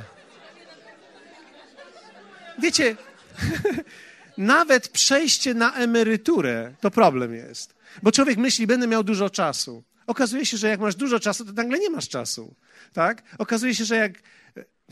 Wiecie, 2.58 2.96
nawet 4.40 4.88
przejście 4.88 5.54
na 5.54 5.74
emeryturę 5.74 6.74
to 6.80 6.90
problem 6.90 7.34
jest. 7.34 7.74
Bo 8.02 8.12
człowiek 8.12 8.38
myśli, 8.38 8.66
będę 8.66 8.86
miał 8.86 9.04
dużo 9.04 9.30
czasu. 9.30 9.84
Okazuje 10.06 10.46
się, 10.46 10.56
że 10.56 10.68
jak 10.68 10.80
masz 10.80 10.94
dużo 10.94 11.20
czasu, 11.20 11.44
to 11.44 11.52
nagle 11.52 11.78
nie 11.78 11.90
masz 11.90 12.08
czasu. 12.08 12.54
Tak? 12.92 13.22
Okazuje 13.38 13.74
się, 13.74 13.84
że 13.84 13.96
jak 13.96 14.22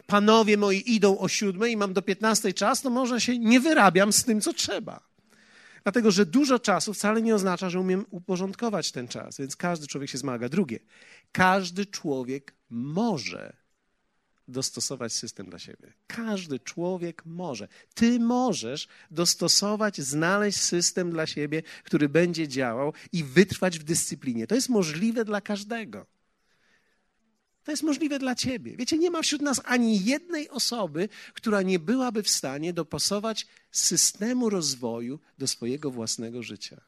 panowie 0.07 0.57
moi 0.57 0.83
idą 0.87 1.19
o 1.19 1.29
siódmej 1.29 1.73
i 1.73 1.77
mam 1.77 1.93
do 1.93 2.03
piętnastej 2.03 2.55
czas, 2.55 2.83
to 2.83 2.91
może 2.91 3.21
się 3.21 3.39
nie 3.39 3.61
wyrabiam 3.61 4.13
z 4.13 4.25
tym, 4.25 4.41
co 4.41 4.53
trzeba. 4.53 5.09
Dlatego, 5.83 6.11
że 6.11 6.27
dużo 6.27 6.59
czasu 6.59 6.95
wcale 6.95 7.23
nie 7.23 7.35
oznacza, 7.35 7.71
że 7.71 7.81
umiem 7.81 8.05
uporządkować 8.11 8.93
ten 8.93 9.09
czas, 9.09 9.39
więc 9.39 9.57
każdy 9.57 9.87
człowiek 9.87 10.11
się 10.11 10.19
zmaga. 10.19 10.49
Drugie, 10.49 10.79
każdy 11.33 11.87
człowiek 11.87 12.55
może 12.71 13.57
dostosować 14.49 15.13
system 15.13 15.47
dla 15.47 15.59
siebie. 15.59 15.93
Każdy 16.07 16.61
człowiek 16.61 17.27
może. 17.27 17.69
Ty 17.95 18.21
możesz 18.21 18.89
dostosować, 19.11 20.01
znaleźć 20.01 20.61
system 20.61 21.11
dla 21.11 21.27
siebie, 21.27 21.63
który 21.85 22.09
będzie 22.09 22.49
działał 22.49 22.93
i 23.13 23.25
wytrwać 23.25 23.79
w 23.79 23.83
dyscyplinie. 23.83 24.47
To 24.47 24.55
jest 24.55 24.69
możliwe 24.69 25.25
dla 25.25 25.41
każdego. 25.41 26.07
To 27.65 27.73
jest 27.73 27.83
możliwe 27.83 28.19
dla 28.19 28.35
ciebie. 28.35 28.77
Wiecie, 28.77 28.99
nie 28.99 29.11
ma 29.11 29.23
wśród 29.23 29.43
nas 29.43 29.61
ani 29.65 30.05
jednej 30.05 30.49
osoby, 30.49 31.09
która 31.35 31.63
nie 31.63 31.79
byłaby 31.79 32.23
w 32.23 32.29
stanie 32.29 32.73
dopasować 32.73 33.47
systemu 33.71 34.51
rozwoju 34.51 35.21
do 35.39 35.47
swojego 35.47 35.91
własnego 35.91 36.43
życia. 36.43 36.81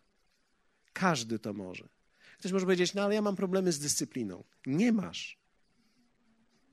Każdy 0.92 1.38
to 1.38 1.52
może. 1.52 1.88
Ktoś 2.38 2.52
może 2.52 2.66
powiedzieć, 2.66 2.94
no 2.94 3.02
ale 3.02 3.14
ja 3.14 3.22
mam 3.22 3.36
problemy 3.36 3.72
z 3.72 3.78
dyscypliną. 3.78 4.44
Nie 4.66 4.92
masz. 4.92 5.38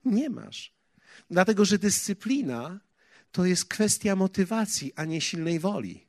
Nie 0.06 0.30
masz. 0.30 0.77
Dlatego, 1.30 1.66
że 1.66 1.80
dyscyplina 1.80 2.80
to 3.32 3.46
jest 3.46 3.66
kwestia 3.66 4.16
motywacji, 4.16 4.94
a 4.96 5.06
nie 5.06 5.22
silnej 5.22 5.60
woli. 5.60 6.08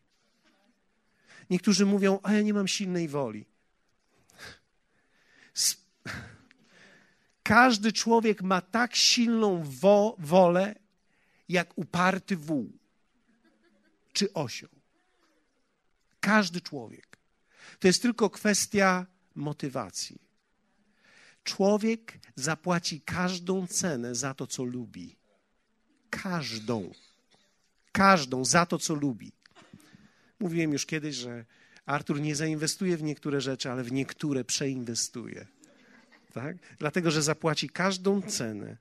Niektórzy 1.50 1.86
mówią, 1.86 2.18
a 2.22 2.32
ja 2.32 2.42
nie 2.42 2.54
mam 2.54 2.68
silnej 2.68 3.08
woli. 3.08 3.44
Każdy 7.42 7.92
człowiek 7.92 8.42
ma 8.42 8.60
tak 8.60 8.96
silną 8.96 9.62
wo 9.64 10.16
wolę, 10.18 10.74
jak 11.48 11.78
uparty 11.78 12.36
wół 12.36 12.78
czy 14.12 14.32
osioł. 14.32 14.70
Każdy 16.20 16.60
człowiek. 16.60 17.18
To 17.78 17.88
jest 17.88 18.02
tylko 18.02 18.30
kwestia 18.30 19.06
motywacji. 19.34 20.27
Człowiek 21.48 22.18
zapłaci 22.36 23.00
każdą 23.00 23.66
cenę 23.66 24.14
za 24.14 24.34
to, 24.34 24.46
co 24.46 24.64
lubi. 24.64 25.16
Każdą. 26.10 26.92
Każdą 27.92 28.44
za 28.44 28.66
to, 28.66 28.78
co 28.78 28.94
lubi. 28.94 29.32
Mówiłem 30.40 30.72
już 30.72 30.86
kiedyś, 30.86 31.16
że 31.16 31.44
Artur 31.86 32.20
nie 32.20 32.36
zainwestuje 32.36 32.96
w 32.96 33.02
niektóre 33.02 33.40
rzeczy, 33.40 33.70
ale 33.70 33.84
w 33.84 33.92
niektóre 33.92 34.44
przeinwestuje 34.44 35.46
tak? 36.40 36.56
Dlatego, 36.78 37.10
że 37.10 37.22
zapłaci 37.22 37.68
każdą 37.68 38.22
cenę 38.22 38.76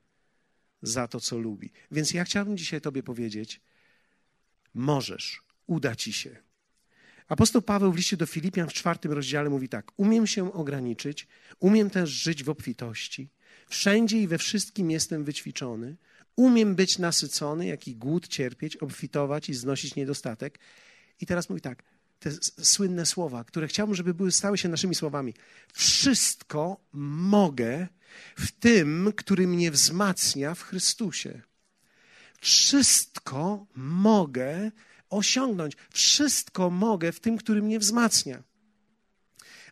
za 0.82 1.08
to, 1.08 1.20
co 1.20 1.38
lubi. 1.38 1.70
Więc 1.90 2.14
ja 2.14 2.24
chciałbym 2.24 2.56
dzisiaj 2.56 2.80
Tobie 2.80 3.02
powiedzieć: 3.02 3.60
możesz, 4.74 5.42
uda 5.66 5.96
Ci 5.96 6.12
się. 6.12 6.36
Apostoł 7.28 7.62
Paweł 7.62 7.92
w 7.92 7.96
liście 7.96 8.16
do 8.16 8.26
Filipian 8.26 8.68
w 8.68 8.72
czwartym 8.72 9.12
rozdziale 9.12 9.50
mówi 9.50 9.68
tak: 9.68 9.92
Umiem 9.96 10.26
się 10.26 10.52
ograniczyć, 10.52 11.26
umiem 11.60 11.90
też 11.90 12.10
żyć 12.10 12.44
w 12.44 12.50
obfitości. 12.50 13.28
Wszędzie 13.68 14.22
i 14.22 14.26
we 14.26 14.38
wszystkim 14.38 14.90
jestem 14.90 15.24
wyćwiczony. 15.24 15.96
Umiem 16.36 16.74
być 16.74 16.98
nasycony, 16.98 17.66
jak 17.66 17.88
i 17.88 17.96
głód 17.96 18.28
cierpieć, 18.28 18.76
obfitować 18.76 19.48
i 19.48 19.54
znosić 19.54 19.94
niedostatek. 19.94 20.58
I 21.20 21.26
teraz 21.26 21.48
mówi 21.50 21.60
tak: 21.60 21.82
te 22.18 22.30
słynne 22.62 23.06
słowa, 23.06 23.44
które 23.44 23.68
chciałbym, 23.68 23.96
żeby 23.96 24.14
były, 24.14 24.32
stały 24.32 24.58
się 24.58 24.68
naszymi 24.68 24.94
słowami. 24.94 25.34
Wszystko 25.72 26.80
mogę 26.92 27.88
w 28.36 28.52
tym, 28.52 29.12
który 29.16 29.46
mnie 29.46 29.70
wzmacnia 29.70 30.54
w 30.54 30.62
Chrystusie. 30.62 31.42
Wszystko 32.40 33.66
mogę 33.76 34.70
osiągnąć. 35.10 35.76
Wszystko 35.90 36.70
mogę 36.70 37.12
w 37.12 37.20
tym, 37.20 37.36
który 37.36 37.62
mnie 37.62 37.78
wzmacnia. 37.78 38.42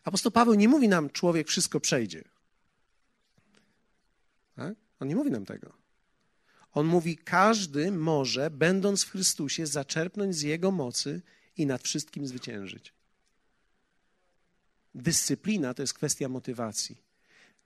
Apostoł 0.03 0.31
Paweł 0.31 0.53
nie 0.53 0.67
mówi 0.67 0.87
nam, 0.87 1.09
człowiek 1.09 1.47
wszystko 1.47 1.79
przejdzie. 1.79 2.23
Tak? 4.55 4.75
On 4.99 5.07
nie 5.07 5.15
mówi 5.15 5.31
nam 5.31 5.45
tego. 5.45 5.73
On 6.71 6.85
mówi, 6.85 7.17
każdy 7.17 7.91
może, 7.91 8.49
będąc 8.51 9.03
w 9.03 9.11
Chrystusie, 9.11 9.67
zaczerpnąć 9.67 10.35
z 10.35 10.41
Jego 10.41 10.71
mocy 10.71 11.21
i 11.57 11.65
nad 11.65 11.81
wszystkim 11.81 12.27
zwyciężyć. 12.27 12.93
Dyscyplina 14.95 15.73
to 15.73 15.83
jest 15.83 15.93
kwestia 15.93 16.29
motywacji. 16.29 16.97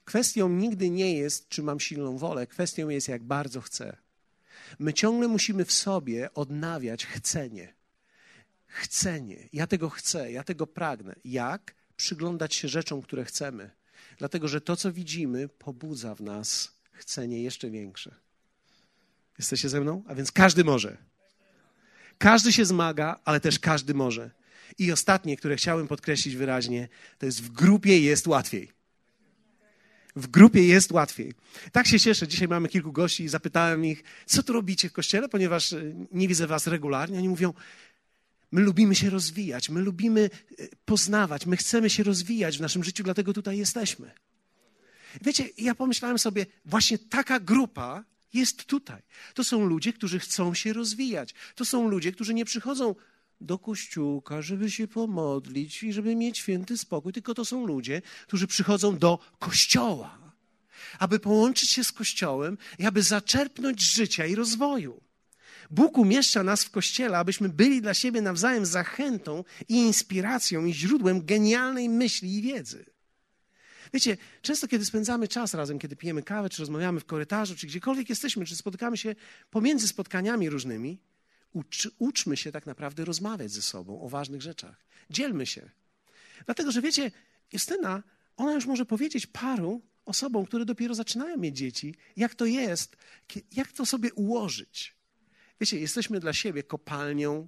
Kwestią 0.06 0.50
nigdy 0.50 0.90
nie 0.90 1.18
jest, 1.18 1.50
czy 1.50 1.64
mam 1.64 1.80
silną 1.80 2.18
wolę, 2.18 2.48
kwestią 2.48 2.90
jest, 2.90 3.08
jak 3.08 3.24
bardzo 3.24 3.62
chcę. 3.62 3.98
My 4.80 4.94
ciągle 4.94 5.28
musimy 5.28 5.66
w 5.66 5.72
sobie 5.72 6.34
odnawiać 6.34 7.06
chcenie. 7.06 7.74
Chcenie. 8.68 9.50
Ja 9.54 9.68
tego 9.68 9.90
chcę, 9.90 10.32
ja 10.32 10.44
tego 10.44 10.68
pragnę. 10.68 11.16
Jak? 11.26 11.76
Przyglądać 11.96 12.56
się 12.56 12.68
rzeczom, 12.68 13.02
które 13.02 13.26
chcemy. 13.26 13.72
Dlatego, 14.18 14.48
że 14.48 14.62
to, 14.62 14.76
co 14.76 14.92
widzimy, 14.92 15.50
pobudza 15.50 16.16
w 16.16 16.22
nas 16.22 16.72
chcenie 16.92 17.44
jeszcze 17.44 17.70
większe. 17.70 18.16
Jesteście 19.38 19.70
ze 19.70 19.82
mną? 19.82 20.04
A 20.08 20.16
więc 20.16 20.32
każdy 20.32 20.64
może. 20.64 20.98
Każdy 22.18 22.54
się 22.54 22.66
zmaga, 22.66 23.20
ale 23.26 23.40
też 23.40 23.60
każdy 23.60 23.94
może. 23.94 24.32
I 24.78 24.92
ostatnie, 24.92 25.38
które 25.38 25.56
chciałem 25.56 25.88
podkreślić 25.88 26.36
wyraźnie, 26.36 26.88
to 27.18 27.26
jest 27.26 27.42
w 27.44 27.52
grupie 27.52 28.00
jest 28.00 28.28
łatwiej. 28.28 28.72
W 30.16 30.28
grupie 30.28 30.64
jest 30.64 30.92
łatwiej. 30.92 31.34
Tak 31.72 31.88
się 31.88 32.00
cieszę. 32.00 32.28
Dzisiaj 32.28 32.48
mamy 32.48 32.68
kilku 32.68 32.92
gości 32.92 33.24
i 33.24 33.30
zapytałem 33.30 33.86
ich, 33.86 34.04
co 34.26 34.44
tu 34.44 34.54
robicie 34.54 34.90
w 34.90 34.94
kościele, 34.94 35.30
ponieważ 35.30 35.74
e, 35.74 35.94
nie 36.12 36.28
widzę 36.28 36.48
was 36.48 36.68
regularnie. 36.68 37.18
Oni 37.18 37.30
mówią, 37.30 37.54
my 38.52 38.62
lubimy 38.62 38.96
się 38.96 39.10
rozwijać, 39.10 39.70
my 39.70 39.82
lubimy 39.82 40.30
e, 40.60 40.68
poznawać, 40.86 41.46
my 41.46 41.58
chcemy 41.58 41.90
się 41.90 42.04
rozwijać 42.04 42.58
w 42.58 42.62
naszym 42.62 42.84
życiu, 42.84 43.04
dlatego 43.04 43.34
tutaj 43.34 43.58
jesteśmy. 43.58 44.12
Wiecie, 45.22 45.50
ja 45.58 45.76
pomyślałem 45.76 46.20
sobie, 46.20 46.46
właśnie 46.66 46.98
taka 46.98 47.40
grupa 47.40 48.04
jest 48.34 48.66
tutaj. 48.66 49.02
To 49.34 49.44
są 49.44 49.66
ludzie, 49.66 49.94
którzy 49.94 50.20
chcą 50.20 50.54
się 50.54 50.74
rozwijać. 50.74 51.34
To 51.56 51.66
są 51.66 51.88
ludzie, 51.88 52.12
którzy 52.12 52.34
nie 52.34 52.46
przychodzą 52.46 52.96
do 53.42 53.60
kościółka, 53.60 54.42
żeby 54.42 54.72
się 54.72 54.88
pomodlić 54.88 55.84
i 55.84 55.94
żeby 55.94 56.16
mieć 56.16 56.38
święty 56.38 56.78
spokój, 56.78 57.14
tylko 57.14 57.34
to 57.34 57.46
są 57.46 57.66
ludzie, 57.66 58.02
którzy 58.28 58.48
przychodzą 58.48 58.98
do 58.98 59.20
kościoła, 59.40 60.34
aby 61.00 61.20
połączyć 61.20 61.70
się 61.70 61.84
z 61.84 61.92
kościołem 61.92 62.58
i 62.80 62.86
aby 62.86 63.04
zaczerpnąć 63.04 63.82
życia 63.82 64.26
i 64.26 64.36
rozwoju. 64.36 65.02
Bóg 65.72 65.98
umieszcza 65.98 66.44
nas 66.44 66.64
w 66.64 66.70
kościele, 66.70 67.18
abyśmy 67.18 67.50
byli 67.50 67.82
dla 67.82 67.94
siebie 67.94 68.22
nawzajem 68.22 68.66
zachętą 68.66 69.44
i 69.70 69.76
inspiracją 69.76 70.66
i 70.66 70.74
źródłem 70.74 71.26
genialnej 71.26 71.90
myśli 71.90 72.38
i 72.38 72.42
wiedzy. 72.42 72.86
Wiecie, 73.94 74.18
często 74.42 74.68
kiedy 74.68 74.86
spędzamy 74.86 75.28
czas 75.28 75.54
razem, 75.54 75.80
kiedy 75.80 75.96
pijemy 75.96 76.24
kawę, 76.24 76.50
czy 76.50 76.62
rozmawiamy 76.62 77.00
w 77.00 77.06
korytarzu, 77.06 77.56
czy 77.56 77.68
gdziekolwiek 77.68 78.10
jesteśmy, 78.10 78.46
czy 78.46 78.56
spotykamy 78.56 78.98
się 78.98 79.16
pomiędzy 79.50 79.88
spotkaniami 79.88 80.50
różnymi, 80.50 81.00
ucz, 81.54 81.90
uczmy 81.98 82.38
się 82.38 82.52
tak 82.52 82.66
naprawdę 82.66 83.06
rozmawiać 83.06 83.52
ze 83.52 83.62
sobą 83.62 84.02
o 84.02 84.10
ważnych 84.10 84.42
rzeczach. 84.42 84.86
Dzielmy 85.10 85.46
się. 85.46 85.70
Dlatego, 86.46 86.72
że 86.72 86.82
wiecie, 86.82 87.12
Justyna, 87.54 88.04
ona 88.38 88.54
już 88.54 88.66
może 88.66 88.86
powiedzieć 88.86 89.28
paru 89.28 89.82
osobom, 90.06 90.46
które 90.46 90.66
dopiero 90.66 90.96
zaczynają 90.96 91.38
mieć 91.38 91.58
dzieci, 91.58 91.96
jak 92.18 92.36
to 92.36 92.46
jest, 92.46 92.98
jak 93.52 93.72
to 93.72 93.86
sobie 93.86 94.14
ułożyć. 94.14 94.96
Wiecie, 95.60 95.80
jesteśmy 95.80 96.20
dla 96.20 96.34
siebie 96.34 96.64
kopalnią 96.64 97.48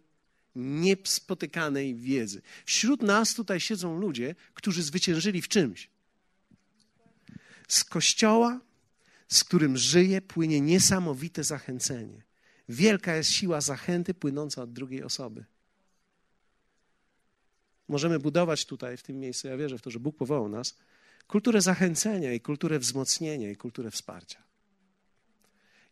niespotykanej 0.56 1.96
wiedzy. 1.96 2.42
Wśród 2.66 3.02
nas 3.02 3.34
tutaj 3.34 3.60
siedzą 3.60 4.00
ludzie, 4.00 4.36
którzy 4.54 4.84
zwyciężyli 4.84 5.42
w 5.42 5.48
czymś. 5.48 5.90
Z 7.68 7.84
kościoła, 7.84 8.60
z 9.28 9.44
którym 9.44 9.78
żyje, 9.78 10.22
płynie 10.22 10.62
niesamowite 10.62 11.44
zachęcenie. 11.44 12.24
Wielka 12.70 13.16
jest 13.16 13.32
siła 13.32 13.62
zachęty 13.62 14.14
płynąca 14.14 14.62
od 14.62 14.74
drugiej 14.74 15.04
osoby. 15.04 15.46
Możemy 17.88 18.20
budować 18.20 18.66
tutaj, 18.66 18.98
w 18.98 19.04
tym 19.04 19.20
miejscu, 19.20 19.48
ja 19.48 19.58
wierzę 19.58 19.78
w 19.78 19.82
to, 19.82 19.92
że 19.92 20.00
Bóg 20.00 20.18
powołał 20.18 20.50
nas, 20.50 20.78
kulturę 21.28 21.62
zachęcenia 21.62 22.34
i 22.34 22.42
kulturę 22.42 22.80
wzmocnienia 22.80 23.52
i 23.52 23.56
kulturę 23.56 23.92
wsparcia. 23.92 24.44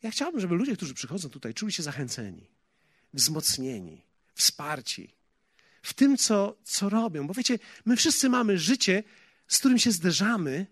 Ja 0.04 0.12
chciałbym, 0.12 0.42
żeby 0.42 0.56
ludzie, 0.56 0.76
którzy 0.76 0.94
przychodzą 0.94 1.30
tutaj, 1.30 1.54
czuli 1.54 1.72
się 1.72 1.84
zachęceni, 1.84 2.48
wzmocnieni, 3.14 4.02
wsparci 4.34 5.16
w 5.82 5.94
tym, 5.94 6.18
co, 6.18 6.58
co 6.64 6.90
robią. 6.90 7.28
Bo 7.28 7.34
wiecie, 7.34 7.60
my 7.86 7.98
wszyscy 7.98 8.30
mamy 8.30 8.58
życie, 8.58 9.04
z 9.48 9.60
którym 9.60 9.80
się 9.80 9.92
zderzamy, 9.92 10.68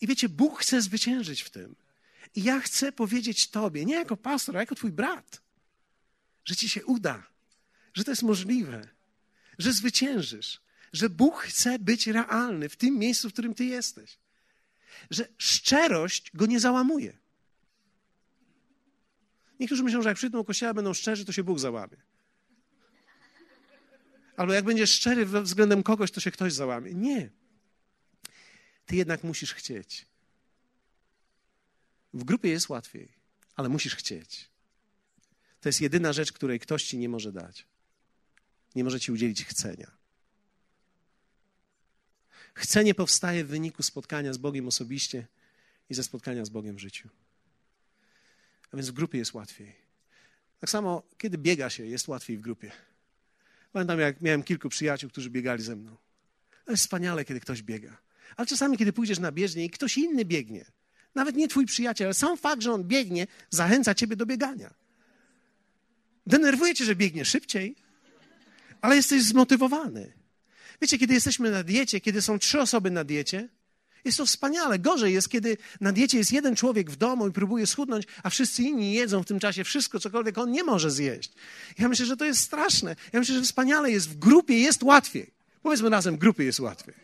i 0.00 0.06
wiecie, 0.06 0.28
Bóg 0.28 0.60
chce 0.60 0.82
zwyciężyć 0.82 1.42
w 1.42 1.50
tym. 1.50 1.76
I 2.34 2.42
ja 2.42 2.60
chcę 2.60 2.92
powiedzieć 2.92 3.48
Tobie, 3.48 3.84
nie 3.84 3.94
jako 3.94 4.16
pastor, 4.16 4.56
a 4.56 4.60
jako 4.60 4.74
Twój 4.74 4.92
brat, 4.92 5.42
że 6.44 6.56
Ci 6.56 6.68
się 6.68 6.84
uda, 6.84 7.22
że 7.94 8.04
to 8.04 8.10
jest 8.10 8.22
możliwe, 8.22 8.88
że 9.58 9.72
zwyciężysz, 9.72 10.60
że 10.92 11.10
Bóg 11.10 11.38
chce 11.38 11.78
być 11.78 12.06
realny 12.06 12.68
w 12.68 12.76
tym 12.76 12.98
miejscu, 12.98 13.30
w 13.30 13.32
którym 13.32 13.54
Ty 13.54 13.64
jesteś. 13.64 14.18
Że 15.10 15.28
szczerość 15.38 16.30
go 16.34 16.46
nie 16.46 16.60
załamuje. 16.60 17.18
Niektórzy 19.60 19.82
myślą, 19.82 20.02
że 20.02 20.08
jak 20.08 20.16
przyjdą 20.16 20.38
do 20.38 20.44
kościoła, 20.44 20.74
będą 20.74 20.94
szczerzy, 20.94 21.24
to 21.24 21.32
się 21.32 21.44
Bóg 21.44 21.58
załamie. 21.58 21.96
Albo 24.36 24.52
jak 24.52 24.64
będziesz 24.64 24.90
szczery 24.90 25.26
względem 25.26 25.82
kogoś, 25.82 26.10
to 26.10 26.20
się 26.20 26.30
ktoś 26.30 26.52
załamie. 26.52 26.94
Nie. 26.94 27.30
Ty 28.86 28.96
jednak 28.96 29.24
musisz 29.24 29.54
chcieć. 29.54 30.06
W 32.14 32.24
grupie 32.24 32.48
jest 32.48 32.68
łatwiej, 32.68 33.12
ale 33.56 33.68
musisz 33.68 33.96
chcieć. 33.96 34.50
To 35.60 35.68
jest 35.68 35.80
jedyna 35.80 36.12
rzecz, 36.12 36.32
której 36.32 36.60
ktoś 36.60 36.84
ci 36.84 36.98
nie 36.98 37.08
może 37.08 37.32
dać. 37.32 37.66
Nie 38.74 38.84
może 38.84 39.00
ci 39.00 39.12
udzielić 39.12 39.44
chcenia. 39.44 39.90
Chcenie 42.54 42.94
powstaje 42.94 43.44
w 43.44 43.48
wyniku 43.48 43.82
spotkania 43.82 44.32
z 44.32 44.38
Bogiem 44.38 44.68
osobiście 44.68 45.26
i 45.90 45.94
ze 45.94 46.04
spotkania 46.04 46.44
z 46.44 46.48
Bogiem 46.48 46.76
w 46.76 46.78
życiu. 46.78 47.08
A 48.72 48.76
więc 48.76 48.90
w 48.90 48.92
grupie 48.92 49.18
jest 49.18 49.34
łatwiej. 49.34 49.76
Tak 50.60 50.70
samo, 50.70 51.02
kiedy 51.18 51.38
biega 51.38 51.70
się, 51.70 51.86
jest 51.86 52.08
łatwiej 52.08 52.38
w 52.38 52.40
grupie. 52.40 52.72
Pamiętam, 53.72 54.00
jak 54.00 54.20
miałem 54.20 54.42
kilku 54.42 54.68
przyjaciół, 54.68 55.10
którzy 55.10 55.30
biegali 55.30 55.62
ze 55.62 55.76
mną. 55.76 55.96
To 56.64 56.70
jest 56.70 56.82
wspaniale, 56.82 57.24
kiedy 57.24 57.40
ktoś 57.40 57.62
biega. 57.62 57.98
Ale 58.36 58.46
czasami, 58.46 58.76
kiedy 58.76 58.92
pójdziesz 58.92 59.18
na 59.18 59.32
bieżnię 59.32 59.64
i 59.64 59.70
ktoś 59.70 59.98
inny 59.98 60.24
biegnie, 60.24 60.64
nawet 61.14 61.36
nie 61.36 61.48
twój 61.48 61.66
przyjaciel, 61.66 62.06
ale 62.06 62.14
sam 62.14 62.36
fakt, 62.36 62.62
że 62.62 62.72
on 62.72 62.84
biegnie, 62.84 63.26
zachęca 63.50 63.94
ciebie 63.94 64.16
do 64.16 64.26
biegania. 64.26 64.74
Denerwuje 66.26 66.74
cię, 66.74 66.84
że 66.84 66.96
biegnie 66.96 67.24
szybciej, 67.24 67.76
ale 68.80 68.96
jesteś 68.96 69.22
zmotywowany. 69.22 70.12
Wiecie, 70.80 70.98
kiedy 70.98 71.14
jesteśmy 71.14 71.50
na 71.50 71.62
diecie, 71.62 72.00
kiedy 72.00 72.22
są 72.22 72.38
trzy 72.38 72.60
osoby 72.60 72.90
na 72.90 73.04
diecie, 73.04 73.48
jest 74.04 74.18
to 74.18 74.26
wspaniale. 74.26 74.78
Gorzej 74.78 75.12
jest, 75.12 75.28
kiedy 75.28 75.56
na 75.80 75.92
diecie 75.92 76.18
jest 76.18 76.32
jeden 76.32 76.56
człowiek 76.56 76.90
w 76.90 76.96
domu 76.96 77.28
i 77.28 77.32
próbuje 77.32 77.66
schudnąć, 77.66 78.04
a 78.22 78.30
wszyscy 78.30 78.62
inni 78.62 78.92
jedzą 78.92 79.22
w 79.22 79.26
tym 79.26 79.40
czasie 79.40 79.64
wszystko, 79.64 80.00
cokolwiek 80.00 80.38
on 80.38 80.50
nie 80.50 80.64
może 80.64 80.90
zjeść. 80.90 81.32
Ja 81.78 81.88
myślę, 81.88 82.06
że 82.06 82.16
to 82.16 82.24
jest 82.24 82.40
straszne. 82.40 82.96
Ja 83.12 83.18
myślę, 83.18 83.34
że 83.34 83.42
wspaniale 83.42 83.90
jest 83.90 84.08
w 84.08 84.18
grupie, 84.18 84.58
jest 84.58 84.82
łatwiej. 84.82 85.30
Powiedzmy 85.62 85.90
razem, 85.90 86.16
w 86.16 86.18
grupie 86.18 86.44
jest 86.44 86.60
łatwiej. 86.60 86.94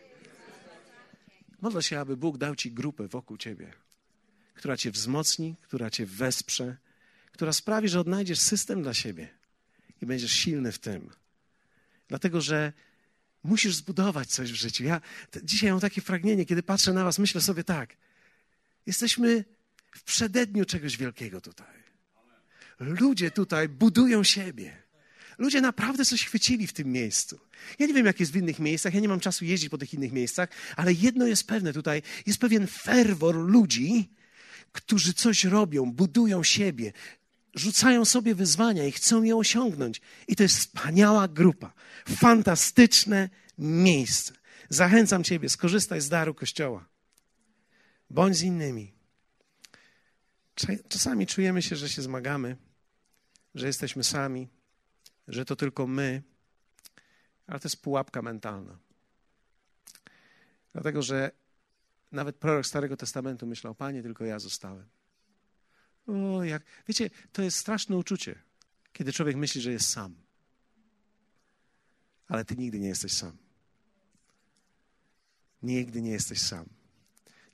Modlę 1.60 1.82
się, 1.82 2.00
aby 2.00 2.16
Bóg 2.16 2.38
dał 2.38 2.56
ci 2.56 2.72
grupę 2.72 3.08
wokół 3.08 3.36
ciebie, 3.36 3.72
która 4.58 4.76
cię 4.76 4.90
wzmocni, 4.90 5.54
która 5.62 5.90
cię 5.90 6.06
wesprze, 6.06 6.76
która 7.32 7.52
sprawi, 7.52 7.88
że 7.88 8.00
odnajdziesz 8.00 8.38
system 8.38 8.82
dla 8.82 8.94
siebie 8.94 9.28
i 10.02 10.06
będziesz 10.06 10.32
silny 10.32 10.72
w 10.72 10.78
tym. 10.78 11.10
Dlatego, 12.08 12.40
że 12.40 12.72
musisz 13.42 13.74
zbudować 13.74 14.28
coś 14.28 14.52
w 14.52 14.54
życiu. 14.54 14.84
Ja 14.84 15.00
dzisiaj 15.42 15.70
mam 15.70 15.80
takie 15.80 16.02
pragnienie, 16.02 16.46
kiedy 16.46 16.62
patrzę 16.62 16.92
na 16.92 17.04
Was, 17.04 17.18
myślę 17.18 17.40
sobie 17.40 17.64
tak. 17.64 17.96
Jesteśmy 18.86 19.44
w 19.92 20.02
przededniu 20.02 20.64
czegoś 20.64 20.96
wielkiego 20.96 21.40
tutaj. 21.40 21.78
Ludzie 22.78 23.30
tutaj 23.30 23.68
budują 23.68 24.24
siebie. 24.24 24.82
Ludzie 25.38 25.60
naprawdę 25.60 26.04
coś 26.04 26.24
chwycili 26.24 26.66
w 26.66 26.72
tym 26.72 26.92
miejscu. 26.92 27.40
Ja 27.78 27.86
nie 27.86 27.94
wiem, 27.94 28.06
jak 28.06 28.20
jest 28.20 28.32
w 28.32 28.36
innych 28.36 28.58
miejscach, 28.58 28.94
ja 28.94 29.00
nie 29.00 29.08
mam 29.08 29.20
czasu 29.20 29.44
jeździć 29.44 29.68
po 29.68 29.78
tych 29.78 29.94
innych 29.94 30.12
miejscach, 30.12 30.48
ale 30.76 30.92
jedno 30.92 31.26
jest 31.26 31.46
pewne 31.46 31.72
tutaj: 31.72 32.02
jest 32.26 32.38
pewien 32.38 32.66
ferwor 32.66 33.36
ludzi, 33.36 34.17
którzy 34.72 35.14
coś 35.14 35.44
robią, 35.44 35.92
budują 35.92 36.42
siebie, 36.42 36.92
rzucają 37.54 38.04
sobie 38.04 38.34
wyzwania 38.34 38.84
i 38.86 38.92
chcą 38.92 39.22
je 39.22 39.36
osiągnąć. 39.36 40.00
I 40.28 40.36
to 40.36 40.42
jest 40.42 40.56
wspaniała 40.56 41.28
grupa, 41.28 41.72
fantastyczne 42.08 43.30
miejsce. 43.58 44.32
Zachęcam 44.68 45.24
Ciebie, 45.24 45.48
skorzystaj 45.48 46.00
z 46.00 46.08
daru 46.08 46.34
Kościoła. 46.34 46.88
Bądź 48.10 48.36
z 48.36 48.42
innymi. 48.42 48.92
Czasami 50.88 51.26
czujemy 51.26 51.62
się, 51.62 51.76
że 51.76 51.88
się 51.88 52.02
zmagamy, 52.02 52.56
że 53.54 53.66
jesteśmy 53.66 54.04
sami, 54.04 54.48
że 55.28 55.44
to 55.44 55.56
tylko 55.56 55.86
my, 55.86 56.22
ale 57.46 57.60
to 57.60 57.68
jest 57.68 57.82
pułapka 57.82 58.22
mentalna. 58.22 58.78
Dlatego, 60.72 61.02
że 61.02 61.30
nawet 62.12 62.36
prorok 62.36 62.66
Starego 62.66 62.96
Testamentu 62.96 63.46
myślał, 63.46 63.74
Panie, 63.74 64.02
tylko 64.02 64.24
ja 64.24 64.38
zostałem. 64.38 64.88
O, 66.06 66.44
jak. 66.44 66.62
Wiecie, 66.88 67.10
to 67.32 67.42
jest 67.42 67.56
straszne 67.56 67.96
uczucie, 67.96 68.34
kiedy 68.92 69.12
człowiek 69.12 69.36
myśli, 69.36 69.60
że 69.60 69.72
jest 69.72 69.88
sam. 69.90 70.14
Ale 72.28 72.44
ty 72.44 72.56
nigdy 72.56 72.80
nie 72.80 72.88
jesteś 72.88 73.12
sam. 73.12 73.36
Nigdy 75.62 76.02
nie 76.02 76.10
jesteś 76.10 76.40
sam. 76.40 76.66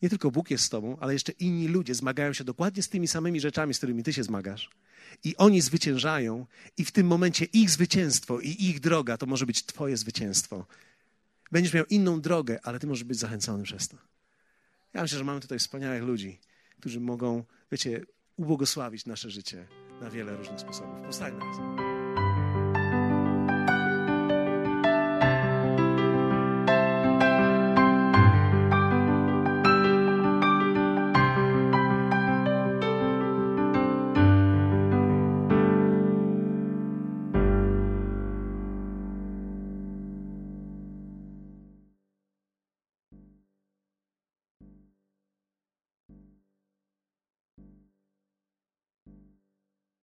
Nie 0.02 0.08
tylko 0.10 0.30
Bóg 0.30 0.50
jest 0.50 0.64
z 0.64 0.68
tobą, 0.68 0.96
ale 1.00 1.12
jeszcze 1.12 1.32
inni 1.32 1.68
ludzie 1.68 1.94
zmagają 1.94 2.32
się 2.32 2.44
dokładnie 2.44 2.82
z 2.82 2.88
tymi 2.88 3.08
samymi 3.08 3.40
rzeczami, 3.40 3.74
z 3.74 3.76
którymi 3.76 4.02
ty 4.02 4.12
się 4.12 4.24
zmagasz. 4.24 4.70
I 5.24 5.36
oni 5.36 5.60
zwyciężają, 5.60 6.46
i 6.76 6.84
w 6.84 6.92
tym 6.92 7.06
momencie 7.06 7.44
ich 7.44 7.70
zwycięstwo 7.70 8.40
i 8.40 8.48
ich 8.48 8.80
droga 8.80 9.16
to 9.16 9.26
może 9.26 9.46
być 9.46 9.66
Twoje 9.66 9.96
zwycięstwo. 9.96 10.66
Będziesz 11.52 11.74
miał 11.74 11.84
inną 11.84 12.20
drogę, 12.20 12.58
ale 12.62 12.78
Ty 12.78 12.86
możesz 12.86 13.04
być 13.04 13.18
zachęcony 13.18 13.64
przez 13.64 13.88
to. 13.88 14.13
Ja 14.94 15.02
myślę, 15.02 15.18
że 15.18 15.24
mamy 15.24 15.40
tutaj 15.40 15.58
wspaniałych 15.58 16.02
ludzi, 16.02 16.40
którzy 16.80 17.00
mogą, 17.00 17.44
wiecie, 17.72 18.00
ubłogosławić 18.36 19.06
nasze 19.06 19.30
życie 19.30 19.66
na 20.00 20.10
wiele 20.10 20.36
różnych 20.36 20.60
sposobów. 20.60 21.00
Powstańmy 21.04 21.40
razem. 21.40 21.93